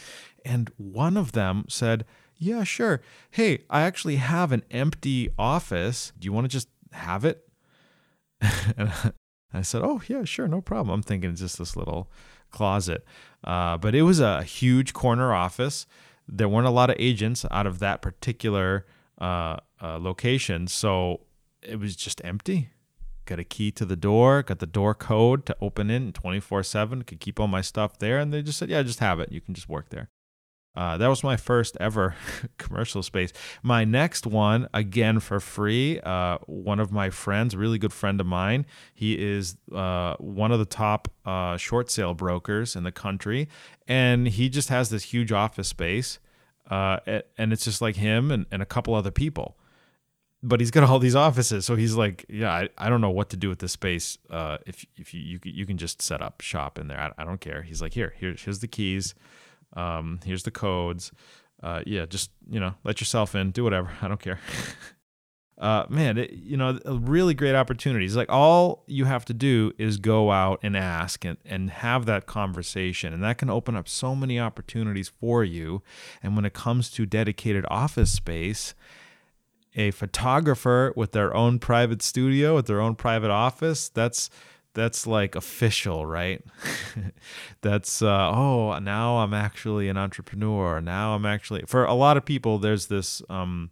And 0.45 0.71
one 0.77 1.17
of 1.17 1.33
them 1.33 1.65
said, 1.69 2.05
yeah, 2.37 2.63
sure. 2.63 3.01
Hey, 3.31 3.65
I 3.69 3.83
actually 3.83 4.17
have 4.17 4.53
an 4.53 4.63
empty 4.71 5.31
office. 5.37 6.13
Do 6.19 6.27
you 6.27 6.33
want 6.33 6.45
to 6.45 6.49
just 6.49 6.69
have 6.93 7.25
it? 7.25 7.49
I 9.57 9.63
said, 9.63 9.83
"Oh 9.83 10.03
yeah, 10.09 10.25
sure, 10.25 10.49
no 10.49 10.61
problem." 10.61 10.95
I'm 10.95 11.03
thinking 11.03 11.31
it's 11.31 11.41
just 11.41 11.59
this 11.59 11.77
little 11.77 12.11
closet, 12.51 13.05
uh, 13.45 13.77
but 13.77 13.95
it 13.95 14.03
was 14.03 14.21
a 14.21 14.43
huge 14.43 14.93
corner 14.93 15.33
office. 15.33 15.87
There 16.29 16.49
weren't 16.49 16.67
a 16.67 16.71
lot 16.71 16.91
of 16.91 16.97
agents 16.99 17.45
out 17.51 17.67
of 17.67 17.79
that 17.79 18.03
particular 18.03 18.87
uh, 19.21 19.59
uh, 19.81 19.99
location, 19.99 20.67
so 20.67 21.21
it 21.63 21.79
was 21.79 21.97
just 21.97 22.21
empty. 22.25 22.71
Got 23.25 23.41
a 23.41 23.45
key 23.45 23.73
to 23.73 23.85
the 23.85 23.97
door, 23.97 24.43
got 24.43 24.61
the 24.61 24.67
door 24.67 24.95
code 24.95 25.47
to 25.47 25.57
open 25.61 25.91
in 25.91 26.13
24 26.13 26.63
7, 26.63 27.03
could 27.03 27.19
keep 27.19 27.41
all 27.41 27.49
my 27.49 27.61
stuff 27.61 27.99
there. 27.99 28.19
And 28.19 28.33
they 28.33 28.41
just 28.41 28.59
said, 28.59 28.71
Yeah, 28.71 28.83
just 28.83 29.01
have 29.01 29.19
it. 29.19 29.33
You 29.33 29.41
can 29.41 29.53
just 29.53 29.69
work 29.69 29.89
there. 29.89 30.11
Uh, 30.77 30.99
that 30.99 31.09
was 31.09 31.25
my 31.25 31.37
first 31.37 31.77
ever 31.81 32.15
commercial 32.59 33.03
space. 33.03 33.33
My 33.63 33.85
next 33.85 34.27
one, 34.27 34.69
again 34.75 35.21
for 35.21 35.41
free, 35.41 35.99
uh, 36.01 36.39
one 36.47 36.81
of 36.81 36.93
my 36.93 37.09
friends, 37.09 37.57
really 37.57 37.79
good 37.79 37.95
friend 37.95 38.21
of 38.21 38.27
mine, 38.27 38.67
he 38.95 39.15
is 39.15 39.57
uh, 39.75 40.17
one 40.19 40.53
of 40.53 40.59
the 40.59 40.67
top 40.67 41.09
uh, 41.25 41.57
short 41.57 41.91
sale 41.91 42.13
brokers 42.13 42.77
in 42.77 42.85
the 42.85 42.93
country. 42.93 43.49
And 43.89 44.29
he 44.29 44.49
just 44.49 44.69
has 44.69 44.91
this 44.91 45.05
huge 45.05 45.33
office 45.33 45.69
space. 45.69 46.19
Uh, 46.71 46.99
and 47.39 47.53
it's 47.53 47.65
just 47.65 47.81
like 47.81 47.97
him 47.97 48.31
and, 48.31 48.45
and 48.51 48.61
a 48.61 48.67
couple 48.67 48.95
other 48.95 49.13
people. 49.13 49.57
But 50.43 50.61
he's 50.61 50.71
got 50.71 50.85
all 50.85 50.99
these 50.99 51.17
offices. 51.17 51.65
So 51.65 51.77
he's 51.77 51.95
like, 51.95 52.27
yeah, 52.29 52.53
I, 52.53 52.69
I 52.77 52.89
don't 52.91 53.01
know 53.01 53.11
what 53.11 53.31
to 53.31 53.37
do 53.37 53.49
with 53.49 53.61
this 53.61 53.73
space. 53.73 54.19
Uh, 54.29 54.59
if 54.67 54.85
if 54.97 55.15
you, 55.15 55.21
you, 55.21 55.41
you 55.43 55.67
can 55.67 55.79
just 55.79 56.03
set 56.03 56.21
up 56.21 56.41
shop 56.41 56.79
in 56.79 56.89
there, 56.89 57.01
I, 57.01 57.23
I 57.23 57.25
don't 57.25 57.41
care. 57.41 57.63
He's 57.63 57.81
like, 57.81 57.95
here, 57.95 58.13
here 58.19 58.35
here's 58.39 58.59
the 58.59 58.69
keys 58.69 59.15
um, 59.77 60.21
here's 60.25 60.43
the 60.43 60.51
codes. 60.51 61.13
Uh, 61.63 61.83
yeah, 61.87 62.07
just 62.07 62.31
you 62.51 62.59
know, 62.59 62.75
let 62.85 63.01
yourself 63.01 63.35
in, 63.35 63.51
do 63.51 63.65
whatever. 63.65 63.91
I 64.03 64.09
don't 64.09 64.21
care. 64.21 64.41
uh, 65.59 65.85
man, 65.89 66.19
it, 66.19 66.33
you 66.33 66.57
know, 66.57 66.79
a 66.85 66.95
really 66.95 67.35
great 67.35 67.55
opportunities. 67.55 68.17
Like 68.17 68.31
all 68.31 68.85
you 68.87 69.05
have 69.05 69.25
to 69.27 69.35
do 69.35 69.73
is 69.79 69.99
go 69.99 70.31
out 70.31 70.61
and 70.63 70.77
ask 70.77 71.25
and, 71.25 71.39
and 71.45 71.71
have 71.71 72.07
that 72.07 72.27
conversation, 72.27 73.13
and 73.13 73.23
that 73.23 73.39
can 73.39 73.51
open 73.51 73.77
up 73.77 73.89
so 73.89 74.15
many 74.15 74.41
opportunities 74.41 75.09
for 75.09 75.45
you. 75.45 75.83
And 76.23 76.35
when 76.35 76.45
it 76.45 76.55
comes 76.55 76.91
to 76.93 77.07
dedicated 77.07 77.65
office 77.69 78.13
space, 78.13 78.75
a 79.77 79.91
photographer 79.91 80.93
with 80.97 81.13
their 81.13 81.35
own 81.35 81.59
private 81.59 82.01
studio, 82.03 82.55
with 82.55 82.67
their 82.67 82.81
own 82.81 82.95
private 82.95 83.31
office, 83.31 83.91
that's 83.91 84.31
that's 84.77 85.07
like 85.07 85.35
official, 85.35 86.07
right? 86.07 86.45
that's 87.63 88.03
uh, 88.03 88.31
oh, 88.31 88.79
now 88.79 89.17
I'm 89.17 89.35
actually 89.35 89.89
an 89.89 89.97
entrepreneur. 89.97 90.81
Now 90.81 91.15
I'm 91.15 91.27
actually 91.27 91.63
for 91.67 91.85
a 91.85 91.95
lot 91.95 92.17
of 92.17 92.25
people. 92.25 92.59
There's 92.59 92.87
this 92.87 93.23
um, 93.29 93.71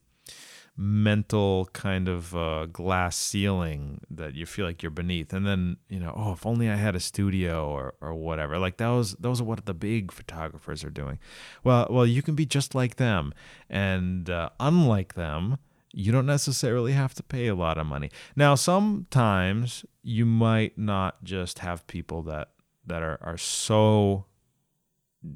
mental 0.77 1.69
kind 1.73 2.09
of 2.09 2.35
uh, 2.35 2.67
glass 2.67 3.17
ceiling 3.17 4.01
that 4.11 4.35
you 4.35 4.47
feel 4.47 4.67
like 4.67 4.83
you're 4.83 4.91
beneath 4.91 5.33
and 5.33 5.47
then 5.47 5.77
you 5.89 6.01
know 6.01 6.13
oh 6.17 6.33
if 6.33 6.45
only 6.45 6.69
i 6.69 6.75
had 6.75 6.97
a 6.97 7.01
studio 7.01 7.69
or, 7.69 7.95
or 8.01 8.13
whatever 8.13 8.59
like 8.59 8.79
those 8.79 9.15
those 9.21 9.41
are 9.41 9.45
what 9.45 9.65
the 9.67 9.75
big 9.75 10.11
photographers 10.11 10.83
are 10.83 10.91
doing 10.91 11.17
well 11.63 11.87
well 11.91 12.05
you 12.05 12.23
can 12.23 12.35
be 12.35 12.45
just 12.45 12.75
like 12.75 12.97
them 12.97 13.33
and 13.71 14.29
uh, 14.29 14.49
unlike 14.59 15.15
them 15.15 15.59
you 15.95 16.11
don't 16.12 16.26
necessarily 16.26 16.92
have 16.92 17.14
to 17.14 17.22
pay 17.22 17.47
a 17.47 17.55
lot 17.55 17.78
of 17.78 17.86
money 17.86 18.11
now 18.36 18.55
sometimes 18.55 19.84
you 20.03 20.26
might 20.26 20.76
not 20.76 21.22
just 21.24 21.61
have 21.61 21.86
people 21.86 22.22
that 22.22 22.51
that 22.86 23.03
are, 23.03 23.18
are 23.22 23.38
so 23.38 24.26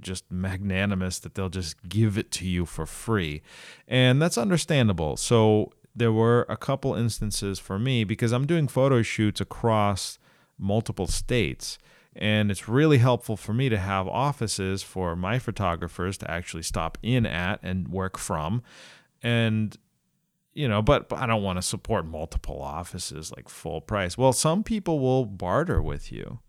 just 0.00 0.30
magnanimous 0.30 1.18
that 1.18 1.34
they'll 1.34 1.48
just 1.48 1.88
give 1.88 2.18
it 2.18 2.30
to 2.30 2.46
you 2.46 2.66
for 2.66 2.86
free. 2.86 3.42
And 3.86 4.20
that's 4.20 4.38
understandable. 4.38 5.16
So 5.16 5.72
there 5.94 6.12
were 6.12 6.46
a 6.48 6.56
couple 6.56 6.94
instances 6.94 7.59
for 7.59 7.78
me 7.78 8.04
because 8.04 8.32
I'm 8.32 8.46
doing 8.46 8.68
photo 8.68 9.02
shoots 9.02 9.40
across 9.40 10.18
multiple 10.59 11.06
states. 11.06 11.78
And 12.14 12.50
it's 12.50 12.68
really 12.68 12.98
helpful 12.98 13.36
for 13.36 13.54
me 13.54 13.68
to 13.68 13.78
have 13.78 14.09
offices 14.09 14.82
for 14.82 15.14
my 15.14 15.38
photographers 15.38 16.18
to 16.18 16.30
actually 16.30 16.64
stop 16.64 16.98
in 17.02 17.24
at 17.24 17.61
and 17.62 17.88
work 17.88 18.18
from. 18.18 18.62
And, 19.22 19.76
you 20.59 20.66
know, 20.66 20.82
but, 20.82 21.09
but 21.09 21.20
I 21.20 21.26
don't 21.26 21.44
want 21.44 21.59
to 21.59 21.62
support 21.62 22.04
multiple 22.04 22.61
offices 22.61 23.32
like 23.36 23.48
full 23.48 23.80
price. 23.80 24.18
Well, 24.18 24.32
some 24.32 24.64
people 24.64 24.98
will 24.98 25.24
barter 25.24 25.80
with 25.80 26.11
you. 26.11 26.40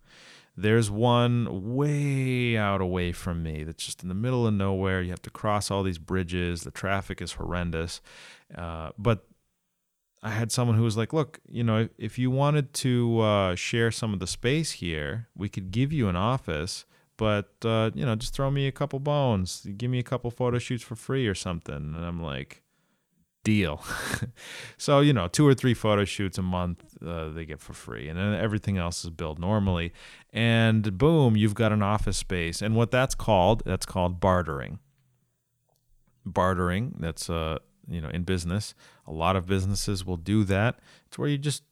There's 0.58 0.90
one 0.90 1.76
way 1.76 2.58
out 2.58 2.82
away 2.82 3.12
from 3.12 3.44
me 3.44 3.64
that's 3.64 3.86
just 3.86 4.02
in 4.02 4.10
the 4.10 4.16
middle 4.16 4.48
of 4.48 4.56
nowhere. 4.56 5.04
You 5.04 5.12
have 5.12 5.22
to 5.22 5.30
cross 5.30 5.70
all 5.70 5.84
these 5.84 6.00
bridges. 6.00 6.64
The 6.64 6.72
traffic 6.72 7.22
is 7.22 7.34
horrendous. 7.34 8.02
Uh, 8.58 8.90
but 8.98 9.28
I 10.24 10.32
had 10.32 10.52
someone 10.52 10.76
who 10.76 10.84
was 10.84 10.98
like, 10.98 11.14
look, 11.14 11.40
you 11.48 11.64
know, 11.64 11.82
if, 11.82 11.90
if 12.00 12.18
you 12.18 12.32
wanted 12.32 12.74
to 12.74 13.20
uh, 13.20 13.56
share 13.56 13.92
some 13.92 14.12
of 14.12 14.20
the 14.20 14.28
space 14.28 14.72
here, 14.72 15.28
we 15.38 15.50
could 15.50 15.70
give 15.70 15.94
you 15.94 16.10
an 16.10 16.16
office, 16.16 16.86
but, 17.16 17.54
uh, 17.64 17.92
you 17.94 18.08
know, 18.08 18.16
just 18.16 18.34
throw 18.34 18.50
me 18.50 18.66
a 18.66 18.72
couple 18.72 19.00
bones. 19.00 19.68
Give 19.78 19.92
me 19.92 20.00
a 20.00 20.04
couple 20.04 20.32
photo 20.32 20.58
shoots 20.58 20.84
for 20.84 20.96
free 20.96 21.28
or 21.28 21.36
something. 21.36 21.76
And 21.76 22.04
I'm 22.04 22.24
like, 22.24 22.64
deal. 23.44 23.84
so, 24.78 25.00
you 25.00 25.14
know, 25.14 25.28
two 25.28 25.48
or 25.48 25.54
three 25.54 25.74
photo 25.74 26.06
shoots 26.06 26.38
a 26.38 26.42
month 26.42 26.84
uh, 27.06 27.30
they 27.30 27.46
get 27.46 27.60
for 27.60 27.74
free, 27.74 28.08
and 28.08 28.18
then 28.18 28.34
everything 28.34 28.78
else 28.78 29.04
is 29.04 29.10
billed 29.10 29.40
normally. 29.40 29.94
And 30.32 30.98
boom, 30.98 31.36
you've 31.36 31.56
got 31.56 31.72
an 31.72 31.82
office 31.82 32.18
space. 32.18 32.62
And 32.62 32.76
what 32.76 32.92
that's 32.92 33.16
called, 33.16 33.64
that's 33.66 33.86
called 33.86 34.20
bartering. 34.20 34.80
Bartering, 36.26 36.96
that's, 37.00 37.30
uh, 37.30 37.60
you 37.88 38.02
know, 38.02 38.10
in 38.10 38.24
business, 38.24 38.76
a 39.08 39.12
lot 39.12 39.36
of 39.36 39.48
businesses 39.48 40.06
will 40.06 40.18
do 40.18 40.44
that. 40.44 40.80
It's 41.08 41.18
where 41.18 41.30
you 41.30 41.38
just 41.38 41.64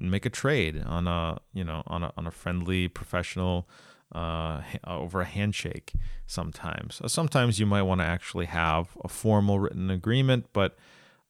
make 0.00 0.26
a 0.26 0.30
trade 0.30 0.82
on 0.84 1.06
a, 1.06 1.38
you 1.52 1.62
know, 1.62 1.82
on 1.86 2.02
a, 2.02 2.12
on 2.16 2.26
a 2.26 2.30
friendly, 2.30 2.88
professional, 2.88 3.68
uh, 4.14 4.60
over 4.86 5.22
a 5.22 5.24
handshake 5.24 5.92
sometimes. 6.26 7.00
Sometimes 7.06 7.58
you 7.58 7.66
might 7.66 7.82
want 7.82 8.00
to 8.00 8.06
actually 8.06 8.46
have 8.46 8.96
a 9.02 9.08
formal 9.08 9.58
written 9.58 9.90
agreement, 9.90 10.46
but 10.52 10.76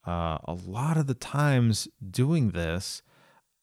uh, 0.06 0.38
a 0.44 0.56
lot 0.66 0.96
of 0.96 1.06
the 1.06 1.14
times 1.14 1.88
doing 2.10 2.50
this, 2.50 3.02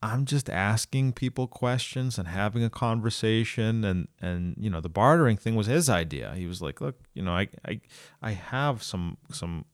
I'm 0.01 0.25
just 0.25 0.49
asking 0.49 1.13
people 1.13 1.47
questions 1.47 2.17
and 2.17 2.27
having 2.27 2.63
a 2.63 2.69
conversation 2.69 3.83
and 3.83 4.07
and 4.21 4.55
you 4.57 4.69
know 4.69 4.79
the 4.79 4.89
bartering 4.89 5.35
thing 5.35 5.55
was 5.55 5.67
his 5.67 5.89
idea. 5.89 6.33
He 6.35 6.45
was 6.45 6.61
like, 6.61 6.79
"Look, 6.79 6.95
you 7.13 7.21
know, 7.21 7.33
I 7.33 7.49
I 7.65 7.81
I 8.21 8.31
have 8.31 8.81
some 8.81 9.17
some 9.31 9.65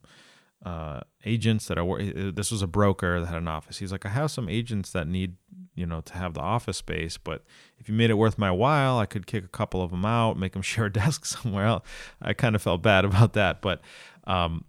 uh, 0.66 1.02
agents 1.26 1.68
that 1.68 1.78
are 1.78 2.32
this 2.32 2.50
was 2.50 2.64
a 2.64 2.68
broker 2.68 3.20
that 3.20 3.28
had 3.28 3.38
an 3.38 3.48
office. 3.48 3.78
He's 3.78 3.92
like, 3.92 4.06
"I 4.06 4.10
have 4.10 4.32
some 4.32 4.50
agents 4.50 4.92
that 4.94 5.08
need, 5.08 5.36
you 5.76 5.86
know, 5.86 6.02
to 6.02 6.14
have 6.14 6.34
the 6.34 6.40
office 6.42 6.78
space, 6.78 7.20
but 7.20 7.44
if 7.78 7.88
you 7.88 7.94
made 7.94 8.10
it 8.10 8.16
worth 8.16 8.40
my 8.40 8.50
while, 8.50 8.98
I 8.98 9.06
could 9.06 9.28
kick 9.28 9.46
a 9.46 9.50
couple 9.50 9.84
of 9.84 9.92
them 9.92 10.06
out, 10.06 10.40
make 10.40 10.54
them 10.54 10.64
share 10.64 10.86
a 10.86 10.92
desk 11.04 11.26
somewhere 11.26 11.66
else." 11.66 11.86
I 12.20 12.34
kind 12.34 12.56
of 12.56 12.64
felt 12.64 12.82
bad 12.82 13.06
about 13.06 13.34
that, 13.34 13.62
but 13.62 13.82
um 14.26 14.66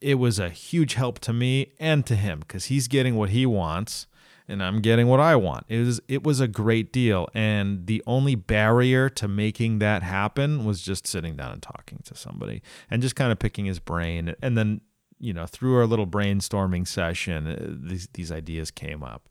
it 0.00 0.14
was 0.14 0.38
a 0.38 0.48
huge 0.50 0.94
help 0.94 1.18
to 1.20 1.32
me 1.32 1.72
and 1.78 2.06
to 2.06 2.16
him 2.16 2.40
because 2.40 2.66
he's 2.66 2.88
getting 2.88 3.16
what 3.16 3.30
he 3.30 3.46
wants 3.46 4.06
and 4.48 4.62
I'm 4.62 4.80
getting 4.80 5.06
what 5.08 5.20
I 5.20 5.36
want. 5.36 5.66
It 5.68 5.80
was 5.80 6.00
it 6.08 6.24
was 6.24 6.40
a 6.40 6.48
great 6.48 6.92
deal. 6.92 7.28
And 7.34 7.86
the 7.86 8.02
only 8.06 8.34
barrier 8.34 9.08
to 9.10 9.28
making 9.28 9.78
that 9.80 10.02
happen 10.02 10.64
was 10.64 10.80
just 10.80 11.06
sitting 11.06 11.36
down 11.36 11.52
and 11.52 11.62
talking 11.62 12.00
to 12.04 12.14
somebody 12.14 12.62
and 12.90 13.02
just 13.02 13.14
kind 13.14 13.30
of 13.30 13.38
picking 13.38 13.66
his 13.66 13.78
brain. 13.78 14.34
And 14.42 14.56
then 14.56 14.80
you 15.20 15.34
know 15.34 15.46
through 15.46 15.76
our 15.76 15.86
little 15.86 16.06
brainstorming 16.06 16.86
session 16.86 17.46
uh, 17.46 17.88
these 17.90 18.08
these 18.14 18.32
ideas 18.32 18.70
came 18.70 19.02
up. 19.02 19.28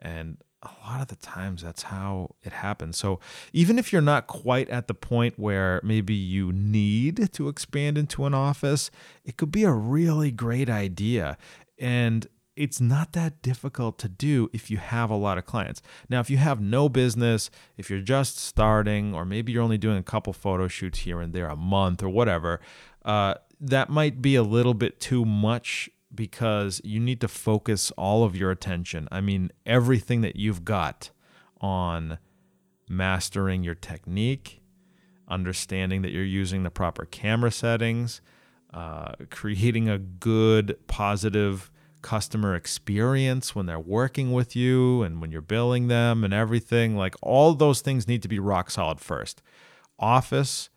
And 0.00 0.38
a 0.64 0.90
lot 0.90 1.00
of 1.00 1.08
the 1.08 1.16
times 1.16 1.62
that's 1.62 1.84
how 1.84 2.34
it 2.42 2.52
happens. 2.52 2.96
So 2.96 3.20
even 3.52 3.78
if 3.78 3.92
you're 3.92 4.02
not 4.02 4.26
quite 4.26 4.68
at 4.68 4.88
the 4.88 4.94
point 4.94 5.38
where 5.38 5.80
maybe 5.82 6.14
you 6.14 6.52
need 6.52 7.32
to 7.32 7.48
expand 7.48 7.98
into 7.98 8.24
an 8.24 8.34
office, 8.34 8.90
it 9.24 9.36
could 9.36 9.50
be 9.50 9.64
a 9.64 9.72
really 9.72 10.30
great 10.30 10.68
idea. 10.68 11.36
And 11.78 12.26
it's 12.56 12.80
not 12.80 13.12
that 13.12 13.42
difficult 13.42 13.98
to 13.98 14.08
do 14.08 14.48
if 14.52 14.70
you 14.70 14.76
have 14.76 15.10
a 15.10 15.16
lot 15.16 15.38
of 15.38 15.44
clients. 15.44 15.82
Now, 16.08 16.20
if 16.20 16.30
you 16.30 16.36
have 16.36 16.60
no 16.60 16.88
business, 16.88 17.50
if 17.76 17.90
you're 17.90 18.00
just 18.00 18.38
starting, 18.38 19.14
or 19.14 19.24
maybe 19.24 19.52
you're 19.52 19.62
only 19.62 19.78
doing 19.78 19.98
a 19.98 20.02
couple 20.02 20.32
photo 20.32 20.68
shoots 20.68 21.00
here 21.00 21.20
and 21.20 21.32
there 21.32 21.48
a 21.48 21.56
month 21.56 22.02
or 22.02 22.08
whatever, 22.08 22.60
uh, 23.04 23.34
that 23.60 23.90
might 23.90 24.22
be 24.22 24.36
a 24.36 24.42
little 24.42 24.74
bit 24.74 25.00
too 25.00 25.24
much 25.24 25.90
because 26.14 26.80
you 26.84 27.00
need 27.00 27.20
to 27.20 27.28
focus 27.28 27.90
all 27.92 28.24
of 28.24 28.36
your 28.36 28.50
attention. 28.50 29.08
I 29.10 29.20
mean, 29.20 29.50
everything 29.66 30.20
that 30.22 30.36
you've 30.36 30.64
got 30.64 31.10
on 31.60 32.18
mastering 32.88 33.62
your 33.64 33.74
technique, 33.74 34.60
understanding 35.28 36.02
that 36.02 36.12
you're 36.12 36.24
using 36.24 36.62
the 36.62 36.70
proper 36.70 37.04
camera 37.04 37.50
settings, 37.50 38.20
uh, 38.72 39.12
creating 39.30 39.88
a 39.88 39.98
good, 39.98 40.76
positive 40.86 41.70
customer 42.02 42.54
experience 42.54 43.54
when 43.54 43.64
they're 43.64 43.80
working 43.80 44.30
with 44.32 44.54
you 44.54 45.02
and 45.02 45.22
when 45.22 45.32
you're 45.32 45.40
billing 45.40 45.88
them 45.88 46.22
and 46.22 46.34
everything. 46.34 46.96
Like 46.96 47.14
all 47.22 47.54
those 47.54 47.80
things 47.80 48.06
need 48.06 48.20
to 48.22 48.28
be 48.28 48.38
rock 48.38 48.70
solid 48.70 49.00
first. 49.00 49.42
Office 49.98 50.68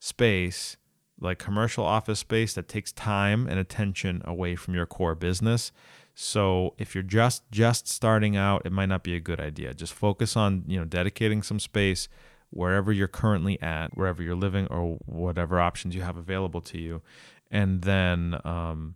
space 0.00 0.76
like 1.20 1.38
commercial 1.38 1.84
office 1.84 2.18
space 2.18 2.54
that 2.54 2.68
takes 2.68 2.92
time 2.92 3.46
and 3.46 3.58
attention 3.58 4.22
away 4.24 4.56
from 4.56 4.74
your 4.74 4.86
core 4.86 5.14
business. 5.14 5.72
So 6.14 6.74
if 6.78 6.94
you're 6.94 7.04
just 7.04 7.42
just 7.50 7.88
starting 7.88 8.36
out, 8.36 8.62
it 8.64 8.72
might 8.72 8.86
not 8.86 9.02
be 9.02 9.14
a 9.14 9.20
good 9.20 9.40
idea. 9.40 9.74
Just 9.74 9.92
focus 9.92 10.36
on, 10.36 10.64
you 10.66 10.78
know, 10.78 10.84
dedicating 10.84 11.42
some 11.42 11.60
space 11.60 12.08
wherever 12.50 12.92
you're 12.92 13.08
currently 13.08 13.60
at, 13.60 13.96
wherever 13.96 14.22
you're 14.22 14.36
living 14.36 14.66
or 14.68 14.98
whatever 15.04 15.60
options 15.60 15.94
you 15.94 16.02
have 16.02 16.16
available 16.16 16.60
to 16.62 16.78
you. 16.78 17.02
And 17.50 17.82
then 17.82 18.40
um, 18.44 18.94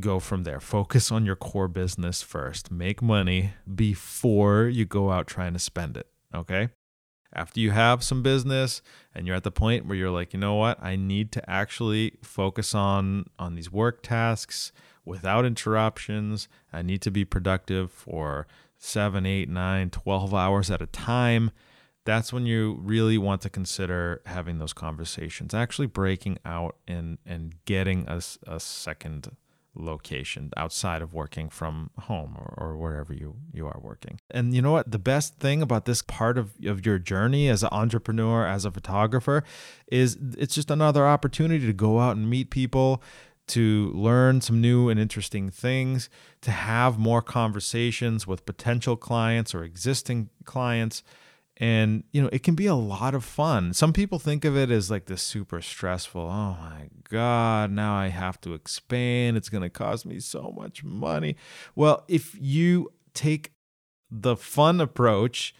go 0.00 0.20
from 0.20 0.44
there. 0.44 0.60
Focus 0.60 1.12
on 1.12 1.26
your 1.26 1.36
core 1.36 1.68
business 1.68 2.22
first. 2.22 2.70
Make 2.70 3.02
money 3.02 3.52
before 3.74 4.68
you 4.68 4.84
go 4.84 5.10
out 5.10 5.26
trying 5.26 5.52
to 5.52 5.58
spend 5.58 5.96
it. 5.96 6.06
Okay 6.34 6.68
after 7.32 7.60
you 7.60 7.70
have 7.70 8.02
some 8.02 8.22
business 8.22 8.82
and 9.14 9.26
you're 9.26 9.36
at 9.36 9.44
the 9.44 9.50
point 9.50 9.86
where 9.86 9.96
you're 9.96 10.10
like 10.10 10.32
you 10.32 10.40
know 10.40 10.54
what? 10.54 10.82
I 10.82 10.96
need 10.96 11.32
to 11.32 11.50
actually 11.50 12.18
focus 12.22 12.74
on 12.74 13.26
on 13.38 13.54
these 13.54 13.70
work 13.70 14.02
tasks 14.02 14.72
without 15.04 15.44
interruptions. 15.44 16.48
I 16.72 16.82
need 16.82 17.02
to 17.02 17.10
be 17.10 17.24
productive 17.24 17.90
for 17.90 18.46
seven 18.76 19.26
eight 19.26 19.48
nine 19.48 19.90
12 19.90 20.34
hours 20.34 20.70
at 20.70 20.82
a 20.82 20.86
time. 20.86 21.50
That's 22.04 22.32
when 22.32 22.46
you 22.46 22.78
really 22.82 23.18
want 23.18 23.42
to 23.42 23.50
consider 23.50 24.22
having 24.24 24.58
those 24.58 24.72
conversations 24.72 25.52
actually 25.52 25.88
breaking 25.88 26.38
out 26.44 26.76
and 26.86 27.18
and 27.26 27.54
getting 27.64 28.06
a, 28.08 28.22
a 28.46 28.60
second 28.60 29.36
location 29.78 30.50
outside 30.56 31.02
of 31.02 31.14
working 31.14 31.48
from 31.48 31.90
home 32.00 32.36
or, 32.36 32.54
or, 32.56 32.76
wherever 32.76 33.12
you, 33.12 33.36
you 33.52 33.66
are 33.66 33.80
working. 33.80 34.20
And 34.30 34.54
you 34.54 34.60
know 34.60 34.72
what? 34.72 34.90
The 34.90 34.98
best 34.98 35.38
thing 35.38 35.62
about 35.62 35.84
this 35.84 36.02
part 36.02 36.36
of, 36.36 36.52
of 36.64 36.84
your 36.84 36.98
journey 36.98 37.48
as 37.48 37.62
an 37.62 37.70
entrepreneur, 37.72 38.46
as 38.46 38.64
a 38.64 38.70
photographer, 38.70 39.44
is 39.90 40.18
it's 40.36 40.54
just 40.54 40.70
another 40.70 41.06
opportunity 41.06 41.66
to 41.66 41.72
go 41.72 42.00
out 42.00 42.16
and 42.16 42.28
meet 42.28 42.50
people, 42.50 43.02
to 43.48 43.90
learn 43.94 44.40
some 44.40 44.60
new 44.60 44.88
and 44.88 45.00
interesting 45.00 45.50
things, 45.50 46.10
to 46.42 46.50
have 46.50 46.98
more 46.98 47.22
conversations 47.22 48.26
with 48.26 48.44
potential 48.44 48.96
clients 48.96 49.54
or 49.54 49.64
existing 49.64 50.28
clients 50.44 51.02
and 51.58 52.04
you 52.12 52.22
know 52.22 52.28
it 52.32 52.42
can 52.42 52.54
be 52.54 52.66
a 52.66 52.74
lot 52.74 53.14
of 53.14 53.24
fun 53.24 53.74
some 53.74 53.92
people 53.92 54.18
think 54.18 54.44
of 54.44 54.56
it 54.56 54.70
as 54.70 54.90
like 54.90 55.06
this 55.06 55.22
super 55.22 55.60
stressful 55.60 56.22
oh 56.22 56.56
my 56.60 56.88
god 57.10 57.70
now 57.70 57.94
i 57.94 58.08
have 58.08 58.40
to 58.40 58.54
expand 58.54 59.36
it's 59.36 59.48
going 59.48 59.62
to 59.62 59.68
cost 59.68 60.06
me 60.06 60.20
so 60.20 60.54
much 60.56 60.84
money 60.84 61.36
well 61.74 62.04
if 62.08 62.36
you 62.40 62.92
take 63.12 63.52
the 64.10 64.36
fun 64.36 64.80
approach 64.80 65.54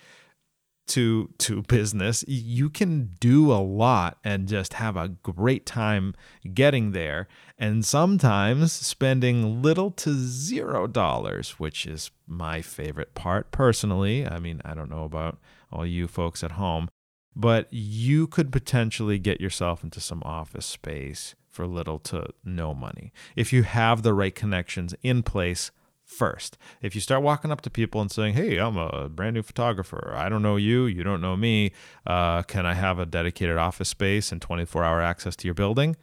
to 0.88 1.30
to 1.38 1.62
business, 1.68 2.24
you 2.26 2.68
can 2.68 3.14
do 3.20 3.52
a 3.52 3.62
lot 3.62 4.18
and 4.24 4.48
just 4.48 4.74
have 4.74 4.96
a 4.96 5.08
great 5.08 5.64
time 5.64 6.14
getting 6.54 6.92
there 6.92 7.28
and 7.58 7.84
sometimes 7.84 8.72
spending 8.72 9.62
little 9.62 9.90
to 9.92 10.14
zero 10.14 10.86
dollars, 10.86 11.50
which 11.60 11.86
is 11.86 12.10
my 12.26 12.60
favorite 12.60 13.14
part 13.14 13.52
personally. 13.52 14.26
I 14.26 14.38
mean, 14.38 14.60
I 14.64 14.74
don't 14.74 14.90
know 14.90 15.04
about 15.04 15.38
all 15.70 15.86
you 15.86 16.08
folks 16.08 16.42
at 16.42 16.52
home, 16.52 16.88
but 17.34 17.68
you 17.70 18.26
could 18.26 18.50
potentially 18.50 19.18
get 19.18 19.40
yourself 19.40 19.84
into 19.84 20.00
some 20.00 20.22
office 20.24 20.66
space 20.66 21.34
for 21.48 21.66
little 21.66 21.98
to 21.98 22.26
no 22.44 22.74
money 22.74 23.12
if 23.34 23.52
you 23.52 23.62
have 23.62 24.02
the 24.02 24.14
right 24.14 24.34
connections 24.34 24.94
in 25.02 25.22
place 25.22 25.70
first. 26.04 26.56
If 26.80 26.94
you 26.94 27.00
start 27.00 27.22
walking 27.22 27.52
up 27.52 27.60
to 27.62 27.70
people 27.70 28.00
and 28.00 28.10
saying, 28.10 28.34
"Hey, 28.34 28.56
I'm 28.56 28.76
a 28.76 29.08
brand 29.08 29.34
new 29.34 29.42
photographer. 29.42 30.14
I 30.16 30.28
don't 30.28 30.42
know 30.42 30.56
you. 30.56 30.86
You 30.86 31.04
don't 31.04 31.20
know 31.20 31.36
me. 31.36 31.72
Uh, 32.06 32.42
can 32.42 32.64
I 32.64 32.74
have 32.74 32.98
a 32.98 33.06
dedicated 33.06 33.58
office 33.58 33.90
space 33.90 34.32
and 34.32 34.40
24-hour 34.40 35.00
access 35.00 35.36
to 35.36 35.46
your 35.46 35.54
building?" 35.54 35.96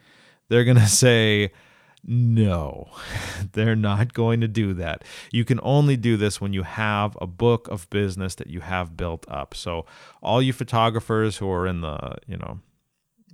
They're 0.47 0.63
gonna 0.63 0.87
say, 1.05 1.51
"No, 2.07 2.89
they're 3.53 3.75
not 3.75 4.13
going 4.13 4.41
to 4.41 4.47
do 4.47 4.73
that. 4.75 5.03
You 5.31 5.45
can 5.45 5.59
only 5.63 5.97
do 5.97 6.17
this 6.17 6.39
when 6.39 6.53
you 6.53 6.63
have 6.63 7.17
a 7.19 7.27
book 7.27 7.67
of 7.69 7.89
business 7.89 8.35
that 8.35 8.47
you 8.47 8.61
have 8.61 8.95
built 8.95 9.25
up. 9.27 9.55
So, 9.55 9.85
all 10.21 10.41
you 10.41 10.53
photographers 10.53 11.37
who 11.37 11.49
are 11.49 11.65
in 11.65 11.81
the, 11.81 12.15
you 12.27 12.37
know, 12.37 12.59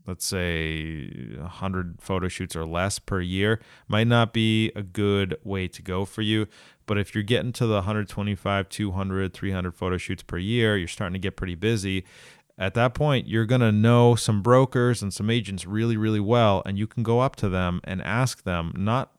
let's 0.08 0.26
say 0.26 1.08
100 1.38 2.02
photo 2.02 2.28
shoots 2.28 2.56
or 2.56 2.66
less 2.66 3.00
per 3.00 3.22
year 3.22 3.60
might 3.88 4.08
not 4.08 4.34
be 4.34 4.72
a 4.76 4.82
good 4.82 5.38
way 5.44 5.68
to 5.68 5.82
go 5.82 6.06
for 6.06 6.22
you 6.22 6.48
but 6.86 6.98
if 6.98 7.14
you're 7.14 7.24
getting 7.24 7.52
to 7.54 7.66
the 7.68 7.76
125 7.76 8.70
200 8.70 9.34
300 9.34 9.72
photo 9.72 9.98
shoots 9.98 10.24
per 10.24 10.38
year 10.38 10.76
you're 10.78 10.88
starting 10.88 11.14
to 11.14 11.20
get 11.20 11.36
pretty 11.36 11.56
busy 11.56 12.04
at 12.62 12.74
that 12.76 12.94
point 12.94 13.28
you're 13.28 13.46
going 13.46 13.62
to 13.62 13.72
know 13.72 14.16
some 14.16 14.42
brokers 14.42 15.02
and 15.02 15.14
some 15.14 15.30
agents 15.30 15.66
really 15.66 15.98
really 15.98 16.20
well 16.20 16.62
and 16.66 16.78
you 16.78 16.88
can 16.88 17.04
go 17.04 17.20
up 17.20 17.36
to 17.36 17.50
them 17.50 17.82
and 17.84 18.02
ask 18.02 18.44
them 18.44 18.72
not 18.78 19.12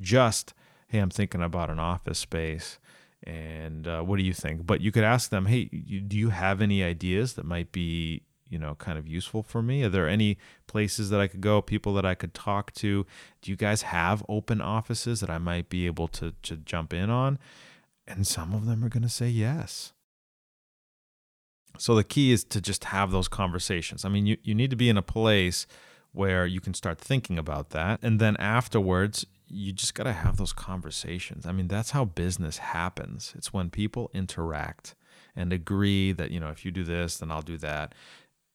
just 0.00 0.52
hey 0.88 0.98
i'm 0.98 1.10
thinking 1.10 1.42
about 1.42 1.70
an 1.70 1.78
office 1.78 2.18
space 2.18 2.78
and 3.24 3.86
uh, 3.86 4.02
what 4.02 4.16
do 4.16 4.24
you 4.24 4.32
think? 4.32 4.66
But 4.66 4.80
you 4.80 4.90
could 4.90 5.04
ask 5.04 5.30
them 5.30 5.46
hey 5.46 5.68
you, 5.72 6.00
do 6.00 6.16
you 6.16 6.30
have 6.30 6.60
any 6.60 6.82
ideas 6.82 7.34
that 7.34 7.44
might 7.44 7.72
be 7.72 8.22
you 8.48 8.58
know 8.58 8.74
kind 8.74 8.98
of 8.98 9.06
useful 9.06 9.42
for 9.42 9.62
me? 9.62 9.84
Are 9.84 9.88
there 9.88 10.08
any 10.08 10.38
places 10.66 11.10
that 11.10 11.20
i 11.20 11.26
could 11.26 11.40
go 11.40 11.62
people 11.62 11.94
that 11.94 12.06
i 12.06 12.14
could 12.14 12.34
talk 12.34 12.72
to? 12.74 13.06
Do 13.40 13.50
you 13.50 13.56
guys 13.56 13.82
have 13.82 14.24
open 14.28 14.60
offices 14.60 15.20
that 15.20 15.30
i 15.30 15.38
might 15.38 15.68
be 15.68 15.86
able 15.86 16.08
to 16.08 16.34
to 16.42 16.56
jump 16.56 16.92
in 16.92 17.10
on? 17.10 17.38
And 18.06 18.26
some 18.26 18.52
of 18.52 18.66
them 18.66 18.84
are 18.84 18.88
going 18.88 19.04
to 19.04 19.08
say 19.08 19.28
yes 19.28 19.92
so 21.78 21.94
the 21.94 22.04
key 22.04 22.32
is 22.32 22.44
to 22.44 22.60
just 22.60 22.84
have 22.84 23.10
those 23.10 23.28
conversations. 23.28 24.04
I 24.04 24.08
mean 24.08 24.26
you, 24.26 24.36
you 24.42 24.54
need 24.54 24.70
to 24.70 24.76
be 24.76 24.88
in 24.88 24.96
a 24.96 25.02
place 25.02 25.66
where 26.12 26.46
you 26.46 26.60
can 26.60 26.74
start 26.74 26.98
thinking 26.98 27.38
about 27.38 27.70
that. 27.70 28.00
And 28.02 28.20
then 28.20 28.36
afterwards 28.36 29.26
you 29.48 29.72
just 29.72 29.94
got 29.94 30.04
to 30.04 30.12
have 30.12 30.36
those 30.36 30.52
conversations. 30.52 31.46
I 31.46 31.52
mean 31.52 31.68
that's 31.68 31.90
how 31.90 32.04
business 32.04 32.58
happens. 32.58 33.32
It's 33.36 33.52
when 33.52 33.70
people 33.70 34.10
interact 34.14 34.94
and 35.34 35.52
agree 35.52 36.12
that 36.12 36.30
you 36.30 36.38
know 36.38 36.50
if 36.50 36.64
you 36.64 36.70
do 36.70 36.84
this 36.84 37.16
then 37.18 37.30
i'll 37.30 37.42
do 37.42 37.56
that. 37.58 37.94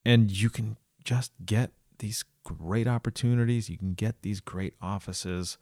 And 0.05 0.32
you 0.32 0.49
can 0.49 0.78
just 1.03 1.32
get 1.45 1.72
these 1.99 2.24
great 2.43 2.88
opportunities. 2.88 3.70
You 3.70 3.78
can 3.78 3.93
get 3.93 4.22
these 4.22 4.39
great 4.39 4.74
offices 4.82 5.57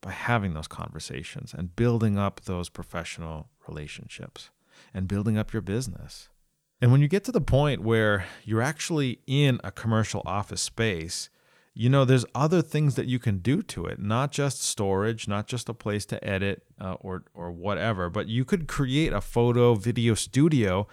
by 0.00 0.12
having 0.12 0.54
those 0.54 0.68
conversations 0.68 1.52
and 1.52 1.76
building 1.76 2.18
up 2.18 2.40
those 2.42 2.68
professional 2.68 3.48
relationships 3.68 4.50
and 4.94 5.06
building 5.06 5.36
up 5.36 5.52
your 5.52 5.62
business. 5.62 6.28
And 6.80 6.90
when 6.90 7.02
you 7.02 7.08
get 7.08 7.24
to 7.24 7.32
the 7.32 7.40
point 7.40 7.82
where 7.82 8.24
you're 8.44 8.62
actually 8.62 9.20
in 9.26 9.60
a 9.62 9.70
commercial 9.70 10.22
office 10.24 10.62
space, 10.62 11.28
you 11.74 11.88
know, 11.88 12.04
there's 12.04 12.24
other 12.34 12.62
things 12.62 12.94
that 12.96 13.06
you 13.06 13.18
can 13.18 13.38
do 13.38 13.62
to 13.62 13.86
it, 13.86 14.00
not 14.00 14.32
just 14.32 14.62
storage, 14.62 15.28
not 15.28 15.46
just 15.46 15.68
a 15.68 15.74
place 15.74 16.04
to 16.06 16.24
edit 16.26 16.62
uh, 16.80 16.94
or, 17.00 17.24
or 17.34 17.52
whatever, 17.52 18.08
but 18.08 18.28
you 18.28 18.44
could 18.44 18.66
create 18.66 19.12
a 19.12 19.20
photo 19.20 19.74
video 19.74 20.14
studio 20.14 20.88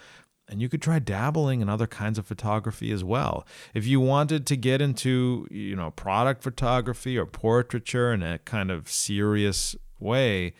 and 0.50 0.62
you 0.62 0.70
could 0.70 0.82
try 0.82 1.00
dabbling 1.00 1.62
in 1.62 1.70
other 1.70 1.88
kinds 1.88 2.18
of 2.18 2.26
photography 2.26 2.92
as 2.92 3.04
well. 3.04 3.46
If 3.74 3.86
you 3.86 4.00
wanted 4.00 4.46
to 4.48 4.56
get 4.56 4.82
into, 4.82 5.48
you 5.52 5.76
know, 5.76 5.92
product 5.92 6.44
photography 6.44 7.18
or 7.18 7.26
portraiture 7.26 8.14
in 8.14 8.24
a 8.24 8.40
kind 8.40 8.72
of 8.72 8.90
serious 8.90 9.76
way, 10.00 10.54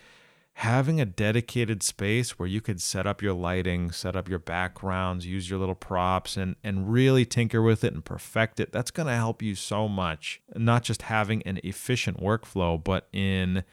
having 0.58 1.00
a 1.00 1.06
dedicated 1.06 1.84
space 1.84 2.40
where 2.40 2.48
you 2.48 2.60
could 2.60 2.82
set 2.82 3.06
up 3.06 3.22
your 3.22 3.34
lighting, 3.34 3.92
set 3.92 4.16
up 4.16 4.28
your 4.28 4.40
backgrounds, 4.40 5.24
use 5.24 5.48
your 5.48 5.60
little 5.60 5.76
props 5.76 6.36
and 6.36 6.56
and 6.64 6.92
really 6.92 7.24
tinker 7.26 7.62
with 7.62 7.84
it 7.84 7.94
and 7.94 8.04
perfect 8.04 8.60
it, 8.60 8.72
that's 8.72 8.90
going 8.90 9.06
to 9.06 9.14
help 9.14 9.44
you 9.44 9.54
so 9.54 9.88
much. 9.88 10.42
Not 10.56 10.82
just 10.82 11.04
having 11.04 11.44
an 11.44 11.60
efficient 11.64 12.20
workflow, 12.20 12.84
but 12.84 13.08
in 13.14 13.64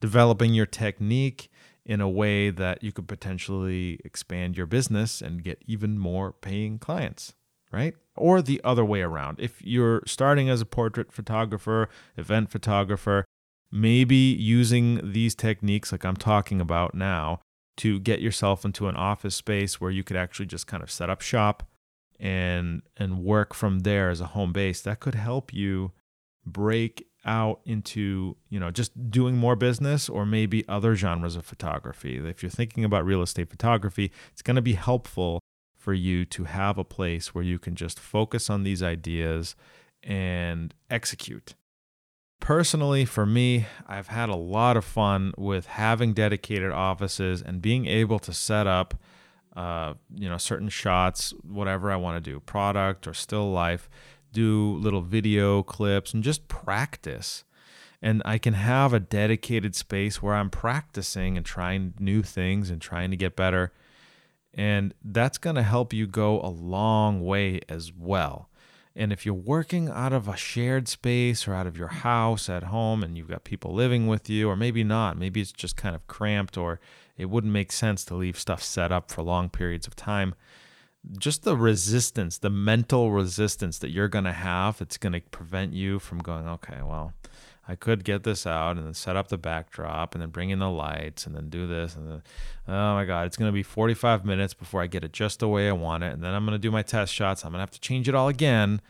developing 0.00 0.54
your 0.54 0.66
technique 0.66 1.50
in 1.84 2.00
a 2.00 2.08
way 2.08 2.50
that 2.50 2.84
you 2.84 2.92
could 2.92 3.08
potentially 3.08 3.98
expand 4.04 4.56
your 4.56 4.66
business 4.66 5.20
and 5.20 5.42
get 5.42 5.60
even 5.66 5.98
more 5.98 6.30
paying 6.30 6.78
clients, 6.78 7.34
right? 7.72 7.96
Or 8.14 8.42
the 8.42 8.60
other 8.62 8.84
way 8.84 9.00
around. 9.00 9.40
If 9.40 9.60
you're 9.60 10.04
starting 10.06 10.48
as 10.48 10.60
a 10.60 10.66
portrait 10.66 11.10
photographer, 11.10 11.88
event 12.16 12.52
photographer, 12.52 13.24
maybe 13.70 14.16
using 14.16 15.12
these 15.12 15.34
techniques 15.34 15.92
like 15.92 16.04
I'm 16.04 16.16
talking 16.16 16.60
about 16.60 16.94
now 16.94 17.40
to 17.78 18.00
get 18.00 18.20
yourself 18.20 18.64
into 18.64 18.88
an 18.88 18.96
office 18.96 19.36
space 19.36 19.80
where 19.80 19.90
you 19.90 20.02
could 20.02 20.16
actually 20.16 20.46
just 20.46 20.66
kind 20.66 20.82
of 20.82 20.90
set 20.90 21.10
up 21.10 21.20
shop 21.20 21.62
and 22.18 22.82
and 22.96 23.22
work 23.22 23.54
from 23.54 23.80
there 23.80 24.10
as 24.10 24.20
a 24.20 24.26
home 24.26 24.52
base. 24.52 24.80
That 24.80 25.00
could 25.00 25.14
help 25.14 25.52
you 25.52 25.92
break 26.44 27.06
out 27.24 27.60
into 27.64 28.36
you 28.48 28.58
know 28.58 28.70
just 28.70 29.10
doing 29.10 29.36
more 29.36 29.56
business 29.56 30.08
or 30.08 30.24
maybe 30.24 30.66
other 30.68 30.94
genres 30.94 31.36
of 31.36 31.44
photography. 31.44 32.16
If 32.16 32.42
you're 32.42 32.50
thinking 32.50 32.84
about 32.84 33.04
real 33.04 33.22
estate 33.22 33.50
photography 33.50 34.10
it's 34.32 34.42
going 34.42 34.56
to 34.56 34.62
be 34.62 34.74
helpful 34.74 35.40
for 35.76 35.94
you 35.94 36.24
to 36.24 36.44
have 36.44 36.78
a 36.78 36.84
place 36.84 37.34
where 37.34 37.44
you 37.44 37.58
can 37.58 37.74
just 37.74 38.00
focus 38.00 38.50
on 38.50 38.62
these 38.62 38.82
ideas 38.82 39.54
and 40.02 40.74
execute 40.90 41.54
personally 42.40 43.04
for 43.04 43.26
me 43.26 43.66
i've 43.86 44.08
had 44.08 44.28
a 44.28 44.36
lot 44.36 44.76
of 44.76 44.84
fun 44.84 45.32
with 45.36 45.66
having 45.66 46.12
dedicated 46.12 46.70
offices 46.70 47.42
and 47.42 47.60
being 47.60 47.86
able 47.86 48.18
to 48.18 48.32
set 48.32 48.66
up 48.66 48.94
uh, 49.56 49.94
you 50.14 50.28
know 50.28 50.38
certain 50.38 50.68
shots 50.68 51.34
whatever 51.42 51.90
i 51.90 51.96
want 51.96 52.22
to 52.22 52.30
do 52.30 52.38
product 52.40 53.06
or 53.06 53.14
still 53.14 53.50
life 53.50 53.88
do 54.32 54.76
little 54.78 55.00
video 55.00 55.62
clips 55.62 56.14
and 56.14 56.22
just 56.22 56.48
practice. 56.48 57.44
And 58.00 58.22
I 58.24 58.38
can 58.38 58.54
have 58.54 58.92
a 58.92 59.00
dedicated 59.00 59.74
space 59.74 60.22
where 60.22 60.34
I'm 60.34 60.50
practicing 60.50 61.36
and 61.36 61.44
trying 61.44 61.94
new 61.98 62.22
things 62.22 62.70
and 62.70 62.80
trying 62.80 63.10
to 63.10 63.16
get 63.16 63.34
better. 63.34 63.72
And 64.54 64.94
that's 65.04 65.38
going 65.38 65.56
to 65.56 65.62
help 65.62 65.92
you 65.92 66.06
go 66.06 66.40
a 66.40 66.48
long 66.48 67.24
way 67.24 67.60
as 67.68 67.92
well. 67.92 68.48
And 68.98 69.12
if 69.12 69.24
you're 69.24 69.34
working 69.34 69.88
out 69.88 70.12
of 70.12 70.28
a 70.28 70.36
shared 70.36 70.88
space 70.88 71.46
or 71.46 71.54
out 71.54 71.66
of 71.66 71.78
your 71.78 71.88
house 71.88 72.50
at 72.50 72.64
home 72.64 73.02
and 73.02 73.16
you've 73.16 73.28
got 73.28 73.44
people 73.44 73.72
living 73.72 74.08
with 74.08 74.28
you, 74.28 74.50
or 74.50 74.56
maybe 74.56 74.84
not, 74.84 75.16
maybe 75.16 75.40
it's 75.40 75.52
just 75.52 75.76
kind 75.76 75.94
of 75.94 76.06
cramped 76.08 76.58
or 76.58 76.80
it 77.16 77.26
wouldn't 77.26 77.52
make 77.52 77.72
sense 77.72 78.04
to 78.06 78.14
leave 78.14 78.38
stuff 78.38 78.62
set 78.62 78.92
up 78.92 79.10
for 79.10 79.22
long 79.22 79.48
periods 79.48 79.86
of 79.86 79.96
time 79.96 80.34
just 81.16 81.44
the 81.44 81.56
resistance, 81.56 82.38
the 82.38 82.50
mental 82.50 83.10
resistance 83.12 83.78
that 83.78 83.90
you're 83.90 84.08
going 84.08 84.24
to 84.24 84.32
have, 84.32 84.80
it's 84.80 84.96
going 84.96 85.12
to 85.12 85.20
prevent 85.30 85.72
you 85.72 85.98
from 85.98 86.18
going, 86.18 86.46
okay, 86.46 86.80
well, 86.82 87.12
I 87.70 87.74
could 87.74 88.02
get 88.02 88.22
this 88.22 88.46
out 88.46 88.78
and 88.78 88.86
then 88.86 88.94
set 88.94 89.14
up 89.14 89.28
the 89.28 89.36
backdrop 89.36 90.14
and 90.14 90.22
then 90.22 90.30
bring 90.30 90.48
in 90.48 90.58
the 90.58 90.70
lights 90.70 91.26
and 91.26 91.36
then 91.36 91.50
do 91.50 91.66
this. 91.66 91.94
And 91.94 92.10
then, 92.10 92.22
oh 92.66 92.94
my 92.94 93.04
God, 93.04 93.26
it's 93.26 93.36
to 93.36 93.52
be 93.52 93.62
45 93.62 94.24
minutes 94.24 94.54
before 94.54 94.80
I 94.80 94.86
get 94.86 95.04
it 95.04 95.12
just 95.12 95.40
the 95.40 95.48
way 95.48 95.68
I 95.68 95.72
want 95.72 96.02
it. 96.02 96.14
And 96.14 96.24
then 96.24 96.32
I'm 96.32 96.46
to 96.46 96.58
do 96.58 96.70
my 96.70 96.82
test 96.82 97.12
shots. 97.12 97.44
I'm 97.44 97.52
to 97.52 97.58
have 97.58 97.70
to 97.72 97.80
change 97.80 98.08
it 98.08 98.14
all 98.14 98.28
again. 98.28 98.80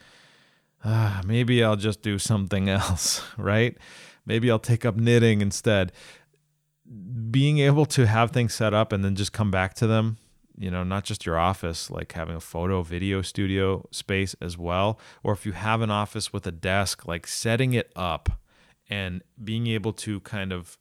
Uh, 0.85 1.23
maybe 1.27 1.65
I'll 1.65 1.75
just 1.75 2.03
do 2.03 2.21
something 2.21 2.69
else, 2.69 3.21
right? 3.37 3.77
Maybe 4.25 4.49
I'll 4.49 4.61
take 4.61 4.85
up 4.85 4.95
knitting 4.95 5.41
instead. 5.41 5.91
Being 7.31 7.59
able 7.59 7.85
to 7.87 8.07
have 8.07 8.31
things 8.31 8.55
set 8.55 8.73
up 8.73 8.93
and 8.93 9.05
then 9.05 9.17
just 9.17 9.33
come 9.33 9.51
back 9.51 9.75
to 9.75 9.89
them 9.89 10.19
you 10.61 10.73
know, 10.73 10.83
not 10.83 11.05
just 11.05 11.25
your 11.25 11.39
office, 11.39 11.89
like 11.89 12.11
having 12.13 12.35
a 12.35 12.41
photo 12.41 12.83
video 12.83 13.23
studio 13.23 13.87
space 13.93 14.35
as 14.41 14.59
well. 14.59 14.99
Or 15.23 15.33
if 15.33 15.47
you 15.47 15.53
have 15.53 15.83
an 15.83 15.91
office 15.91 16.33
with 16.33 16.45
a 16.49 16.51
desk, 16.51 17.07
like 17.07 17.29
setting 17.29 17.75
it 17.75 17.93
up 17.95 18.41
and 18.89 19.23
being 19.43 19.67
able 19.67 19.93
to 19.93 20.21
kind 20.21 20.53
of 20.53 20.79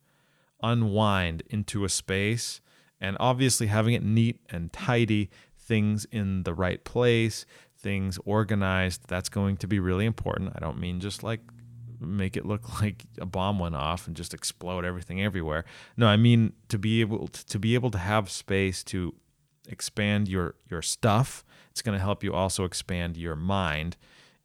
unwind 0.62 1.43
into 1.49 1.86
a 1.86 1.89
space 1.89 2.62
and 2.99 3.16
obviously 3.20 3.68
having 3.68 3.93
it 3.93 4.03
neat 4.03 4.39
and 4.49 4.74
tidy, 4.74 5.30
things 5.58 6.05
in 6.12 6.43
the 6.43 6.53
right 6.53 6.84
place, 6.84 7.45
things 7.78 8.18
organized. 8.26 9.03
That's 9.08 9.30
going 9.30 9.58
to 9.58 9.68
be 9.68 9.80
really 9.80 10.05
important. 10.05 10.53
I 10.55 10.60
don't 10.60 10.80
mean 10.80 10.99
just 10.99 11.24
like 11.24 11.41
make 11.99 12.38
it 12.38 12.45
look 12.45 12.82
like 12.82 13.05
a 13.20 13.26
bomb 13.26 13.60
went 13.60 13.76
off 13.76 14.08
and 14.08 14.16
just 14.16 14.34
explode 14.34 14.86
everything 14.86 15.22
everywhere. 15.22 15.66
No, 15.95 16.08
I 16.08 16.18
mean 16.18 16.53
to 16.70 16.80
be 16.80 17.01
able 17.01 17.28
to, 17.28 17.45
to 17.47 17.60
be 17.60 17.76
able 17.76 17.91
to 17.91 17.97
have 17.97 18.30
space 18.30 18.84
to 18.86 19.14
expand 19.68 20.28
your 20.28 20.55
your 20.70 20.82
stuff. 20.82 21.45
It's 21.72 21.82
going 21.82 21.97
to 21.97 22.03
help 22.03 22.24
you 22.24 22.34
also 22.34 22.64
expand 22.64 23.18
your 23.18 23.36
mind 23.36 23.97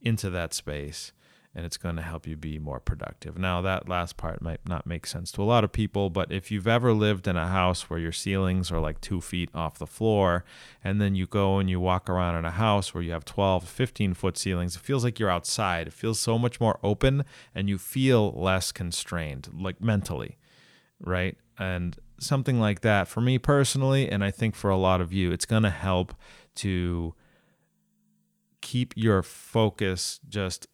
into 0.02 0.28
that 0.30 0.52
space 0.52 1.12
and 1.54 1.66
it's 1.66 1.76
going 1.76 1.96
to 1.96 2.02
help 2.02 2.26
you 2.26 2.36
be 2.36 2.58
more 2.58 2.80
productive. 2.80 3.36
Now, 3.36 3.60
that 3.60 3.88
last 3.88 4.16
part 4.16 4.40
might 4.40 4.66
not 4.66 4.86
make 4.86 5.06
sense 5.06 5.30
to 5.32 5.42
a 5.42 5.44
lot 5.44 5.64
of 5.64 5.72
people, 5.72 6.08
but 6.08 6.32
if 6.32 6.50
you've 6.50 6.66
ever 6.66 6.94
lived 6.94 7.28
in 7.28 7.36
a 7.36 7.48
house 7.48 7.90
where 7.90 7.98
your 7.98 8.12
ceilings 8.12 8.72
are 8.72 8.80
like 8.80 9.00
two 9.00 9.20
feet 9.20 9.50
off 9.54 9.78
the 9.78 9.86
floor, 9.86 10.44
and 10.82 11.00
then 11.00 11.14
you 11.14 11.26
go 11.26 11.58
and 11.58 11.68
you 11.68 11.78
walk 11.78 12.08
around 12.08 12.36
in 12.36 12.46
a 12.46 12.52
house 12.52 12.94
where 12.94 13.02
you 13.02 13.12
have 13.12 13.26
12, 13.26 13.68
15 13.68 14.14
foot 14.14 14.38
ceilings, 14.38 14.76
it 14.76 14.82
feels 14.82 15.04
like 15.04 15.18
you're 15.18 15.28
outside. 15.28 15.88
It 15.88 15.92
feels 15.92 16.18
so 16.18 16.38
much 16.38 16.58
more 16.58 16.78
open, 16.82 17.24
and 17.54 17.68
you 17.68 17.76
feel 17.76 18.32
less 18.32 18.72
constrained, 18.72 19.48
like 19.52 19.80
mentally, 19.80 20.38
right? 21.00 21.36
And 21.58 21.98
something 22.18 22.58
like 22.58 22.80
that, 22.80 23.08
for 23.08 23.20
me 23.20 23.38
personally, 23.38 24.08
and 24.08 24.24
I 24.24 24.30
think 24.30 24.54
for 24.54 24.70
a 24.70 24.76
lot 24.78 25.02
of 25.02 25.12
you, 25.12 25.32
it's 25.32 25.44
going 25.44 25.64
to 25.64 25.70
help 25.70 26.14
to 26.56 27.14
keep 28.62 28.94
your 28.96 29.22
focus 29.22 30.20
just 30.28 30.66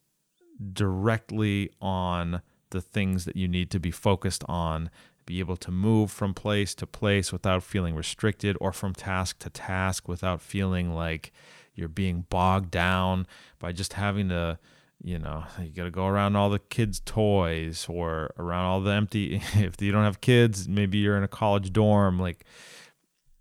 directly 0.73 1.71
on 1.81 2.43
the 2.71 2.81
things 2.81 3.25
that 3.25 3.37
you 3.37 3.49
need 3.49 3.71
to 3.71 3.81
be 3.81 3.91
focused 3.91 4.45
on, 4.49 4.91
be 5.27 5.41
able 5.41 5.57
to 5.57 5.71
move 5.71 6.11
from 6.11 6.33
place 6.33 6.75
to 6.75 6.87
place 6.87 7.33
without 7.33 7.63
feeling 7.63 7.95
restricted 7.95 8.57
or 8.61 8.73
from 8.73 8.95
task 8.95 9.39
to 9.41 9.51
task 9.51 10.09
without 10.09 10.41
feeling 10.41 10.95
like 10.95 11.33
you're 11.75 11.89
being 11.89 12.25
bogged 12.31 12.71
down 12.71 13.27
by 13.59 13.71
just 13.71 13.93
having 13.93 14.29
to 14.31 14.59
you 15.03 15.19
know 15.19 15.45
you 15.61 15.71
got 15.71 15.85
to 15.85 15.91
go 15.91 16.07
around 16.07 16.35
all 16.35 16.51
the 16.51 16.59
kids 16.59 17.01
toys 17.05 17.87
or 17.89 18.33
around 18.39 18.65
all 18.65 18.81
the 18.81 18.91
empty 18.91 19.37
if 19.55 19.81
you 19.81 19.93
don't 19.93 20.05
have 20.05 20.21
kids 20.21 20.67
maybe 20.67 20.99
you're 20.99 21.17
in 21.17 21.23
a 21.23 21.29
college 21.29 21.73
dorm 21.73 22.19
like 22.19 22.45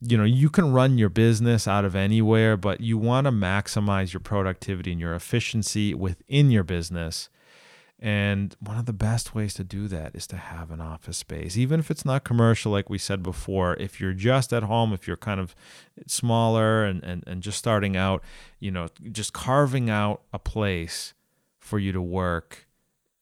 you 0.02 0.18
know 0.18 0.24
you 0.24 0.50
can 0.50 0.72
run 0.72 0.98
your 0.98 1.10
business 1.10 1.68
out 1.68 1.84
of 1.84 1.96
anywhere 1.96 2.56
but 2.56 2.82
you 2.82 2.98
want 2.98 3.26
to 3.26 3.32
maximize 3.32 4.14
your 4.14 4.20
productivity 4.20 4.92
and 4.92 5.02
your 5.02 5.16
efficiency 5.16 5.94
within 5.94 6.52
your 6.52 6.64
business. 6.64 7.30
And 8.00 8.56
one 8.60 8.78
of 8.78 8.86
the 8.86 8.94
best 8.94 9.34
ways 9.34 9.56
to 9.56 9.64
do 9.64 9.88
that 9.88 10.16
is 10.16 10.28
to 10.28 10.38
have 10.38 10.70
an 10.70 10.80
office 10.80 11.18
space. 11.18 11.58
Even 11.58 11.80
if 11.80 11.90
it's 11.90 12.06
not 12.06 12.24
commercial 12.24 12.72
like 12.72 12.92
we 12.92 13.00
said 13.00 13.24
before 13.24 13.74
if 13.78 14.00
you're 14.00 14.14
just 14.14 14.54
at 14.54 14.64
home 14.64 14.94
if 14.94 15.08
you're 15.08 15.18
kind 15.18 15.40
of 15.40 15.56
smaller 16.06 16.84
and, 16.86 17.04
and, 17.04 17.24
and 17.26 17.42
just 17.42 17.58
starting 17.58 17.98
out 17.98 18.24
you 18.60 18.70
know 18.70 18.88
just 19.12 19.34
carving 19.34 19.90
out 19.90 20.22
a 20.32 20.38
place 20.38 21.16
for 21.60 21.80
you 21.80 21.92
to 21.92 22.02
work 22.02 22.68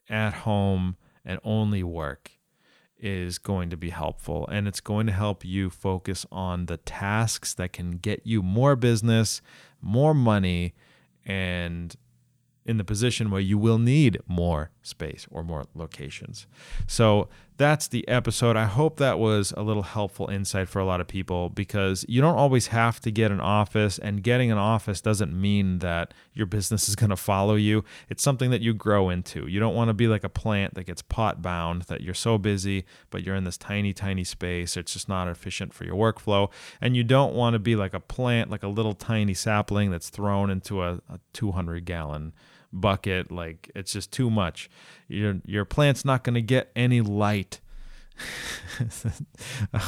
at 0.09 0.33
home 0.33 0.97
and 1.23 1.39
only 1.43 1.81
work 1.81 2.34
is 2.99 3.37
going 3.37 3.69
to 3.69 3.77
be 3.77 3.89
helpful 3.89 4.47
and 4.51 4.67
it's 4.67 4.79
going 4.79 5.05
to 5.05 5.11
help 5.11 5.43
you 5.43 5.69
focus 5.69 6.25
on 6.31 6.65
the 6.67 6.77
tasks 6.77 7.53
that 7.53 7.73
can 7.73 7.91
get 7.97 8.21
you 8.25 8.41
more 8.41 8.75
business, 8.75 9.41
more 9.81 10.13
money, 10.13 10.73
and 11.25 11.95
in 12.65 12.77
the 12.77 12.83
position 12.83 13.29
where 13.29 13.41
you 13.41 13.57
will 13.57 13.77
need 13.77 14.19
more 14.27 14.71
space 14.81 15.27
or 15.29 15.43
more 15.43 15.65
locations. 15.75 16.47
So 16.87 17.29
that's 17.57 17.87
the 17.87 18.07
episode. 18.07 18.57
I 18.57 18.65
hope 18.65 18.97
that 18.97 19.17
was 19.17 19.53
a 19.55 19.63
little 19.63 19.83
helpful 19.83 20.29
insight 20.29 20.67
for 20.67 20.79
a 20.79 20.85
lot 20.85 20.99
of 20.99 21.07
people 21.07 21.49
because 21.49 22.05
you 22.09 22.21
don't 22.21 22.37
always 22.37 22.67
have 22.67 22.99
to 23.01 23.11
get 23.11 23.31
an 23.31 23.39
office, 23.39 23.97
and 23.97 24.21
getting 24.21 24.51
an 24.51 24.57
office 24.57 24.99
doesn't 25.01 25.39
mean 25.39 25.79
that 25.79 26.13
your 26.33 26.45
business 26.45 26.89
is 26.89 26.95
going 26.95 27.09
to 27.11 27.15
follow 27.15 27.55
you. 27.55 27.83
It's 28.09 28.23
something 28.23 28.51
that 28.51 28.61
you 28.61 28.73
grow 28.73 29.09
into. 29.09 29.47
You 29.47 29.59
don't 29.59 29.75
want 29.75 29.89
to 29.89 29.93
be 29.93 30.07
like 30.07 30.23
a 30.23 30.29
plant 30.29 30.73
that 30.75 30.85
gets 30.85 31.01
pot 31.01 31.41
bound, 31.41 31.83
that 31.83 32.01
you're 32.01 32.13
so 32.13 32.37
busy, 32.37 32.85
but 33.09 33.23
you're 33.23 33.35
in 33.35 33.45
this 33.45 33.57
tiny, 33.57 33.93
tiny 33.93 34.23
space. 34.23 34.75
It's 34.75 34.93
just 34.93 35.07
not 35.07 35.27
efficient 35.27 35.73
for 35.73 35.85
your 35.85 35.95
workflow. 35.95 36.51
And 36.81 36.95
you 36.97 37.03
don't 37.03 37.33
want 37.33 37.53
to 37.53 37.59
be 37.59 37.75
like 37.75 37.93
a 37.93 37.99
plant, 37.99 38.49
like 38.49 38.63
a 38.63 38.67
little 38.67 38.93
tiny 38.93 39.33
sapling 39.33 39.91
that's 39.91 40.09
thrown 40.09 40.49
into 40.49 40.81
a, 40.81 40.95
a 41.09 41.19
200 41.33 41.85
gallon 41.85 42.33
bucket 42.75 43.31
like 43.31 43.71
it's 43.75 43.93
just 43.93 44.11
too 44.11 44.29
much. 44.29 44.69
Your 45.07 45.41
your 45.45 45.65
plant's 45.65 46.05
not 46.05 46.23
going 46.23 46.35
to 46.35 46.41
get 46.41 46.71
any 46.75 47.01
light. 47.01 47.59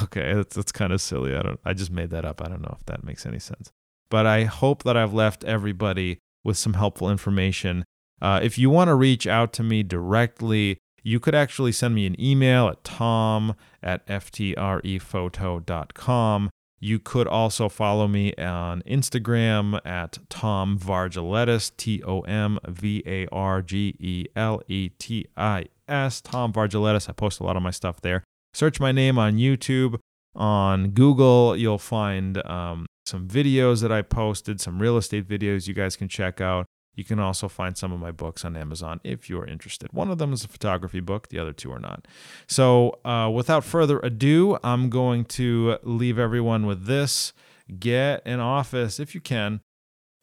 Okay 0.04 0.34
that's, 0.34 0.56
that's 0.56 0.72
kind 0.72 0.92
of 0.92 1.02
silly. 1.02 1.36
I 1.36 1.42
don't 1.42 1.60
i 1.64 1.74
just 1.74 1.92
made 1.92 2.10
that 2.10 2.26
up. 2.26 2.42
I 2.42 2.50
don't 2.50 2.62
know 2.62 2.76
if 2.78 2.86
that 2.88 3.04
makes 3.04 3.26
any 3.26 3.40
sense. 3.40 3.72
But 4.10 4.26
i 4.26 4.44
hope 4.44 4.84
that 4.84 4.98
i've 4.98 5.14
left 5.14 5.44
everybody 5.44 6.20
with 6.44 6.58
some 6.58 6.74
helpful 6.74 7.10
information. 7.10 7.86
Uh, 8.22 8.40
if 8.42 8.58
you 8.58 8.70
want 8.70 8.88
to 8.88 8.96
reach 8.96 9.28
out 9.28 9.54
to 9.54 9.64
me 9.64 9.84
directly 9.84 10.78
you 11.04 11.20
could 11.22 11.36
actually 11.36 11.72
send 11.72 11.96
me 11.96 12.06
an 12.06 12.20
email 12.20 12.68
at 12.68 12.84
tom 12.84 13.56
at 13.82 14.06
ftrePhoto.com. 14.08 16.50
You 16.80 17.00
could 17.00 17.28
also 17.28 17.70
follow 17.70 18.08
me 18.08 18.34
on 18.36 18.84
Instagram 18.84 19.80
at 19.86 20.20
Tom 20.30 20.78
Vargeletis, 20.78 21.72
T 21.76 22.04
O 22.04 22.22
M 22.22 22.60
V 22.68 23.04
A 23.06 23.28
R 23.32 23.62
G 23.62 23.96
E 24.00 24.26
L 24.36 24.62
E 24.68 24.90
T 24.90 25.26
I 25.36 25.66
S, 25.88 26.22
Tom 26.22 26.54
Vargeletis. 26.54 27.10
I 27.10 27.14
post 27.14 27.40
a 27.40 27.44
lot 27.44 27.58
of 27.58 27.64
my 27.64 27.72
stuff 27.72 28.02
there. 28.02 28.24
Search 28.54 28.80
my 28.80 28.92
name 28.92 29.18
on 29.18 29.38
YouTube. 29.38 30.00
On 30.36 30.90
Google, 30.92 31.58
you'll 31.58 31.80
find 31.80 32.46
um, 32.46 32.86
some 33.08 33.28
videos 33.28 33.82
that 33.82 33.92
I 33.92 34.04
posted, 34.04 34.62
some 34.62 34.80
real 34.80 34.98
estate 34.98 35.28
videos 35.28 35.68
you 35.68 35.74
guys 35.74 35.96
can 35.96 36.08
check 36.08 36.40
out. 36.40 36.68
You 36.98 37.04
can 37.04 37.20
also 37.20 37.48
find 37.48 37.78
some 37.78 37.94
of 37.94 38.00
my 38.00 38.12
books 38.12 38.44
on 38.44 38.58
Amazon 38.58 39.00
if 39.04 39.30
you're 39.30 39.46
interested. 39.46 39.94
One 39.94 40.10
of 40.10 40.18
them 40.18 40.34
is 40.34 40.44
a 40.44 40.48
photography 40.48 41.00
book, 41.00 41.28
the 41.30 41.38
other 41.38 41.54
two 41.54 41.72
are 41.72 41.80
not. 41.80 42.08
So, 42.48 43.00
uh, 43.06 43.30
without 43.30 43.64
further 43.64 44.00
ado, 44.00 44.58
I'm 44.64 44.90
going 44.90 45.26
to 45.26 45.78
leave 45.84 46.18
everyone 46.18 46.66
with 46.66 46.86
this 46.86 47.34
get 47.80 48.24
an 48.26 48.40
office 48.40 49.00
if 49.00 49.14
you 49.14 49.22
can, 49.22 49.62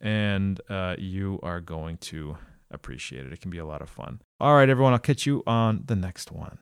and 0.00 0.60
uh, 0.68 0.96
you 0.98 1.38
are 1.44 1.60
going 1.60 1.96
to 1.98 2.38
appreciate 2.72 3.24
it. 3.24 3.32
It 3.32 3.40
can 3.40 3.52
be 3.52 3.58
a 3.58 3.66
lot 3.66 3.80
of 3.80 3.88
fun. 3.88 4.20
All 4.40 4.56
right, 4.56 4.68
everyone, 4.68 4.94
I'll 4.94 4.98
catch 4.98 5.26
you 5.26 5.44
on 5.46 5.84
the 5.86 5.94
next 5.94 6.32
one. 6.32 6.58